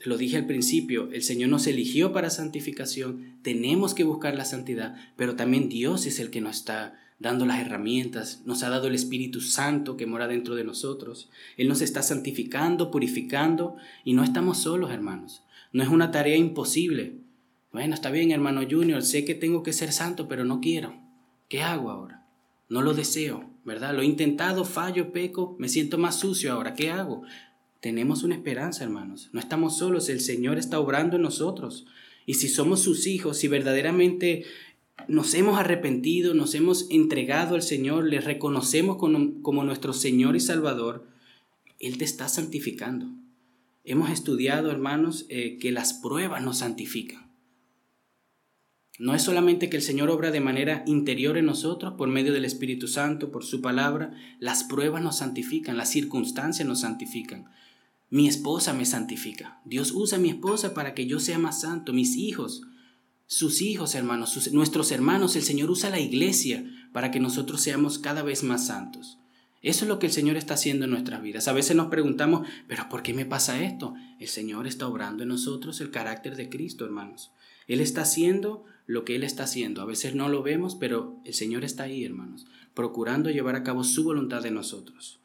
Lo 0.06 0.18
dije 0.18 0.38
al 0.38 0.46
principio, 0.46 1.10
el 1.12 1.24
Señor 1.24 1.50
nos 1.50 1.68
eligió 1.68 2.12
para 2.12 2.30
santificación, 2.30 3.38
tenemos 3.42 3.94
que 3.94 4.04
buscar 4.04 4.36
la 4.36 4.46
santidad, 4.46 4.96
pero 5.16 5.36
también 5.36 5.70
Dios 5.70 6.06
es 6.06 6.20
el 6.20 6.30
que 6.30 6.42
nos 6.42 6.58
está 6.58 7.00
dando 7.22 7.46
las 7.46 7.60
herramientas, 7.60 8.42
nos 8.46 8.64
ha 8.64 8.70
dado 8.70 8.88
el 8.88 8.96
Espíritu 8.96 9.42
Santo 9.42 9.96
que 9.96 10.08
mora 10.08 10.28
dentro 10.28 10.56
de 10.56 10.64
nosotros. 10.64 11.30
Él 11.56 11.68
nos 11.68 11.82
está 11.82 12.02
santificando, 12.02 12.90
purificando 12.90 13.76
y 14.04 14.14
no 14.14 14.24
estamos 14.24 14.58
solos, 14.58 14.92
hermanos. 14.92 15.44
No 15.72 15.84
es 15.84 15.90
una 15.90 16.10
tarea 16.10 16.36
imposible. 16.36 17.18
Bueno, 17.72 17.94
está 17.94 18.10
bien, 18.10 18.32
hermano 18.32 18.62
Junior, 18.70 19.04
sé 19.04 19.24
que 19.24 19.36
tengo 19.36 19.62
que 19.62 19.72
ser 19.72 19.92
santo, 19.92 20.28
pero 20.28 20.46
no 20.46 20.62
quiero. 20.62 20.96
¿Qué 21.48 21.62
hago 21.62 21.92
ahora? 21.92 22.26
No 22.70 22.82
lo 22.82 22.96
deseo, 22.96 23.52
¿verdad? 23.66 23.94
Lo 23.94 24.02
he 24.02 24.06
intentado, 24.06 24.66
fallo, 24.66 25.12
peco, 25.12 25.56
me 25.60 25.70
siento 25.70 26.00
más 26.00 26.20
sucio 26.20 26.52
ahora. 26.52 26.74
¿Qué 26.74 26.90
hago? 26.90 27.22
Tenemos 27.82 28.22
una 28.24 28.36
esperanza, 28.36 28.84
hermanos. 28.84 29.30
No 29.34 29.40
estamos 29.40 29.78
solos, 29.78 30.08
el 30.08 30.22
Señor 30.22 30.60
está 30.60 30.80
obrando 30.80 31.16
en 31.16 31.24
nosotros. 31.24 31.88
Y 32.28 32.36
si 32.36 32.48
somos 32.48 32.82
sus 32.82 33.08
hijos, 33.08 33.38
si 33.38 33.48
verdaderamente 33.48 34.46
nos 35.08 35.34
hemos 35.34 35.60
arrepentido, 35.60 36.36
nos 36.36 36.54
hemos 36.54 36.86
entregado 36.92 37.56
al 37.56 37.64
Señor, 37.64 38.06
le 38.06 38.22
reconocemos 38.22 38.98
como, 38.98 39.64
nuestro 39.64 39.94
Señor 39.94 40.36
y 40.36 40.40
Salvador, 40.40 41.08
Él 41.80 41.98
te 41.98 42.06
está 42.06 42.30
santificando. 42.30 43.08
Hemos 43.84 44.12
estudiado, 44.12 44.70
hermanos, 44.70 45.26
eh, 45.30 45.58
que 45.60 45.72
las 45.72 45.94
pruebas 45.94 46.44
nos 46.44 46.60
santifican. 46.60 47.32
No 49.00 49.16
es 49.16 49.24
solamente 49.24 49.72
que 49.72 49.78
el 49.78 49.82
Señor 49.82 50.12
obra 50.12 50.30
de 50.30 50.42
manera 50.42 50.84
interior 50.86 51.36
en 51.36 51.48
nosotros 51.48 51.96
por 51.98 52.08
medio 52.10 52.32
del 52.32 52.46
Espíritu 52.46 52.88
Santo, 52.88 53.32
por 53.32 53.44
su 53.44 53.60
palabra, 53.60 54.14
las 54.40 54.64
pruebas 54.64 55.02
nos 55.02 55.18
santifican, 55.18 55.78
las 55.78 55.90
circunstancias 55.90 56.68
nos 56.68 56.82
santifican. 56.82 57.48
Mi 58.12 58.28
esposa 58.28 58.74
me 58.74 58.86
santifica. 58.86 59.62
Dios 59.64 59.94
usa 59.94 60.18
a 60.18 60.22
mi 60.22 60.28
esposa 60.28 60.74
para 60.74 60.94
que 60.94 61.08
yo 61.08 61.22
sea 61.22 61.40
más 61.40 61.62
santo. 61.62 61.94
Mis 61.94 62.18
hijos, 62.18 62.62
sus 63.26 63.62
hijos, 63.62 63.96
hermanos, 63.96 64.52
nuestros 64.52 64.92
hermanos, 64.92 65.38
el 65.38 65.44
Señor 65.44 65.72
usa 65.72 65.90
la 65.90 66.02
iglesia 66.02 66.70
para 66.92 67.10
que 67.10 67.22
nosotros 67.22 67.62
seamos 67.62 68.00
cada 68.00 68.22
vez 68.22 68.44
más 68.44 68.68
santos. 68.68 69.18
Eso 69.62 69.86
es 69.86 69.90
lo 69.90 69.98
que 69.98 70.08
el 70.08 70.12
Señor 70.12 70.36
está 70.36 70.56
haciendo 70.56 70.84
en 70.84 70.92
nuestras 70.92 71.22
vidas. 71.22 71.48
A 71.48 71.54
veces 71.54 71.78
nos 71.78 71.88
preguntamos, 71.88 72.46
pero 72.68 72.90
¿por 72.90 73.02
qué 73.02 73.14
me 73.14 73.26
pasa 73.26 73.64
esto? 73.64 73.94
El 74.20 74.28
Señor 74.28 74.68
está 74.68 74.90
obrando 74.90 75.24
en 75.24 75.30
nosotros 75.30 75.80
el 75.80 75.90
carácter 75.90 76.36
de 76.36 76.50
Cristo, 76.50 76.84
hermanos. 76.84 77.32
Él 77.66 77.80
está 77.80 78.02
haciendo 78.02 78.66
lo 78.88 79.06
que 79.06 79.16
Él 79.16 79.24
está 79.24 79.44
haciendo. 79.44 79.82
A 79.82 79.86
veces 79.86 80.16
no 80.16 80.28
lo 80.28 80.44
vemos, 80.44 80.76
pero 80.76 81.22
el 81.24 81.34
Señor 81.34 81.64
está 81.64 81.84
ahí, 81.84 82.04
hermanos, 82.04 82.46
procurando 82.74 83.30
llevar 83.30 83.56
a 83.56 83.64
cabo 83.64 83.86
su 83.86 84.04
voluntad 84.04 84.46
en 84.46 84.56
nosotros. 84.56 85.21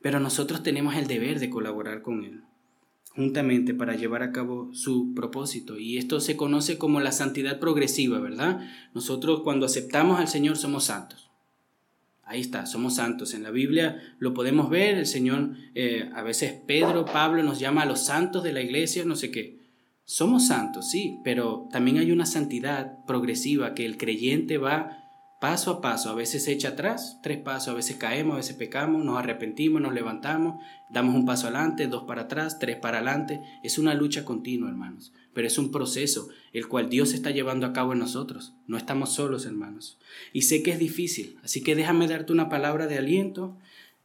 Pero 0.00 0.20
nosotros 0.20 0.62
tenemos 0.62 0.94
el 0.96 1.06
deber 1.06 1.40
de 1.40 1.50
colaborar 1.50 2.02
con 2.02 2.24
Él, 2.24 2.42
juntamente 3.10 3.74
para 3.74 3.96
llevar 3.96 4.22
a 4.22 4.32
cabo 4.32 4.72
su 4.72 5.12
propósito. 5.14 5.78
Y 5.78 5.98
esto 5.98 6.20
se 6.20 6.36
conoce 6.36 6.78
como 6.78 7.00
la 7.00 7.12
santidad 7.12 7.58
progresiva, 7.58 8.20
¿verdad? 8.20 8.60
Nosotros 8.94 9.40
cuando 9.42 9.66
aceptamos 9.66 10.20
al 10.20 10.28
Señor 10.28 10.56
somos 10.56 10.84
santos. 10.84 11.28
Ahí 12.28 12.40
está, 12.40 12.66
somos 12.66 12.96
santos. 12.96 13.32
En 13.32 13.42
la 13.42 13.50
Biblia 13.50 14.02
lo 14.18 14.34
podemos 14.34 14.68
ver, 14.68 14.98
el 14.98 15.06
Señor, 15.06 15.56
eh, 15.74 16.10
a 16.14 16.22
veces 16.22 16.52
Pedro, 16.66 17.06
Pablo 17.06 17.42
nos 17.42 17.58
llama 17.58 17.82
a 17.82 17.86
los 17.86 18.04
santos 18.04 18.44
de 18.44 18.52
la 18.52 18.60
iglesia, 18.60 19.04
no 19.06 19.16
sé 19.16 19.30
qué. 19.30 19.58
Somos 20.04 20.46
santos, 20.46 20.90
sí, 20.90 21.18
pero 21.24 21.68
también 21.72 21.98
hay 21.98 22.12
una 22.12 22.26
santidad 22.26 23.04
progresiva 23.06 23.74
que 23.74 23.86
el 23.86 23.96
creyente 23.96 24.58
va 24.58 25.07
paso 25.40 25.70
a 25.70 25.80
paso, 25.80 26.10
a 26.10 26.14
veces 26.14 26.44
se 26.44 26.52
echa 26.52 26.70
atrás, 26.70 27.18
tres 27.22 27.38
pasos, 27.38 27.68
a 27.68 27.74
veces 27.74 27.96
caemos, 27.96 28.34
a 28.34 28.38
veces 28.38 28.56
pecamos, 28.56 29.04
nos 29.04 29.18
arrepentimos, 29.18 29.80
nos 29.80 29.94
levantamos, 29.94 30.62
damos 30.90 31.14
un 31.14 31.26
paso 31.26 31.46
adelante, 31.46 31.86
dos 31.86 32.04
para 32.04 32.22
atrás, 32.22 32.58
tres 32.58 32.76
para 32.76 32.98
adelante. 32.98 33.40
Es 33.62 33.78
una 33.78 33.94
lucha 33.94 34.24
continua, 34.24 34.68
hermanos, 34.68 35.12
pero 35.34 35.46
es 35.46 35.56
un 35.58 35.70
proceso 35.70 36.28
el 36.52 36.66
cual 36.66 36.90
Dios 36.90 37.12
está 37.12 37.30
llevando 37.30 37.66
a 37.66 37.72
cabo 37.72 37.92
en 37.92 38.00
nosotros. 38.00 38.54
No 38.66 38.76
estamos 38.76 39.12
solos, 39.12 39.46
hermanos. 39.46 39.98
Y 40.32 40.42
sé 40.42 40.62
que 40.62 40.72
es 40.72 40.78
difícil, 40.78 41.38
así 41.44 41.62
que 41.62 41.76
déjame 41.76 42.08
darte 42.08 42.32
una 42.32 42.48
palabra 42.48 42.86
de 42.86 42.98
aliento. 42.98 43.56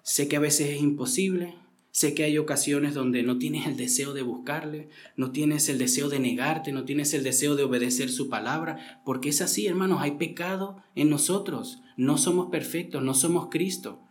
Sé 0.03 0.27
que 0.27 0.35
a 0.35 0.41
veces 0.41 0.69
es 0.69 0.81
imposible, 0.81 1.55
Sé 1.93 2.15
que 2.15 2.23
hay 2.23 2.39
ocasiones 2.39 2.95
donde 2.95 3.21
no 3.21 3.37
tienes 3.37 3.67
el 3.67 3.77
deseo 3.77 4.13
de 4.13 4.23
buscarle, 4.23 4.89
no 5.15 5.31
tienes 5.31 5.69
el 5.69 5.77
deseo 5.77 6.09
de 6.09 6.19
negarte, 6.19 6.71
no 6.71 6.85
tienes 6.85 7.13
el 7.13 7.23
deseo 7.23 7.55
de 7.55 7.63
obedecer 7.63 8.09
su 8.09 8.29
palabra, 8.29 9.01
porque 9.05 9.29
es 9.29 9.41
así, 9.41 9.67
hermanos, 9.67 10.01
hay 10.01 10.17
pecado 10.17 10.81
en 10.95 11.11
nosotros, 11.11 11.83
no 11.95 12.17
somos 12.17 12.49
perfectos, 12.49 13.03
no 13.03 13.13
somos 13.13 13.49
Cristo. 13.51 14.01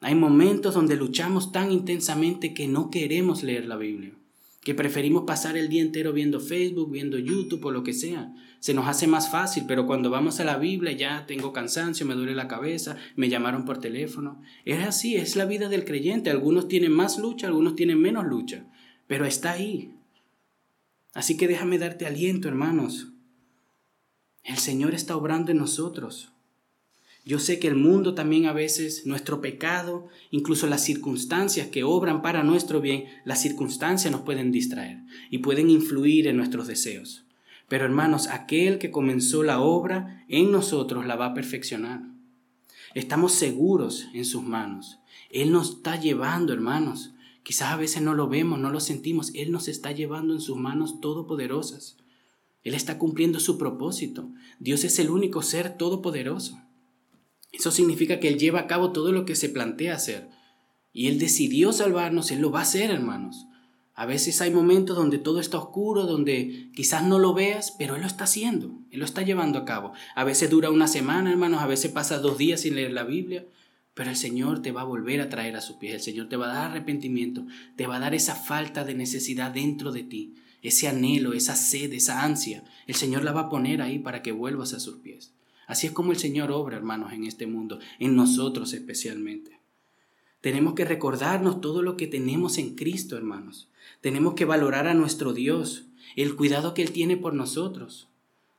Hay 0.00 0.14
momentos 0.14 0.74
donde 0.74 0.96
luchamos 0.96 1.52
tan 1.52 1.72
intensamente 1.72 2.52
que 2.52 2.68
no 2.68 2.90
queremos 2.90 3.42
leer 3.42 3.64
la 3.64 3.76
Biblia 3.76 4.12
que 4.64 4.74
preferimos 4.74 5.24
pasar 5.24 5.58
el 5.58 5.68
día 5.68 5.82
entero 5.82 6.14
viendo 6.14 6.40
Facebook, 6.40 6.90
viendo 6.90 7.18
YouTube 7.18 7.66
o 7.66 7.70
lo 7.70 7.84
que 7.84 7.92
sea. 7.92 8.34
Se 8.60 8.72
nos 8.72 8.88
hace 8.88 9.06
más 9.06 9.30
fácil, 9.30 9.64
pero 9.68 9.86
cuando 9.86 10.08
vamos 10.08 10.40
a 10.40 10.44
la 10.44 10.56
Biblia 10.56 10.92
ya 10.92 11.26
tengo 11.26 11.52
cansancio, 11.52 12.06
me 12.06 12.14
duele 12.14 12.34
la 12.34 12.48
cabeza, 12.48 12.96
me 13.14 13.28
llamaron 13.28 13.66
por 13.66 13.78
teléfono. 13.78 14.40
Es 14.64 14.82
así, 14.82 15.16
es 15.16 15.36
la 15.36 15.44
vida 15.44 15.68
del 15.68 15.84
creyente. 15.84 16.30
Algunos 16.30 16.66
tienen 16.66 16.92
más 16.92 17.18
lucha, 17.18 17.46
algunos 17.46 17.76
tienen 17.76 18.00
menos 18.00 18.24
lucha, 18.24 18.64
pero 19.06 19.26
está 19.26 19.52
ahí. 19.52 19.92
Así 21.12 21.36
que 21.36 21.46
déjame 21.46 21.78
darte 21.78 22.06
aliento, 22.06 22.48
hermanos. 22.48 23.08
El 24.42 24.56
Señor 24.56 24.94
está 24.94 25.14
obrando 25.14 25.52
en 25.52 25.58
nosotros. 25.58 26.33
Yo 27.26 27.38
sé 27.38 27.58
que 27.58 27.68
el 27.68 27.74
mundo 27.74 28.14
también 28.14 28.44
a 28.46 28.52
veces, 28.52 29.06
nuestro 29.06 29.40
pecado, 29.40 30.08
incluso 30.30 30.66
las 30.66 30.84
circunstancias 30.84 31.68
que 31.68 31.82
obran 31.82 32.20
para 32.20 32.42
nuestro 32.42 32.82
bien, 32.82 33.04
las 33.24 33.40
circunstancias 33.40 34.12
nos 34.12 34.22
pueden 34.22 34.52
distraer 34.52 34.98
y 35.30 35.38
pueden 35.38 35.70
influir 35.70 36.26
en 36.26 36.36
nuestros 36.36 36.66
deseos. 36.66 37.24
Pero 37.68 37.86
hermanos, 37.86 38.28
aquel 38.28 38.78
que 38.78 38.90
comenzó 38.90 39.42
la 39.42 39.60
obra 39.60 40.24
en 40.28 40.52
nosotros 40.52 41.06
la 41.06 41.16
va 41.16 41.26
a 41.26 41.34
perfeccionar. 41.34 42.02
Estamos 42.94 43.32
seguros 43.32 44.06
en 44.12 44.26
sus 44.26 44.42
manos. 44.42 44.98
Él 45.30 45.50
nos 45.50 45.70
está 45.76 45.98
llevando, 45.98 46.52
hermanos. 46.52 47.14
Quizás 47.42 47.72
a 47.72 47.76
veces 47.76 48.02
no 48.02 48.14
lo 48.14 48.28
vemos, 48.28 48.58
no 48.58 48.70
lo 48.70 48.80
sentimos. 48.80 49.32
Él 49.34 49.50
nos 49.50 49.68
está 49.68 49.92
llevando 49.92 50.34
en 50.34 50.40
sus 50.40 50.58
manos 50.58 51.00
todopoderosas. 51.00 51.96
Él 52.62 52.74
está 52.74 52.98
cumpliendo 52.98 53.40
su 53.40 53.56
propósito. 53.56 54.30
Dios 54.60 54.84
es 54.84 54.98
el 54.98 55.10
único 55.10 55.42
ser 55.42 55.76
todopoderoso. 55.76 56.63
Eso 57.54 57.70
significa 57.70 58.18
que 58.18 58.28
Él 58.28 58.38
lleva 58.38 58.60
a 58.60 58.66
cabo 58.66 58.92
todo 58.92 59.12
lo 59.12 59.24
que 59.24 59.36
se 59.36 59.48
plantea 59.48 59.94
hacer. 59.94 60.28
Y 60.92 61.08
Él 61.08 61.18
decidió 61.18 61.72
salvarnos, 61.72 62.30
Él 62.30 62.40
lo 62.40 62.50
va 62.50 62.60
a 62.60 62.62
hacer, 62.62 62.90
hermanos. 62.90 63.46
A 63.94 64.06
veces 64.06 64.40
hay 64.40 64.50
momentos 64.50 64.96
donde 64.96 65.18
todo 65.18 65.38
está 65.38 65.58
oscuro, 65.58 66.04
donde 66.04 66.70
quizás 66.74 67.04
no 67.04 67.20
lo 67.20 67.32
veas, 67.32 67.70
pero 67.78 67.94
Él 67.94 68.00
lo 68.00 68.08
está 68.08 68.24
haciendo, 68.24 68.76
Él 68.90 68.98
lo 68.98 69.04
está 69.04 69.22
llevando 69.22 69.60
a 69.60 69.64
cabo. 69.64 69.92
A 70.16 70.24
veces 70.24 70.50
dura 70.50 70.70
una 70.70 70.88
semana, 70.88 71.30
hermanos, 71.30 71.62
a 71.62 71.68
veces 71.68 71.92
pasa 71.92 72.18
dos 72.18 72.36
días 72.36 72.62
sin 72.62 72.74
leer 72.74 72.92
la 72.92 73.04
Biblia, 73.04 73.46
pero 73.94 74.10
el 74.10 74.16
Señor 74.16 74.62
te 74.62 74.72
va 74.72 74.80
a 74.80 74.84
volver 74.84 75.20
a 75.20 75.28
traer 75.28 75.54
a 75.54 75.60
sus 75.60 75.76
pies, 75.76 75.94
el 75.94 76.00
Señor 76.00 76.28
te 76.28 76.36
va 76.36 76.50
a 76.50 76.54
dar 76.54 76.70
arrepentimiento, 76.72 77.46
te 77.76 77.86
va 77.86 77.96
a 77.96 78.00
dar 78.00 78.14
esa 78.14 78.34
falta 78.34 78.84
de 78.84 78.94
necesidad 78.94 79.52
dentro 79.52 79.92
de 79.92 80.02
ti, 80.02 80.34
ese 80.60 80.88
anhelo, 80.88 81.32
esa 81.32 81.54
sed, 81.54 81.92
esa 81.92 82.24
ansia. 82.24 82.64
El 82.88 82.96
Señor 82.96 83.22
la 83.22 83.30
va 83.30 83.42
a 83.42 83.48
poner 83.48 83.80
ahí 83.80 84.00
para 84.00 84.22
que 84.22 84.32
vuelvas 84.32 84.74
a 84.74 84.80
sus 84.80 84.96
pies. 84.96 85.32
Así 85.66 85.86
es 85.86 85.92
como 85.92 86.12
el 86.12 86.18
Señor 86.18 86.50
obra, 86.50 86.76
hermanos, 86.76 87.12
en 87.12 87.24
este 87.24 87.46
mundo, 87.46 87.78
en 87.98 88.16
nosotros 88.16 88.72
especialmente. 88.72 89.60
Tenemos 90.40 90.74
que 90.74 90.84
recordarnos 90.84 91.60
todo 91.60 91.82
lo 91.82 91.96
que 91.96 92.06
tenemos 92.06 92.58
en 92.58 92.74
Cristo, 92.74 93.16
hermanos. 93.16 93.68
Tenemos 94.00 94.34
que 94.34 94.44
valorar 94.44 94.86
a 94.86 94.94
nuestro 94.94 95.32
Dios, 95.32 95.86
el 96.16 96.36
cuidado 96.36 96.74
que 96.74 96.82
Él 96.82 96.92
tiene 96.92 97.16
por 97.16 97.32
nosotros. 97.32 98.08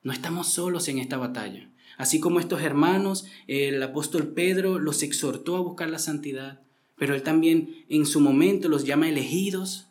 No 0.01 0.11
estamos 0.11 0.47
solos 0.47 0.87
en 0.87 0.97
esta 0.97 1.17
batalla. 1.17 1.69
Así 1.97 2.19
como 2.19 2.39
estos 2.39 2.61
hermanos, 2.61 3.25
el 3.47 3.81
apóstol 3.81 4.29
Pedro 4.29 4.79
los 4.79 5.03
exhortó 5.03 5.57
a 5.57 5.61
buscar 5.61 5.89
la 5.89 5.99
santidad, 5.99 6.61
pero 6.97 7.13
Él 7.15 7.23
también 7.23 7.85
en 7.87 8.05
su 8.05 8.19
momento 8.19 8.67
los 8.67 8.85
llama 8.85 9.07
elegidos 9.07 9.87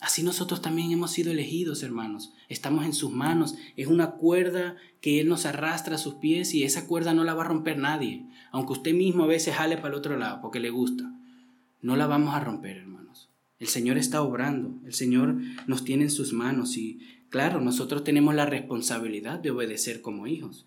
Así 0.00 0.22
nosotros 0.22 0.62
también 0.62 0.92
hemos 0.92 1.10
sido 1.10 1.32
elegidos, 1.32 1.82
hermanos. 1.82 2.32
Estamos 2.48 2.84
en 2.84 2.92
sus 2.92 3.10
manos. 3.10 3.56
Es 3.76 3.88
una 3.88 4.12
cuerda 4.12 4.76
que 5.00 5.20
Él 5.20 5.28
nos 5.28 5.44
arrastra 5.44 5.96
a 5.96 5.98
sus 5.98 6.14
pies 6.14 6.54
y 6.54 6.62
esa 6.62 6.86
cuerda 6.86 7.14
no 7.14 7.24
la 7.24 7.34
va 7.34 7.42
a 7.42 7.48
romper 7.48 7.78
nadie. 7.78 8.24
Aunque 8.52 8.74
usted 8.74 8.94
mismo 8.94 9.24
a 9.24 9.28
veces 9.28 9.56
jale 9.56 9.76
para 9.76 9.88
el 9.88 9.94
otro 9.94 10.16
lado 10.16 10.40
porque 10.40 10.60
le 10.60 10.70
gusta. 10.70 11.12
No 11.82 11.96
la 11.96 12.06
vamos 12.06 12.34
a 12.34 12.40
romper, 12.40 12.76
hermanos. 12.76 13.28
El 13.58 13.66
Señor 13.66 13.98
está 13.98 14.22
obrando. 14.22 14.72
El 14.86 14.94
Señor 14.94 15.36
nos 15.66 15.84
tiene 15.84 16.04
en 16.04 16.10
sus 16.10 16.32
manos 16.32 16.76
y, 16.76 17.00
claro, 17.28 17.60
nosotros 17.60 18.04
tenemos 18.04 18.36
la 18.36 18.46
responsabilidad 18.46 19.40
de 19.40 19.50
obedecer 19.50 20.00
como 20.00 20.28
hijos. 20.28 20.66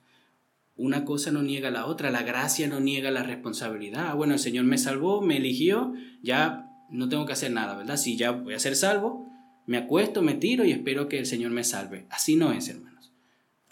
Una 0.76 1.06
cosa 1.06 1.32
no 1.32 1.42
niega 1.42 1.72
la 1.72 1.86
otra. 1.86 2.12
La 2.12 2.24
gracia 2.24 2.68
no 2.68 2.82
niega 2.82 3.12
la 3.12 3.24
responsabilidad. 3.24 4.08
Ah, 4.10 4.14
bueno, 4.14 4.34
el 4.34 4.40
Señor 4.40 4.66
me 4.66 4.78
salvó, 4.78 5.22
me 5.22 5.38
eligió, 5.38 5.94
ya 6.22 6.71
no 6.92 7.10
tengo 7.10 7.26
que 7.26 7.34
hacer 7.34 7.52
nada, 7.52 7.76
¿verdad? 7.76 7.98
Si 7.98 8.18
ya 8.18 8.32
voy 8.32 8.54
a 8.54 8.60
ser 8.60 8.76
salvo, 8.76 9.32
me 9.66 9.78
acuesto, 9.78 10.22
me 10.22 10.34
tiro 10.34 10.66
y 10.66 10.72
espero 10.72 11.08
que 11.08 11.20
el 11.20 11.26
Señor 11.26 11.52
me 11.52 11.64
salve. 11.64 12.06
Así 12.10 12.36
no 12.36 12.52
es, 12.52 12.68
hermanos. 12.68 13.12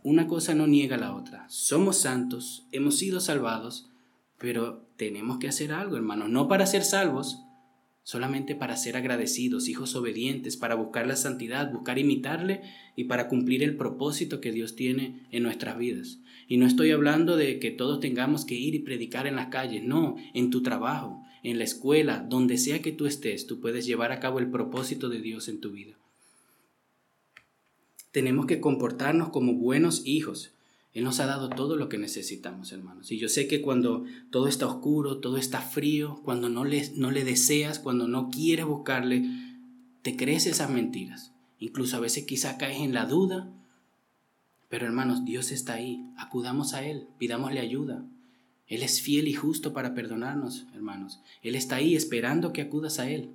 Una 0.04 0.28
cosa 0.28 0.56
no 0.56 0.66
niega 0.66 0.98
la 0.98 1.14
otra. 1.14 1.46
Somos 1.50 1.98
santos, 1.98 2.68
hemos 2.72 2.98
sido 2.98 3.20
salvados, 3.20 3.90
pero 4.38 4.88
tenemos 4.96 5.40
que 5.40 5.50
hacer 5.50 5.74
algo, 5.74 5.98
hermanos. 5.98 6.30
No 6.30 6.48
para 6.48 6.66
ser 6.66 6.84
salvos, 6.84 7.44
solamente 8.04 8.56
para 8.56 8.78
ser 8.78 8.96
agradecidos, 8.96 9.68
hijos 9.68 9.96
obedientes, 9.96 10.58
para 10.58 10.76
buscar 10.76 11.06
la 11.06 11.16
santidad, 11.16 11.72
buscar 11.72 12.00
imitarle 12.00 12.62
y 12.96 13.04
para 13.04 13.28
cumplir 13.28 13.62
el 13.62 13.76
propósito 13.76 14.40
que 14.40 14.52
Dios 14.52 14.76
tiene 14.76 15.28
en 15.32 15.44
nuestras 15.44 15.78
vidas. 15.78 16.20
Y 16.48 16.58
no 16.58 16.66
estoy 16.66 16.92
hablando 16.92 17.36
de 17.36 17.60
que 17.60 17.72
todos 17.72 18.00
tengamos 18.00 18.46
que 18.46 18.56
ir 18.56 18.74
y 18.74 18.80
predicar 18.80 19.28
en 19.28 19.36
las 19.36 19.48
calles, 19.48 19.84
no, 19.84 20.16
en 20.34 20.50
tu 20.50 20.64
trabajo, 20.64 21.24
en 21.44 21.58
la 21.58 21.64
escuela, 21.64 22.26
donde 22.28 22.58
sea 22.58 22.82
que 22.82 22.92
tú 22.92 23.06
estés, 23.06 23.48
tú 23.48 23.60
puedes 23.60 23.86
llevar 23.86 24.12
a 24.12 24.20
cabo 24.20 24.40
el 24.40 24.50
propósito 24.50 25.10
de 25.10 25.20
Dios 25.20 25.48
en 25.48 25.60
tu 25.60 25.72
vida. 25.72 25.96
Tenemos 28.12 28.46
que 28.46 28.60
comportarnos 28.60 29.30
como 29.30 29.54
buenos 29.54 30.02
hijos, 30.06 30.52
él 30.94 31.04
nos 31.04 31.20
ha 31.20 31.28
dado 31.28 31.50
todo 31.50 31.76
lo 31.76 31.88
que 31.88 32.00
necesitamos, 32.00 32.72
hermanos. 32.72 33.12
Y 33.12 33.20
yo 33.20 33.30
sé 33.30 33.48
que 33.48 33.62
cuando 33.62 34.06
todo 34.32 34.48
está 34.48 34.66
oscuro, 34.66 35.20
todo 35.20 35.38
está 35.38 35.62
frío, 35.62 36.20
cuando 36.24 36.50
no 36.50 36.66
le, 36.66 36.92
no 36.96 37.12
le 37.12 37.24
deseas, 37.24 37.80
cuando 37.80 38.08
no 38.08 38.30
quieres 38.30 38.66
buscarle, 38.66 39.24
te 40.02 40.16
crees 40.16 40.48
esas 40.48 40.70
mentiras. 40.70 41.32
Incluso 41.60 41.98
a 41.98 42.00
veces 42.00 42.26
quizá 42.26 42.58
caes 42.58 42.80
en 42.80 42.94
la 42.94 43.06
duda. 43.06 43.54
Pero 44.68 44.88
hermanos, 44.88 45.26
Dios 45.26 45.52
está 45.52 45.74
ahí. 45.74 46.04
Acudamos 46.18 46.74
a 46.74 46.84
Él, 46.84 47.08
pidámosle 47.20 47.60
ayuda. 47.60 48.04
Él 48.70 48.84
es 48.84 49.02
fiel 49.02 49.28
y 49.28 49.34
justo 49.34 49.74
para 49.74 49.96
perdonarnos, 49.96 50.68
hermanos. 50.76 51.20
Él 51.42 51.56
está 51.56 51.78
ahí 51.78 51.96
esperando 51.96 52.54
que 52.54 52.62
acudas 52.62 53.00
a 53.00 53.10
Él. 53.10 53.32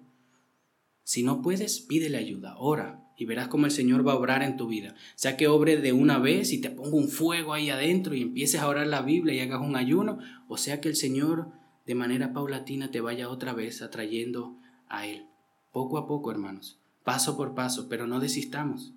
Si 1.02 1.24
no 1.24 1.42
puedes, 1.42 1.80
pídele 1.80 2.16
ayuda, 2.16 2.56
ora, 2.56 3.04
y 3.18 3.26
verás 3.26 3.48
cómo 3.48 3.66
el 3.66 3.72
Señor 3.72 4.06
va 4.06 4.12
a 4.12 4.16
obrar 4.16 4.44
en 4.44 4.56
tu 4.56 4.68
vida. 4.68 4.94
Sea 5.16 5.36
que 5.36 5.48
obre 5.48 5.76
de 5.76 5.92
una 5.92 6.18
vez 6.18 6.52
y 6.52 6.60
te 6.60 6.70
ponga 6.70 6.96
un 6.96 7.08
fuego 7.08 7.52
ahí 7.52 7.68
adentro 7.68 8.14
y 8.14 8.22
empieces 8.22 8.60
a 8.60 8.68
orar 8.68 8.86
la 8.86 9.02
Biblia 9.02 9.34
y 9.34 9.40
hagas 9.40 9.60
un 9.60 9.76
ayuno, 9.76 10.20
o 10.48 10.56
sea 10.56 10.80
que 10.80 10.88
el 10.88 10.96
Señor 10.96 11.48
de 11.84 11.96
manera 11.96 12.32
paulatina 12.32 12.92
te 12.92 13.00
vaya 13.00 13.28
otra 13.28 13.52
vez 13.52 13.82
atrayendo 13.82 14.56
a 14.88 15.06
Él. 15.06 15.26
Poco 15.72 15.98
a 15.98 16.06
poco, 16.06 16.30
hermanos, 16.30 16.78
paso 17.02 17.36
por 17.36 17.54
paso, 17.54 17.88
pero 17.88 18.06
no 18.06 18.20
desistamos. 18.20 18.92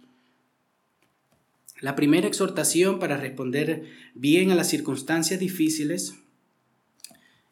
La 1.82 1.96
primera 1.96 2.28
exhortación 2.28 3.00
para 3.00 3.18
responder 3.18 3.86
bien 4.14 4.52
a 4.52 4.56
las 4.56 4.70
circunstancias 4.70 5.40
difíciles 5.40 6.16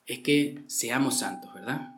es 0.08 0.20
que 0.20 0.64
seamos 0.68 1.20
santos, 1.20 1.54
¿verdad? 1.54 1.96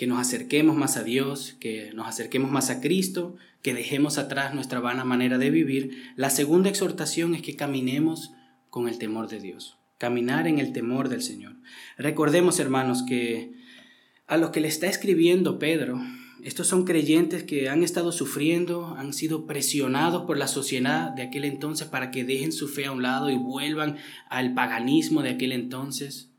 que 0.00 0.06
nos 0.06 0.18
acerquemos 0.18 0.76
más 0.76 0.96
a 0.96 1.04
Dios, 1.04 1.58
que 1.60 1.92
nos 1.92 2.08
acerquemos 2.08 2.50
más 2.50 2.70
a 2.70 2.80
Cristo, 2.80 3.36
que 3.60 3.74
dejemos 3.74 4.16
atrás 4.16 4.54
nuestra 4.54 4.80
vana 4.80 5.04
manera 5.04 5.36
de 5.36 5.50
vivir. 5.50 6.14
La 6.16 6.30
segunda 6.30 6.70
exhortación 6.70 7.34
es 7.34 7.42
que 7.42 7.54
caminemos 7.54 8.32
con 8.70 8.88
el 8.88 8.96
temor 8.96 9.28
de 9.28 9.40
Dios, 9.40 9.76
caminar 9.98 10.48
en 10.48 10.58
el 10.58 10.72
temor 10.72 11.10
del 11.10 11.20
Señor. 11.20 11.56
Recordemos, 11.98 12.58
hermanos, 12.60 13.02
que 13.02 13.52
a 14.26 14.38
los 14.38 14.52
que 14.52 14.62
le 14.62 14.68
está 14.68 14.86
escribiendo 14.86 15.58
Pedro, 15.58 16.00
estos 16.42 16.66
son 16.66 16.86
creyentes 16.86 17.42
que 17.42 17.68
han 17.68 17.82
estado 17.82 18.10
sufriendo, 18.10 18.94
han 18.96 19.12
sido 19.12 19.46
presionados 19.46 20.24
por 20.24 20.38
la 20.38 20.48
sociedad 20.48 21.10
de 21.10 21.24
aquel 21.24 21.44
entonces 21.44 21.86
para 21.86 22.10
que 22.10 22.24
dejen 22.24 22.52
su 22.52 22.68
fe 22.68 22.86
a 22.86 22.92
un 22.92 23.02
lado 23.02 23.28
y 23.28 23.36
vuelvan 23.36 23.98
al 24.30 24.54
paganismo 24.54 25.20
de 25.22 25.28
aquel 25.28 25.52
entonces 25.52 26.29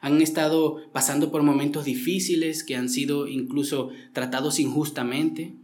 han 0.00 0.22
estado 0.22 0.90
pasando 0.92 1.30
por 1.30 1.42
momentos 1.42 1.84
difíciles, 1.84 2.64
que 2.64 2.76
han 2.76 2.88
sido 2.88 3.26
incluso 3.26 3.90
tratados 4.12 4.58
injustamente. 4.58 5.54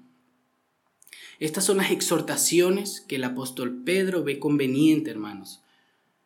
Estas 1.38 1.64
son 1.64 1.78
las 1.78 1.90
exhortaciones 1.90 3.02
que 3.06 3.16
el 3.16 3.24
apóstol 3.24 3.82
Pedro 3.84 4.24
ve 4.24 4.38
conveniente, 4.38 5.10
hermanos. 5.10 5.62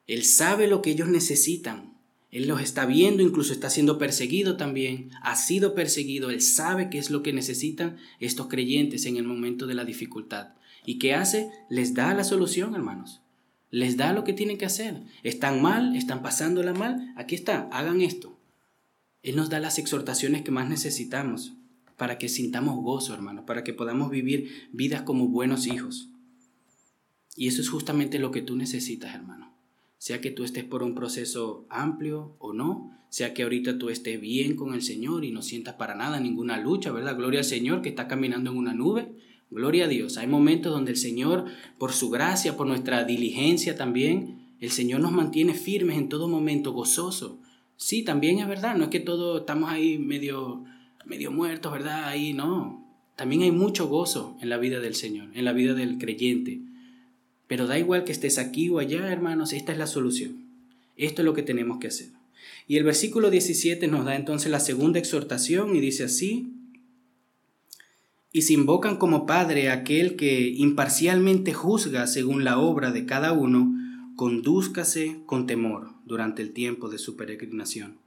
Él 0.06 0.24
sabe 0.24 0.66
lo 0.66 0.82
que 0.82 0.90
ellos 0.90 1.08
necesitan. 1.08 1.98
Él 2.32 2.46
los 2.46 2.60
está 2.60 2.86
viendo, 2.86 3.22
incluso 3.22 3.52
está 3.52 3.70
siendo 3.70 3.98
perseguido 3.98 4.56
también. 4.56 5.10
Ha 5.22 5.36
sido 5.36 5.74
perseguido. 5.74 6.30
Él 6.30 6.40
sabe 6.42 6.90
qué 6.90 6.98
es 6.98 7.10
lo 7.10 7.22
que 7.22 7.32
necesitan 7.32 7.96
estos 8.20 8.48
creyentes 8.48 9.06
en 9.06 9.16
el 9.16 9.24
momento 9.24 9.66
de 9.66 9.74
la 9.74 9.84
dificultad. 9.84 10.54
¿Y 10.84 10.98
qué 10.98 11.14
hace? 11.14 11.50
Les 11.68 11.94
da 11.94 12.14
la 12.14 12.24
solución, 12.24 12.74
hermanos 12.74 13.20
les 13.70 13.96
da 13.96 14.12
lo 14.12 14.24
que 14.24 14.32
tienen 14.32 14.58
que 14.58 14.66
hacer. 14.66 15.02
Están 15.22 15.62
mal, 15.62 15.96
están 15.96 16.22
pasándola 16.22 16.74
mal, 16.74 17.12
aquí 17.16 17.34
está, 17.34 17.68
hagan 17.72 18.00
esto. 18.00 18.38
Él 19.22 19.36
nos 19.36 19.50
da 19.50 19.60
las 19.60 19.78
exhortaciones 19.78 20.42
que 20.42 20.50
más 20.50 20.68
necesitamos 20.68 21.54
para 21.96 22.18
que 22.18 22.28
sintamos 22.28 22.82
gozo, 22.82 23.12
hermano, 23.12 23.44
para 23.44 23.62
que 23.62 23.74
podamos 23.74 24.10
vivir 24.10 24.68
vidas 24.72 25.02
como 25.02 25.28
buenos 25.28 25.66
hijos. 25.66 26.08
Y 27.36 27.48
eso 27.48 27.60
es 27.60 27.68
justamente 27.68 28.18
lo 28.18 28.30
que 28.30 28.42
tú 28.42 28.56
necesitas, 28.56 29.14
hermano. 29.14 29.54
Sea 29.98 30.20
que 30.20 30.30
tú 30.30 30.44
estés 30.44 30.64
por 30.64 30.82
un 30.82 30.94
proceso 30.94 31.66
amplio 31.68 32.36
o 32.38 32.54
no, 32.54 32.98
sea 33.10 33.34
que 33.34 33.42
ahorita 33.42 33.78
tú 33.78 33.90
estés 33.90 34.18
bien 34.18 34.56
con 34.56 34.72
el 34.72 34.82
Señor 34.82 35.24
y 35.24 35.30
no 35.30 35.42
sientas 35.42 35.74
para 35.74 35.94
nada 35.94 36.20
ninguna 36.20 36.58
lucha, 36.58 36.90
¿verdad? 36.90 37.16
Gloria 37.16 37.40
al 37.40 37.44
Señor 37.44 37.82
que 37.82 37.90
está 37.90 38.08
caminando 38.08 38.50
en 38.50 38.56
una 38.56 38.72
nube 38.72 39.12
Gloria 39.50 39.86
a 39.86 39.88
Dios. 39.88 40.16
Hay 40.16 40.28
momentos 40.28 40.72
donde 40.72 40.92
el 40.92 40.96
Señor, 40.96 41.46
por 41.78 41.92
su 41.92 42.08
gracia, 42.08 42.56
por 42.56 42.66
nuestra 42.66 43.04
diligencia 43.04 43.76
también, 43.76 44.38
el 44.60 44.70
Señor 44.70 45.00
nos 45.00 45.12
mantiene 45.12 45.54
firmes 45.54 45.98
en 45.98 46.08
todo 46.08 46.28
momento, 46.28 46.72
gozoso. 46.72 47.40
Sí, 47.76 48.02
también 48.02 48.38
es 48.38 48.46
verdad, 48.46 48.76
no 48.76 48.84
es 48.84 48.90
que 48.90 49.00
todos 49.00 49.40
estamos 49.40 49.70
ahí 49.70 49.98
medio, 49.98 50.64
medio 51.04 51.32
muertos, 51.32 51.72
¿verdad? 51.72 52.04
Ahí 52.04 52.32
no. 52.32 52.86
También 53.16 53.42
hay 53.42 53.50
mucho 53.50 53.88
gozo 53.88 54.36
en 54.40 54.50
la 54.50 54.58
vida 54.58 54.80
del 54.80 54.94
Señor, 54.94 55.30
en 55.34 55.44
la 55.44 55.52
vida 55.52 55.74
del 55.74 55.98
creyente. 55.98 56.60
Pero 57.48 57.66
da 57.66 57.78
igual 57.78 58.04
que 58.04 58.12
estés 58.12 58.38
aquí 58.38 58.68
o 58.68 58.78
allá, 58.78 59.10
hermanos, 59.10 59.52
esta 59.52 59.72
es 59.72 59.78
la 59.78 59.86
solución. 59.86 60.44
Esto 60.96 61.22
es 61.22 61.26
lo 61.26 61.34
que 61.34 61.42
tenemos 61.42 61.78
que 61.78 61.88
hacer. 61.88 62.10
Y 62.68 62.76
el 62.76 62.84
versículo 62.84 63.30
17 63.30 63.88
nos 63.88 64.04
da 64.04 64.14
entonces 64.14 64.50
la 64.50 64.60
segunda 64.60 64.98
exhortación 64.98 65.74
y 65.74 65.80
dice 65.80 66.04
así, 66.04 66.52
y 68.32 68.42
se 68.42 68.52
invocan 68.52 68.96
como 68.96 69.26
Padre 69.26 69.70
aquel 69.70 70.16
que 70.16 70.48
imparcialmente 70.48 71.52
juzga 71.52 72.06
según 72.06 72.44
la 72.44 72.58
obra 72.58 72.92
de 72.92 73.06
cada 73.06 73.32
uno, 73.32 73.74
condúzcase 74.16 75.22
con 75.26 75.46
temor 75.46 75.94
durante 76.04 76.42
el 76.42 76.52
tiempo 76.52 76.88
de 76.88 76.98
su 76.98 77.16
peregrinación. 77.16 77.98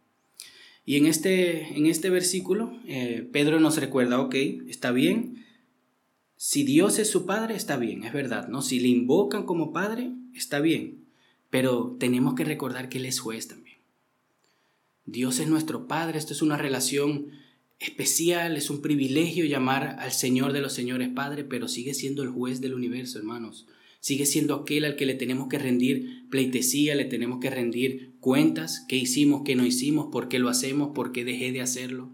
Y 0.85 0.97
en 0.97 1.05
este, 1.05 1.77
en 1.77 1.85
este 1.85 2.09
versículo, 2.09 2.77
eh, 2.85 3.27
Pedro 3.31 3.59
nos 3.59 3.77
recuerda, 3.77 4.19
ok, 4.19 4.35
está 4.67 4.91
bien, 4.91 5.45
si 6.35 6.63
Dios 6.63 6.99
es 6.99 7.09
su 7.09 7.25
Padre, 7.25 7.55
está 7.55 7.77
bien, 7.77 8.03
es 8.03 8.13
verdad, 8.13 8.49
¿no? 8.49 8.61
Si 8.61 8.79
le 8.79 8.89
invocan 8.89 9.45
como 9.45 9.71
Padre, 9.71 10.11
está 10.33 10.59
bien, 10.59 11.05
pero 11.49 11.95
tenemos 11.99 12.35
que 12.35 12.43
recordar 12.43 12.89
que 12.89 12.97
Él 12.97 13.05
es 13.05 13.19
juez 13.19 13.47
también. 13.47 13.77
Dios 15.05 15.39
es 15.39 15.47
nuestro 15.47 15.87
Padre, 15.87 16.17
esto 16.17 16.33
es 16.33 16.41
una 16.41 16.57
relación 16.57 17.29
especial, 17.83 18.57
es 18.57 18.69
un 18.69 18.81
privilegio 18.81 19.45
llamar 19.45 19.97
al 19.99 20.11
Señor 20.11 20.53
de 20.53 20.61
los 20.61 20.73
Señores 20.73 21.09
Padre, 21.09 21.43
pero 21.43 21.67
sigue 21.67 21.93
siendo 21.93 22.23
el 22.23 22.29
juez 22.29 22.61
del 22.61 22.73
universo, 22.73 23.19
hermanos. 23.19 23.67
Sigue 23.99 24.25
siendo 24.25 24.55
aquel 24.55 24.85
al 24.85 24.95
que 24.95 25.05
le 25.05 25.13
tenemos 25.13 25.47
que 25.47 25.59
rendir 25.59 26.27
pleitesía, 26.29 26.95
le 26.95 27.05
tenemos 27.05 27.39
que 27.39 27.49
rendir 27.49 28.13
cuentas, 28.19 28.85
qué 28.87 28.95
hicimos, 28.95 29.43
qué 29.45 29.55
no 29.55 29.65
hicimos, 29.65 30.07
por 30.11 30.27
qué 30.27 30.39
lo 30.39 30.49
hacemos, 30.49 30.91
por 30.93 31.11
qué 31.11 31.23
dejé 31.23 31.51
de 31.51 31.61
hacerlo. 31.61 32.11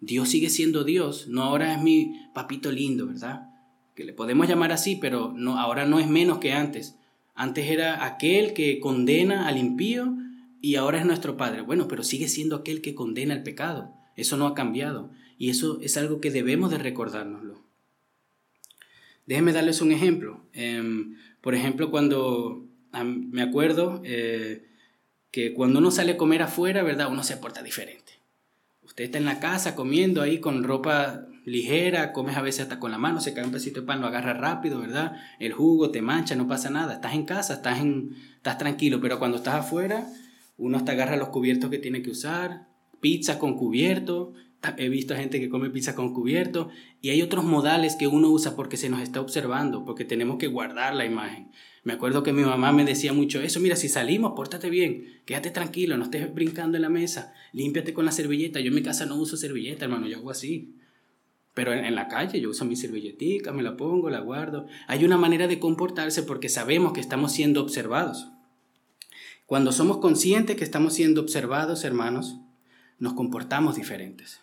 Dios 0.00 0.28
sigue 0.28 0.50
siendo 0.50 0.84
Dios, 0.84 1.28
no 1.28 1.42
ahora 1.42 1.74
es 1.74 1.82
mi 1.82 2.12
papito 2.34 2.70
lindo, 2.70 3.06
¿verdad? 3.06 3.50
Que 3.96 4.04
le 4.04 4.12
podemos 4.12 4.48
llamar 4.48 4.72
así, 4.72 4.96
pero 4.96 5.32
no, 5.36 5.58
ahora 5.58 5.86
no 5.86 5.98
es 5.98 6.08
menos 6.08 6.38
que 6.38 6.52
antes. 6.52 6.96
Antes 7.34 7.70
era 7.70 8.04
aquel 8.04 8.52
que 8.52 8.78
condena 8.80 9.48
al 9.48 9.58
impío 9.58 10.16
y 10.60 10.76
ahora 10.76 10.98
es 10.98 11.06
nuestro 11.06 11.36
Padre. 11.36 11.62
Bueno, 11.62 11.88
pero 11.88 12.02
sigue 12.02 12.28
siendo 12.28 12.56
aquel 12.56 12.80
que 12.80 12.94
condena 12.94 13.34
el 13.34 13.42
pecado. 13.42 13.92
Eso 14.16 14.36
no 14.36 14.46
ha 14.46 14.54
cambiado 14.54 15.10
y 15.38 15.50
eso 15.50 15.78
es 15.82 15.96
algo 15.96 16.20
que 16.20 16.30
debemos 16.30 16.70
de 16.70 16.78
recordárnoslo. 16.78 17.62
Déjenme 19.26 19.52
darles 19.52 19.80
un 19.80 19.92
ejemplo. 19.92 20.40
Em, 20.52 21.16
por 21.40 21.54
ejemplo, 21.54 21.90
cuando 21.90 22.64
me 23.02 23.42
acuerdo 23.42 24.00
eh, 24.04 24.66
que 25.30 25.52
cuando 25.54 25.80
uno 25.80 25.90
sale 25.90 26.12
a 26.12 26.16
comer 26.16 26.42
afuera, 26.42 26.82
¿verdad? 26.82 27.10
Uno 27.10 27.24
se 27.24 27.36
porta 27.36 27.62
diferente. 27.62 28.12
Usted 28.84 29.04
está 29.04 29.18
en 29.18 29.24
la 29.24 29.40
casa 29.40 29.74
comiendo 29.74 30.22
ahí 30.22 30.38
con 30.38 30.62
ropa 30.62 31.26
ligera, 31.44 32.12
comes 32.12 32.36
a 32.36 32.42
veces 32.42 32.62
hasta 32.62 32.78
con 32.78 32.90
la 32.90 32.98
mano, 32.98 33.20
se 33.20 33.34
cae 33.34 33.44
un 33.44 33.50
pedacito 33.50 33.80
de 33.80 33.86
pan, 33.86 34.00
lo 34.00 34.06
agarra 34.06 34.34
rápido, 34.34 34.80
¿verdad? 34.80 35.16
El 35.38 35.52
jugo 35.52 35.90
te 35.90 36.02
mancha, 36.02 36.36
no 36.36 36.46
pasa 36.46 36.70
nada. 36.70 36.94
Estás 36.94 37.14
en 37.14 37.24
casa, 37.24 37.54
estás, 37.54 37.80
en, 37.80 38.16
estás 38.36 38.58
tranquilo, 38.58 39.00
pero 39.00 39.18
cuando 39.18 39.38
estás 39.38 39.56
afuera, 39.56 40.06
uno 40.56 40.76
hasta 40.76 40.92
agarra 40.92 41.16
los 41.16 41.28
cubiertos 41.28 41.70
que 41.70 41.78
tiene 41.78 42.02
que 42.02 42.10
usar, 42.10 42.66
pizza 43.04 43.38
con 43.38 43.54
cubierto, 43.58 44.32
he 44.78 44.88
visto 44.88 45.14
gente 45.14 45.38
que 45.38 45.50
come 45.50 45.68
pizza 45.68 45.94
con 45.94 46.14
cubierto 46.14 46.70
y 47.02 47.10
hay 47.10 47.20
otros 47.20 47.44
modales 47.44 47.96
que 47.96 48.06
uno 48.06 48.30
usa 48.30 48.56
porque 48.56 48.78
se 48.78 48.88
nos 48.88 49.02
está 49.02 49.20
observando, 49.20 49.84
porque 49.84 50.06
tenemos 50.06 50.38
que 50.38 50.46
guardar 50.46 50.94
la 50.94 51.04
imagen. 51.04 51.50
Me 51.82 51.92
acuerdo 51.92 52.22
que 52.22 52.32
mi 52.32 52.40
mamá 52.40 52.72
me 52.72 52.86
decía 52.86 53.12
mucho 53.12 53.42
eso, 53.42 53.60
mira, 53.60 53.76
si 53.76 53.90
salimos, 53.90 54.32
pórtate 54.34 54.70
bien, 54.70 55.20
quédate 55.26 55.50
tranquilo, 55.50 55.98
no 55.98 56.04
estés 56.04 56.32
brincando 56.32 56.78
en 56.78 56.82
la 56.82 56.88
mesa, 56.88 57.34
límpiate 57.52 57.92
con 57.92 58.06
la 58.06 58.10
servilleta. 58.10 58.58
Yo 58.60 58.68
en 58.68 58.74
mi 58.74 58.82
casa 58.82 59.04
no 59.04 59.16
uso 59.16 59.36
servilleta, 59.36 59.84
hermano, 59.84 60.06
yo 60.06 60.16
hago 60.16 60.30
así. 60.30 60.72
Pero 61.52 61.74
en, 61.74 61.94
la 61.94 62.08
calle 62.08 62.40
yo 62.40 62.48
uso 62.48 62.64
mi 62.64 62.74
servilletica, 62.74 63.52
me 63.52 63.62
la 63.62 63.76
pongo, 63.76 64.08
la 64.08 64.20
guardo. 64.20 64.66
Hay 64.86 65.04
una 65.04 65.18
manera 65.18 65.46
de 65.46 65.58
comportarse 65.58 66.22
porque 66.22 66.48
sabemos 66.48 66.94
que 66.94 67.00
estamos 67.00 67.32
siendo 67.32 67.60
observados. 67.60 68.28
Cuando 69.44 69.72
somos 69.72 69.98
conscientes 69.98 70.56
que 70.56 70.64
estamos 70.64 70.94
siendo 70.94 71.20
observados, 71.20 71.84
hermanos, 71.84 72.38
nos 72.98 73.14
comportamos 73.14 73.76
diferentes. 73.76 74.40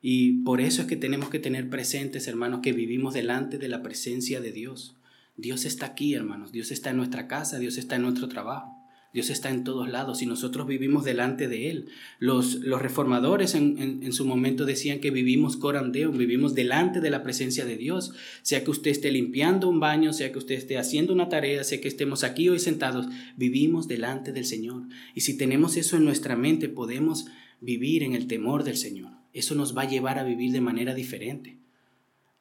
Y 0.00 0.42
por 0.44 0.60
eso 0.60 0.82
es 0.82 0.88
que 0.88 0.96
tenemos 0.96 1.30
que 1.30 1.40
tener 1.40 1.68
presentes, 1.68 2.28
hermanos, 2.28 2.60
que 2.62 2.72
vivimos 2.72 3.14
delante 3.14 3.58
de 3.58 3.68
la 3.68 3.82
presencia 3.82 4.40
de 4.40 4.52
Dios. 4.52 4.96
Dios 5.36 5.64
está 5.64 5.86
aquí, 5.86 6.14
hermanos. 6.14 6.52
Dios 6.52 6.70
está 6.70 6.90
en 6.90 6.98
nuestra 6.98 7.26
casa, 7.26 7.58
Dios 7.58 7.78
está 7.78 7.96
en 7.96 8.02
nuestro 8.02 8.28
trabajo. 8.28 8.77
Dios 9.12 9.30
está 9.30 9.48
en 9.48 9.64
todos 9.64 9.88
lados 9.88 10.20
y 10.20 10.26
nosotros 10.26 10.66
vivimos 10.66 11.04
delante 11.04 11.48
de 11.48 11.70
Él. 11.70 11.86
Los, 12.18 12.56
los 12.56 12.82
reformadores 12.82 13.54
en, 13.54 14.12
su 14.12 14.26
momento 14.26 14.66
decían 14.66 15.00
que 15.00 15.10
vivimos 15.10 15.56
coram 15.56 15.92
vivimos 15.92 16.54
delante 16.54 17.00
de 17.00 17.10
la 17.10 17.22
presencia 17.22 17.64
de 17.64 17.76
Dios. 17.76 18.12
Sea 18.42 18.64
que 18.64 18.70
usted 18.70 18.90
esté 18.90 19.10
limpiando 19.10 19.68
un 19.68 19.80
baño, 19.80 20.12
sea 20.12 20.30
que 20.30 20.38
usted 20.38 20.56
esté 20.56 20.76
haciendo 20.76 21.12
una 21.12 21.28
tarea, 21.28 21.64
sea 21.64 21.80
que 21.80 21.88
estemos 21.88 22.22
aquí 22.22 22.48
hoy 22.48 22.58
sentados, 22.58 23.06
vivimos 23.36 23.88
delante 23.88 24.32
del 24.32 24.44
Señor. 24.44 24.82
Y 25.14 25.22
si 25.22 25.36
tenemos 25.36 25.76
eso 25.76 25.96
en 25.96 26.04
nuestra 26.04 26.36
mente, 26.36 26.68
podemos 26.68 27.26
vivir 27.60 28.02
en 28.02 28.14
el 28.14 28.26
temor 28.26 28.62
del 28.62 28.76
Señor. 28.76 29.12
Eso 29.32 29.54
nos 29.54 29.76
va 29.76 29.82
a 29.82 29.88
llevar 29.88 30.18
a 30.18 30.24
vivir 30.24 30.52
de 30.52 30.60
manera 30.60 30.94
diferente. 30.94 31.57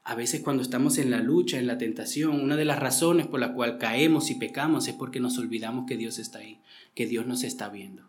A 0.09 0.15
veces 0.15 0.39
cuando 0.39 0.63
estamos 0.63 0.99
en 0.99 1.11
la 1.11 1.19
lucha, 1.19 1.59
en 1.59 1.67
la 1.67 1.77
tentación, 1.77 2.39
una 2.39 2.55
de 2.55 2.63
las 2.63 2.79
razones 2.79 3.27
por 3.27 3.41
la 3.41 3.51
cual 3.53 3.77
caemos 3.77 4.31
y 4.31 4.35
pecamos 4.35 4.87
es 4.87 4.93
porque 4.93 5.19
nos 5.19 5.37
olvidamos 5.37 5.85
que 5.85 5.97
Dios 5.97 6.17
está 6.17 6.39
ahí, 6.39 6.61
que 6.95 7.07
Dios 7.07 7.27
nos 7.27 7.43
está 7.43 7.67
viendo. 7.67 8.03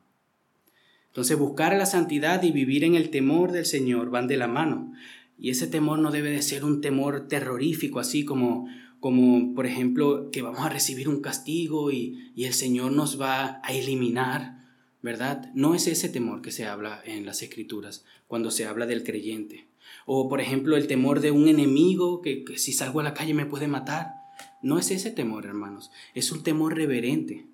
Entonces 1.09 1.37
buscar 1.37 1.77
la 1.77 1.87
santidad 1.87 2.45
y 2.45 2.53
vivir 2.53 2.85
en 2.85 2.95
el 2.95 3.11
temor 3.11 3.51
del 3.51 3.67
Señor 3.67 4.11
van 4.11 4.29
de 4.29 4.37
la 4.37 4.47
mano. 4.47 4.93
Y 5.41 5.51
ese 5.51 5.67
temor 5.67 5.99
no 5.99 6.13
debe 6.13 6.31
de 6.31 6.41
ser 6.41 6.65
un 6.65 6.81
temor 6.81 7.27
terrorífico, 7.27 7.99
así 7.99 8.25
como, 8.25 8.69
como 9.01 9.53
por 9.57 9.67
ejemplo, 9.67 10.31
que 10.31 10.43
vamos 10.43 10.61
a 10.61 10.69
recibir 10.69 11.09
un 11.09 11.21
castigo 11.21 11.91
y, 11.91 12.31
y 12.37 12.45
el 12.45 12.53
Señor 12.53 12.93
nos 12.93 13.21
va 13.21 13.61
a 13.65 13.73
eliminar, 13.73 14.65
¿verdad? 15.03 15.51
No 15.53 15.75
es 15.75 15.89
ese 15.89 16.09
temor 16.09 16.43
que 16.43 16.53
se 16.53 16.65
habla 16.65 17.03
en 17.05 17.27
las 17.27 17.43
Escrituras 17.43 18.05
cuando 18.29 18.53
se 18.53 18.67
habla 18.67 18.87
del 18.87 19.03
creyente. 19.03 19.68
O 20.11 20.27
por 20.27 20.41
ejemplo 20.41 20.79
el 20.79 20.87
temor 20.87 21.21
de 21.21 21.33
un 21.33 21.49
enemigo 21.49 22.23
que, 22.23 22.43
si 22.57 22.73
salgo 22.73 23.01
a 23.01 23.03
la 23.03 23.13
calle 23.13 23.35
me 23.35 23.45
puede 23.45 23.69
matar. 23.69 24.15
No 24.63 24.79
es 24.79 24.91
ese 24.91 25.11
temor, 25.11 25.45
hermanos. 25.45 25.91
Es 26.15 26.33
un 26.33 26.43
temor 26.43 26.75
reverente. 26.75 27.47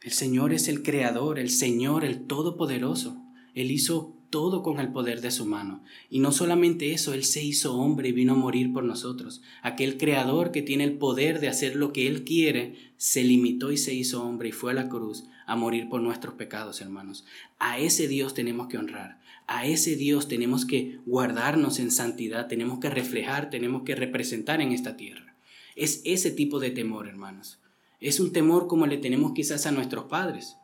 El 0.00 0.12
Señor 0.12 0.52
es 0.52 0.68
el 0.68 0.84
Creador, 0.84 1.40
el 1.40 1.50
Señor, 1.50 2.04
el 2.04 2.28
Todopoderoso. 2.28 3.20
Él 3.54 3.72
hizo 3.72 4.16
todo 4.30 4.62
con 4.62 4.78
el 4.78 4.92
poder 4.92 5.20
de 5.20 5.32
su 5.32 5.46
mano. 5.46 5.82
Y 6.08 6.20
no 6.20 6.30
solamente 6.30 6.92
eso, 6.92 7.12
Él 7.12 7.24
se 7.24 7.42
hizo 7.42 7.76
hombre 7.76 8.10
y 8.10 8.12
vino 8.12 8.34
a 8.34 8.36
morir 8.36 8.72
por 8.72 8.84
nosotros. 8.84 9.42
Aquel 9.60 9.98
creador 9.98 10.52
que 10.52 10.62
tiene 10.62 10.84
el 10.84 10.96
poder 10.96 11.40
de 11.40 11.48
hacer 11.48 11.74
lo 11.74 11.92
que 11.92 12.06
Él 12.06 12.22
quiere, 12.22 12.76
se 12.98 13.24
limitó 13.24 13.72
y 13.72 13.76
se 13.76 13.94
hizo 13.94 14.22
hombre 14.22 14.50
y 14.50 14.52
fue 14.52 14.70
a 14.70 14.74
la 14.74 14.88
cruz 14.88 15.24
a 15.44 15.56
morir 15.56 15.88
por 15.88 16.00
nuestros 16.00 16.34
pecados, 16.34 16.80
hermanos. 16.80 17.24
A 17.58 17.80
ese 17.80 18.06
Dios 18.06 18.32
tenemos 18.34 18.68
que 18.68 18.78
honrar. 18.78 19.18
A 19.52 19.66
ese 19.66 19.96
Dios 19.96 20.28
tenemos 20.28 20.64
que 20.64 21.00
guardarnos 21.06 21.80
en 21.80 21.90
santidad, 21.90 22.46
tenemos 22.46 22.78
que 22.78 22.88
reflejar, 22.88 23.50
tenemos 23.50 23.82
que 23.82 23.96
representar 23.96 24.60
en 24.60 24.70
esta 24.70 24.96
tierra. 24.96 25.34
Es 25.74 26.02
ese 26.04 26.30
tipo 26.30 26.60
de 26.60 26.70
temor, 26.70 27.08
hermanos. 27.08 27.58
Es 27.98 28.20
un 28.20 28.32
temor 28.32 28.68
como 28.68 28.86
le 28.86 28.96
tenemos 28.96 29.32
quizás 29.32 29.66
a 29.66 29.72
nuestros 29.72 30.04
padres. 30.04 30.56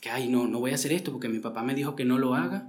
Que, 0.00 0.10
ay, 0.10 0.28
no, 0.28 0.48
no 0.48 0.58
voy 0.58 0.72
a 0.72 0.74
hacer 0.74 0.92
esto 0.92 1.12
porque 1.12 1.28
mi 1.28 1.38
papá 1.38 1.62
me 1.62 1.76
dijo 1.76 1.94
que 1.94 2.04
no 2.04 2.18
lo 2.18 2.34
haga. 2.34 2.68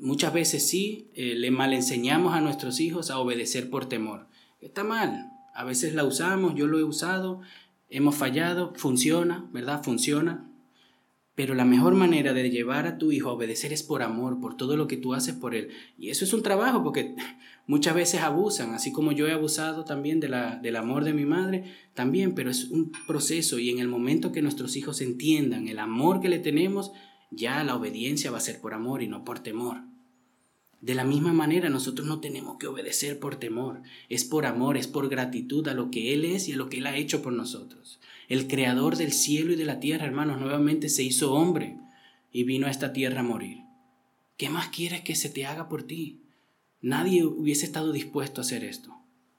Muchas 0.00 0.32
veces 0.32 0.66
sí, 0.66 1.06
eh, 1.14 1.36
le 1.36 1.52
mal 1.52 1.72
enseñamos 1.72 2.34
a 2.34 2.40
nuestros 2.40 2.80
hijos 2.80 3.12
a 3.12 3.20
obedecer 3.20 3.70
por 3.70 3.88
temor. 3.88 4.26
Está 4.60 4.82
mal. 4.82 5.30
A 5.54 5.62
veces 5.62 5.94
la 5.94 6.02
usamos, 6.02 6.56
yo 6.56 6.66
lo 6.66 6.80
he 6.80 6.82
usado, 6.82 7.40
hemos 7.88 8.16
fallado, 8.16 8.72
funciona, 8.74 9.48
¿verdad? 9.52 9.84
Funciona, 9.84 10.50
pero 11.34 11.54
la 11.54 11.64
mejor 11.64 11.94
manera 11.94 12.32
de 12.32 12.48
llevar 12.48 12.86
a 12.86 12.96
tu 12.96 13.10
hijo 13.10 13.28
a 13.28 13.32
obedecer 13.32 13.72
es 13.72 13.82
por 13.82 14.02
amor, 14.02 14.40
por 14.40 14.56
todo 14.56 14.76
lo 14.76 14.86
que 14.86 14.96
tú 14.96 15.14
haces 15.14 15.34
por 15.34 15.54
él. 15.54 15.70
Y 15.98 16.10
eso 16.10 16.24
es 16.24 16.32
un 16.32 16.42
trabajo 16.42 16.84
porque 16.84 17.16
muchas 17.66 17.94
veces 17.94 18.20
abusan, 18.20 18.72
así 18.72 18.92
como 18.92 19.10
yo 19.10 19.26
he 19.26 19.32
abusado 19.32 19.84
también 19.84 20.20
de 20.20 20.28
la, 20.28 20.56
del 20.56 20.76
amor 20.76 21.04
de 21.04 21.12
mi 21.12 21.24
madre, 21.24 21.64
también, 21.94 22.34
pero 22.34 22.50
es 22.50 22.64
un 22.64 22.92
proceso 23.06 23.58
y 23.58 23.70
en 23.70 23.80
el 23.80 23.88
momento 23.88 24.30
que 24.30 24.42
nuestros 24.42 24.76
hijos 24.76 25.00
entiendan 25.00 25.66
el 25.66 25.80
amor 25.80 26.20
que 26.20 26.28
le 26.28 26.38
tenemos, 26.38 26.92
ya 27.32 27.64
la 27.64 27.74
obediencia 27.74 28.30
va 28.30 28.38
a 28.38 28.40
ser 28.40 28.60
por 28.60 28.74
amor 28.74 29.02
y 29.02 29.08
no 29.08 29.24
por 29.24 29.40
temor. 29.40 29.82
De 30.80 30.94
la 30.94 31.04
misma 31.04 31.32
manera, 31.32 31.70
nosotros 31.70 32.06
no 32.06 32.20
tenemos 32.20 32.58
que 32.58 32.66
obedecer 32.66 33.18
por 33.18 33.36
temor, 33.36 33.80
es 34.10 34.24
por 34.24 34.44
amor, 34.44 34.76
es 34.76 34.86
por 34.86 35.08
gratitud 35.08 35.66
a 35.66 35.74
lo 35.74 35.90
que 35.90 36.12
Él 36.12 36.26
es 36.26 36.46
y 36.46 36.52
a 36.52 36.56
lo 36.56 36.68
que 36.68 36.76
Él 36.76 36.86
ha 36.86 36.96
hecho 36.96 37.22
por 37.22 37.32
nosotros. 37.32 38.00
El 38.28 38.48
creador 38.48 38.96
del 38.96 39.12
cielo 39.12 39.52
y 39.52 39.56
de 39.56 39.64
la 39.64 39.80
tierra, 39.80 40.06
hermanos, 40.06 40.40
nuevamente 40.40 40.88
se 40.88 41.02
hizo 41.02 41.34
hombre 41.34 41.76
y 42.32 42.44
vino 42.44 42.66
a 42.66 42.70
esta 42.70 42.92
tierra 42.92 43.20
a 43.20 43.24
morir. 43.24 43.58
¿Qué 44.36 44.48
más 44.48 44.68
quieres 44.68 45.02
que 45.02 45.14
se 45.14 45.28
te 45.28 45.46
haga 45.46 45.68
por 45.68 45.84
ti? 45.84 46.20
Nadie 46.80 47.24
hubiese 47.24 47.66
estado 47.66 47.92
dispuesto 47.92 48.40
a 48.40 48.44
hacer 48.44 48.64
esto. 48.64 48.94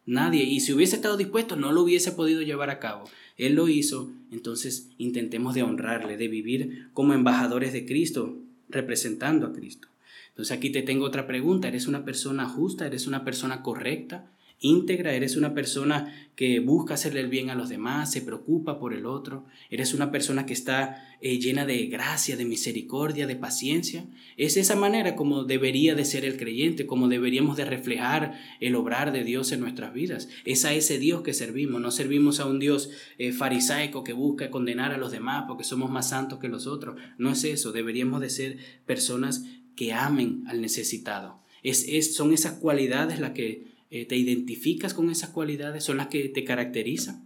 Nadie. 0.06 0.44
Y 0.44 0.60
si 0.60 0.72
hubiese 0.74 0.96
estado 0.96 1.18
dispuesto, 1.18 1.56
no 1.56 1.72
lo 1.72 1.82
hubiese 1.82 2.12
podido 2.12 2.42
llevar 2.42 2.70
a 2.70 2.80
cabo. 2.80 3.10
Él 3.38 3.56
lo 3.56 3.68
hizo. 3.68 4.12
Entonces 4.32 4.90
intentemos 4.98 5.56
de 5.56 5.64
honrarle, 5.64 6.18
de 6.18 6.28
vivir 6.28 6.90
como 6.94 7.14
embajadores 7.14 7.74
de 7.74 7.86
Cristo, 7.86 8.38
representando 8.70 9.48
a 9.48 9.54
Cristo. 9.54 9.88
Entonces 10.30 10.56
aquí 10.56 10.70
te 10.70 10.84
tengo 10.84 11.06
otra 11.06 11.28
pregunta. 11.28 11.68
¿Eres 11.68 11.88
una 11.88 12.06
persona 12.06 12.48
justa? 12.48 12.86
¿Eres 12.86 13.08
una 13.08 13.24
persona 13.24 13.64
correcta? 13.64 14.32
Íntegra, 14.60 15.14
eres 15.14 15.36
una 15.36 15.54
persona 15.54 16.14
que 16.36 16.60
busca 16.60 16.96
hacerle 16.96 17.22
el 17.22 17.30
bien 17.30 17.50
a 17.50 17.56
los 17.56 17.70
demás, 17.70 18.12
se 18.12 18.22
preocupa 18.22 18.78
por 18.78 18.94
el 18.94 19.06
otro, 19.06 19.46
eres 19.70 19.94
una 19.94 20.12
persona 20.12 20.46
que 20.46 20.54
está 20.54 21.18
eh, 21.22 21.40
llena 21.40 21.66
de 21.66 21.86
gracia, 21.88 22.36
de 22.36 22.46
misericordia, 22.46 23.26
de 23.26 23.38
paciencia. 23.38 24.06
Es 24.36 24.58
esa 24.58 24.76
manera 24.76 25.16
como 25.16 25.46
debería 25.46 25.96
de 25.96 26.04
ser 26.04 26.26
el 26.26 26.38
creyente, 26.38 26.86
como 26.86 27.08
deberíamos 27.08 27.56
de 27.56 27.66
reflejar 27.66 28.38
el 28.60 28.76
obrar 28.76 29.14
de 29.14 29.24
Dios 29.24 29.52
en 29.54 29.62
nuestras 29.62 29.94
vidas. 29.94 30.28
Es 30.44 30.66
a 30.66 30.74
ese 30.74 31.00
Dios 31.00 31.22
que 31.22 31.34
servimos, 31.34 31.80
no 31.80 31.92
servimos 31.92 32.40
a 32.40 32.46
un 32.46 32.60
Dios 32.60 32.90
eh, 33.18 33.32
farisaico 33.32 34.04
que 34.04 34.14
busca 34.14 34.52
condenar 34.52 34.92
a 34.92 34.98
los 34.98 35.12
demás 35.12 35.46
porque 35.48 35.64
somos 35.64 35.90
más 35.90 36.10
santos 36.10 36.40
que 36.40 36.50
los 36.50 36.68
otros. 36.68 36.98
No 37.18 37.32
es 37.32 37.44
eso, 37.46 37.72
deberíamos 37.72 38.20
de 38.20 38.30
ser 38.30 38.58
personas 38.86 39.46
que 39.76 39.94
amen 39.94 40.44
al 40.48 40.62
necesitado. 40.62 41.40
Es, 41.64 41.86
es, 41.88 42.14
son 42.14 42.34
esas 42.34 42.60
cualidades 42.60 43.20
las 43.20 43.32
que 43.32 43.75
eh, 43.90 44.06
¿Te 44.06 44.16
identificas 44.18 44.94
con 44.94 45.10
esas 45.10 45.30
cualidades? 45.30 45.84
¿Son 45.84 45.98
las 45.98 46.08
que 46.08 46.28
te 46.30 46.44
caracterizan? 46.44 47.24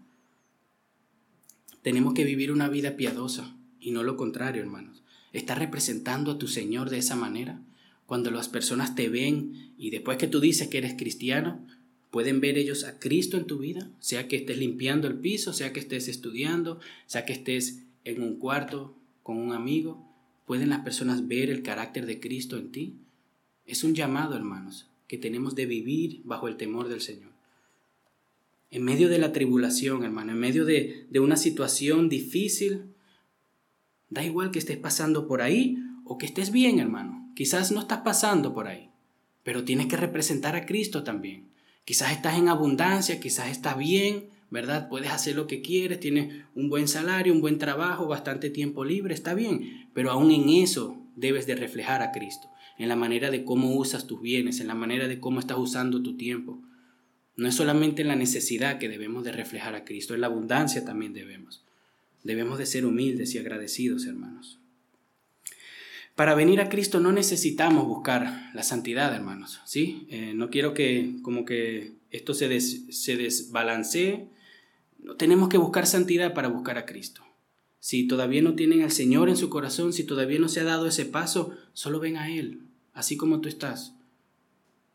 Tenemos 1.82 2.14
que 2.14 2.26
vivir 2.26 2.52
una 2.52 2.68
vida 2.68 2.98
piadosa 2.98 3.56
y 3.80 3.92
no 3.92 4.04
lo 4.04 4.18
contrario, 4.18 4.62
hermanos. 4.62 5.02
¿Estás 5.32 5.58
representando 5.58 6.32
a 6.32 6.38
tu 6.38 6.48
Señor 6.48 6.90
de 6.90 6.98
esa 6.98 7.16
manera? 7.16 7.62
Cuando 8.06 8.32
las 8.32 8.50
personas 8.50 8.96
te 8.96 9.08
ven 9.08 9.74
y 9.78 9.92
después 9.92 10.18
que 10.18 10.28
tú 10.28 10.40
dices 10.40 10.68
que 10.68 10.80
eres 10.80 10.96
cristiano, 10.98 11.66
pueden 12.12 12.42
ver 12.42 12.58
ellos 12.58 12.84
a 12.84 13.00
Cristo 13.00 13.38
en 13.38 13.46
tu 13.46 13.60
vida, 13.60 13.90
sea 14.00 14.28
que 14.28 14.36
estés 14.36 14.58
limpiando 14.58 15.08
el 15.08 15.16
piso, 15.16 15.54
sea 15.54 15.72
que 15.72 15.80
estés 15.80 16.08
estudiando, 16.08 16.80
sea 17.06 17.26
que 17.26 17.34
estés 17.34 17.84
en 18.04 18.22
un 18.22 18.38
cuarto 18.38 18.96
con 19.24 19.38
un 19.38 19.54
amigo, 19.54 20.06
pueden 20.46 20.70
las 20.70 20.80
personas 20.80 21.28
ver 21.28 21.50
el 21.50 21.62
carácter 21.62 22.06
de 22.08 22.20
Cristo 22.20 22.58
en 22.58 22.72
ti. 22.72 22.96
Es 23.66 23.84
un 23.84 23.94
llamado, 23.94 24.36
hermanos, 24.36 24.89
que 25.10 25.18
tenemos 25.18 25.56
de 25.56 25.66
vivir 25.66 26.22
bajo 26.24 26.48
el 26.48 26.56
temor 26.56 26.88
del 26.88 27.02
Señor. 27.02 27.32
En 28.70 28.84
medio 28.84 29.10
de 29.10 29.18
la 29.18 29.34
tribulación, 29.34 30.04
hermano, 30.04 30.34
en 30.34 30.38
medio 30.38 30.66
de, 30.66 31.08
de 31.10 31.20
una 31.20 31.36
situación 31.36 32.10
difícil, 32.10 32.94
da 34.10 34.24
igual 34.24 34.52
que 34.52 34.60
estés 34.60 34.78
pasando 34.78 35.28
por 35.28 35.42
ahí 35.42 35.80
o 36.06 36.20
que 36.20 36.28
estés 36.28 36.52
bien, 36.52 36.78
hermano. 36.80 37.34
Quizás 37.36 37.72
no 37.72 37.80
estás 37.80 38.02
pasando 38.02 38.54
por 38.54 38.68
ahí, 38.68 38.92
pero 39.42 39.64
tienes 39.64 39.88
que 39.88 39.98
representar 39.98 40.56
a 40.56 40.68
Cristo 40.68 41.04
también. 41.04 41.50
Quizás 41.86 42.12
estás 42.12 42.38
en 42.38 42.48
abundancia, 42.48 43.20
quizás 43.20 43.50
estás 43.50 43.80
bien, 43.80 44.30
¿verdad? 44.52 44.90
Puedes 44.90 45.10
hacer 45.10 45.36
lo 45.36 45.48
que 45.48 45.64
quieres, 45.64 46.00
tienes 46.00 46.46
un 46.54 46.70
buen 46.70 46.88
salario, 46.88 47.34
un 47.34 47.42
buen 47.42 47.58
trabajo, 47.58 48.06
bastante 48.06 48.52
tiempo 48.52 48.86
libre, 48.86 49.16
está 49.16 49.34
bien, 49.34 49.90
pero 49.96 50.12
aún 50.12 50.30
en 50.30 50.50
eso 50.50 51.02
debes 51.16 51.48
de 51.48 51.56
reflejar 51.56 52.04
a 52.04 52.12
Cristo 52.12 52.48
en 52.80 52.88
la 52.88 52.96
manera 52.96 53.30
de 53.30 53.44
cómo 53.44 53.76
usas 53.76 54.08
tus 54.08 54.22
bienes, 54.22 54.62
en 54.62 54.68
la 54.68 54.74
manera 54.74 55.08
de 55.08 55.20
cómo 55.20 55.42
estás 55.42 55.58
usando 55.58 56.02
tu 56.02 56.16
tiempo. 56.16 56.60
No 57.36 57.48
es 57.48 57.56
solamente 57.56 58.02
en 58.02 58.08
la 58.08 58.16
necesidad 58.16 58.80
que 58.80 58.88
debemos 58.88 59.26
de 59.26 59.34
reflejar 59.34 59.76
a 59.76 59.84
Cristo, 59.84 60.16
en 60.16 60.22
la 60.22 60.28
abundancia 60.28 60.86
también 60.86 61.14
debemos. 61.14 61.62
Debemos 62.24 62.58
de 62.58 62.66
ser 62.66 62.86
humildes 62.86 63.36
y 63.36 63.38
agradecidos, 63.38 64.06
hermanos. 64.06 64.60
Para 66.16 66.36
venir 66.36 66.62
a 66.62 66.70
Cristo 66.70 67.00
no 67.02 67.12
necesitamos 67.12 67.86
buscar 67.86 68.50
la 68.54 68.64
santidad, 68.64 69.14
hermanos. 69.14 69.60
¿sí? 69.66 70.08
Eh, 70.10 70.34
no 70.34 70.50
quiero 70.50 70.74
que 70.74 71.16
como 71.22 71.44
que 71.44 71.94
esto 72.12 72.34
se, 72.34 72.60
se 72.62 73.18
desbalancee. 73.18 74.28
No 75.00 75.16
tenemos 75.16 75.50
que 75.50 75.58
buscar 75.58 75.86
santidad 75.86 76.34
para 76.34 76.48
buscar 76.48 76.78
a 76.78 76.86
Cristo. 76.86 77.24
Si 77.82 78.08
todavía 78.08 78.42
no 78.42 78.56
tienen 78.56 78.84
al 78.84 78.92
Señor 78.92 79.30
en 79.30 79.38
su 79.38 79.50
corazón, 79.50 79.94
si 79.94 80.04
todavía 80.04 80.40
no 80.40 80.50
se 80.50 80.60
ha 80.60 80.66
dado 80.66 80.88
ese 80.88 81.06
paso, 81.06 81.56
solo 81.74 82.02
ven 82.02 82.18
a 82.18 82.30
Él 82.30 82.69
así 82.94 83.18
como 83.18 83.42
tú 83.42 83.50
estás, 83.50 83.96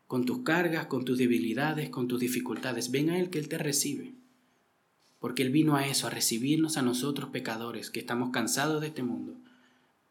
con 0.07 0.25
tus 0.25 0.39
cargas, 0.43 0.85
con 0.87 1.05
tus 1.05 1.17
debilidades, 1.17 1.89
con 1.89 2.07
tus 2.07 2.19
dificultades. 2.19 2.91
Ven 2.91 3.09
a 3.09 3.19
Él 3.19 3.29
que 3.29 3.39
Él 3.39 3.49
te 3.49 3.57
recibe. 3.57 4.13
Porque 5.19 5.43
Él 5.43 5.51
vino 5.51 5.75
a 5.75 5.87
eso, 5.87 6.07
a 6.07 6.11
recibirnos 6.11 6.77
a 6.77 6.81
nosotros 6.81 7.29
pecadores, 7.29 7.89
que 7.89 7.99
estamos 7.99 8.29
cansados 8.29 8.81
de 8.81 8.87
este 8.87 9.01
mundo, 9.01 9.35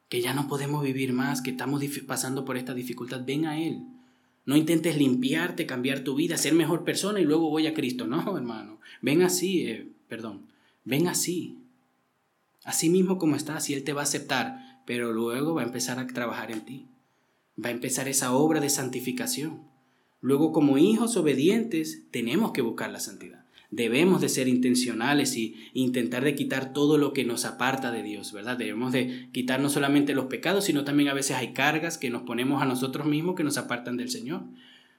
que 0.09 0.21
ya 0.21 0.35
no 0.35 0.49
podemos 0.49 0.83
vivir 0.83 1.13
más, 1.13 1.41
que 1.41 1.51
estamos 1.51 1.83
pasando 2.07 2.45
por 2.45 2.57
esta 2.57 2.75
dificultad. 2.75 3.25
Ven 3.25 3.47
a 3.47 3.61
Él. 3.61 3.83
No 4.47 4.57
intentes 4.57 4.99
limpiarte, 4.99 5.67
cambiar 5.67 6.01
tu 6.01 6.15
vida, 6.15 6.37
ser 6.37 6.55
mejor 6.55 6.85
persona 6.85 7.21
y 7.21 7.25
luego 7.25 7.49
voy 7.49 7.67
a 7.67 7.75
Cristo. 7.75 8.07
No, 8.15 8.37
hermano. 8.37 8.81
Ven 9.01 9.23
así, 9.23 9.67
eh, 9.67 9.89
perdón. 10.09 10.47
Ven 10.85 11.07
así. 11.09 11.59
Así 12.65 12.89
mismo 12.91 13.19
como 13.19 13.37
estás 13.37 13.71
y 13.71 13.75
Él 13.75 13.85
te 13.85 13.93
va 13.93 14.01
a 14.01 14.05
aceptar, 14.05 14.83
pero 14.87 15.13
luego 15.13 15.55
va 15.55 15.63
a 15.63 15.67
empezar 15.67 15.99
a 15.99 16.07
trabajar 16.07 16.51
en 16.51 16.65
ti. 16.65 16.87
Va 17.63 17.69
a 17.69 17.73
empezar 17.73 18.09
esa 18.09 18.35
obra 18.35 18.61
de 18.61 18.69
santificación. 18.69 19.63
Luego 20.21 20.53
como 20.53 20.79
hijos 20.79 21.17
obedientes 21.17 22.05
tenemos 22.11 22.53
que 22.53 22.63
buscar 22.63 22.91
la 22.91 23.01
santidad. 23.01 23.45
Debemos 23.71 24.21
de 24.21 24.29
ser 24.29 24.47
intencionales 24.49 25.37
y 25.37 25.57
intentar 25.73 26.25
de 26.25 26.35
quitar 26.35 26.73
todo 26.73 26.97
lo 26.97 27.13
que 27.13 27.25
nos 27.25 27.45
aparta 27.45 27.91
de 27.91 28.03
Dios, 28.03 28.33
¿verdad? 28.33 28.57
Debemos 28.57 28.93
de 28.93 29.29
quitar 29.33 29.61
no 29.61 29.69
solamente 29.69 30.15
los 30.15 30.27
pecados, 30.27 30.65
sino 30.65 30.85
también 30.85 31.09
a 31.09 31.15
veces 31.15 31.37
hay 31.37 31.53
cargas 31.53 31.99
que 31.99 32.09
nos 32.09 32.23
ponemos 32.23 32.63
a 32.63 32.67
nosotros 32.67 33.07
mismos 33.07 33.35
que 33.35 33.45
nos 33.45 33.59
apartan 33.59 33.97
del 33.97 34.11
Señor. 34.11 34.45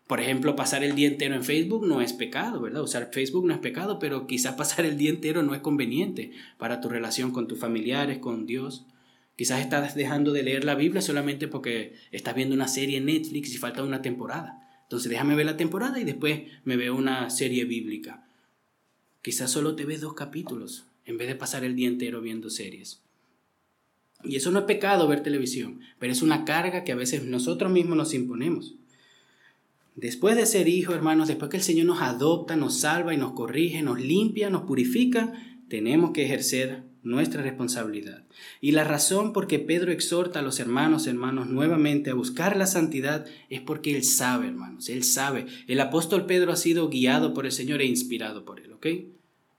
Por 0.07 0.19
ejemplo, 0.19 0.55
pasar 0.55 0.83
el 0.83 0.93
día 0.93 1.07
entero 1.07 1.35
en 1.35 1.43
Facebook 1.43 1.87
no 1.87 2.01
es 2.01 2.13
pecado, 2.13 2.61
¿verdad? 2.61 2.83
Usar 2.83 3.09
Facebook 3.11 3.47
no 3.47 3.53
es 3.53 3.59
pecado, 3.59 3.97
pero 3.97 4.27
quizás 4.27 4.53
pasar 4.57 4.85
el 4.85 4.97
día 4.97 5.09
entero 5.09 5.41
no 5.41 5.55
es 5.55 5.61
conveniente 5.61 6.31
para 6.57 6.81
tu 6.81 6.89
relación 6.89 7.31
con 7.31 7.47
tus 7.47 7.59
familiares, 7.59 8.19
con 8.19 8.45
Dios. 8.45 8.85
Quizás 9.35 9.59
estás 9.59 9.95
dejando 9.95 10.31
de 10.31 10.43
leer 10.43 10.63
la 10.63 10.75
Biblia 10.75 11.01
solamente 11.01 11.47
porque 11.47 11.95
estás 12.11 12.35
viendo 12.35 12.55
una 12.55 12.67
serie 12.67 12.97
en 12.97 13.05
Netflix 13.05 13.53
y 13.53 13.57
falta 13.57 13.83
una 13.83 14.01
temporada. 14.01 14.61
Entonces 14.83 15.09
déjame 15.09 15.35
ver 15.35 15.45
la 15.45 15.57
temporada 15.57 15.99
y 15.99 16.03
después 16.05 16.43
me 16.63 16.77
veo 16.77 16.95
una 16.95 17.29
serie 17.29 17.65
bíblica. 17.65 18.25
Quizás 19.21 19.51
solo 19.51 19.75
te 19.75 19.85
ves 19.85 20.01
dos 20.01 20.13
capítulos 20.13 20.85
en 21.05 21.17
vez 21.17 21.27
de 21.27 21.35
pasar 21.35 21.63
el 21.63 21.75
día 21.75 21.87
entero 21.87 22.21
viendo 22.21 22.49
series. 22.49 23.01
Y 24.23 24.37
eso 24.37 24.51
no 24.51 24.59
es 24.59 24.65
pecado 24.65 25.07
ver 25.07 25.21
televisión, 25.21 25.81
pero 25.99 26.13
es 26.13 26.21
una 26.21 26.45
carga 26.45 26.83
que 26.83 26.91
a 26.91 26.95
veces 26.95 27.23
nosotros 27.23 27.71
mismos 27.71 27.97
nos 27.97 28.13
imponemos. 28.13 28.75
Después 29.95 30.35
de 30.35 30.45
ser 30.45 30.67
hijo, 30.67 30.93
hermanos, 30.93 31.27
después 31.27 31.49
que 31.49 31.57
el 31.57 31.63
Señor 31.63 31.85
nos 31.85 32.01
adopta, 32.01 32.55
nos 32.55 32.79
salva 32.79 33.13
y 33.13 33.17
nos 33.17 33.33
corrige, 33.33 33.81
nos 33.81 33.99
limpia, 33.99 34.49
nos 34.49 34.63
purifica, 34.63 35.33
tenemos 35.69 36.11
que 36.11 36.25
ejercer 36.25 36.83
nuestra 37.05 37.41
responsabilidad. 37.41 38.25
Y 38.59 38.71
la 38.71 38.83
razón 38.83 39.31
por 39.31 39.47
que 39.47 39.59
Pedro 39.59 39.91
exhorta 39.91 40.39
a 40.39 40.41
los 40.41 40.59
hermanos, 40.59 41.07
hermanos, 41.07 41.47
nuevamente 41.47 42.09
a 42.09 42.15
buscar 42.15 42.57
la 42.57 42.67
santidad 42.67 43.25
es 43.49 43.61
porque 43.61 43.95
él 43.95 44.03
sabe, 44.03 44.47
hermanos, 44.47 44.89
él 44.89 45.03
sabe. 45.03 45.45
El 45.67 45.79
apóstol 45.79 46.25
Pedro 46.25 46.51
ha 46.51 46.57
sido 46.57 46.89
guiado 46.89 47.33
por 47.33 47.45
el 47.45 47.51
Señor 47.51 47.81
e 47.81 47.85
inspirado 47.85 48.43
por 48.43 48.59
él, 48.59 48.73
¿ok? 48.73 48.87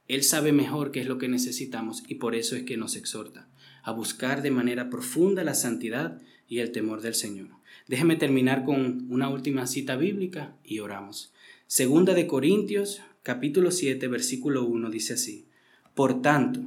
Él 0.08 0.22
sabe 0.22 0.52
mejor 0.52 0.90
qué 0.90 1.00
es 1.00 1.06
lo 1.06 1.18
que 1.18 1.28
necesitamos 1.28 2.02
y 2.06 2.16
por 2.16 2.34
eso 2.34 2.56
es 2.56 2.64
que 2.64 2.76
nos 2.76 2.96
exhorta 2.96 3.48
a 3.82 3.92
buscar 3.92 4.42
de 4.42 4.50
manera 4.50 4.90
profunda 4.90 5.44
la 5.44 5.54
santidad 5.54 6.20
y 6.48 6.58
el 6.58 6.72
temor 6.72 7.00
del 7.00 7.14
Señor. 7.14 7.48
Déjeme 7.88 8.16
terminar 8.16 8.64
con 8.64 9.06
una 9.10 9.28
última 9.28 9.66
cita 9.66 9.94
bíblica 9.94 10.56
y 10.64 10.80
oramos. 10.80 11.32
Segunda 11.68 12.14
de 12.14 12.26
Corintios, 12.26 13.02
capítulo 13.22 13.70
7, 13.70 14.08
versículo 14.08 14.64
1 14.64 14.90
dice 14.90 15.14
así: 15.14 15.46
Por 15.94 16.20
tanto, 16.22 16.64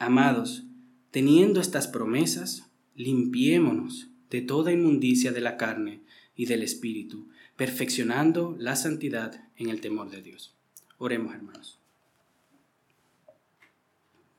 amados, 0.00 0.64
teniendo 1.10 1.60
estas 1.60 1.86
promesas, 1.86 2.72
limpiémonos 2.94 4.08
de 4.30 4.40
toda 4.40 4.72
inmundicia 4.72 5.30
de 5.30 5.42
la 5.42 5.56
carne 5.56 6.00
y 6.34 6.46
del 6.46 6.62
espíritu, 6.62 7.28
perfeccionando 7.54 8.56
la 8.58 8.76
santidad 8.76 9.44
en 9.56 9.68
el 9.68 9.82
temor 9.82 10.10
de 10.10 10.22
Dios. 10.22 10.56
Oremos, 10.96 11.34
hermanos. 11.34 11.79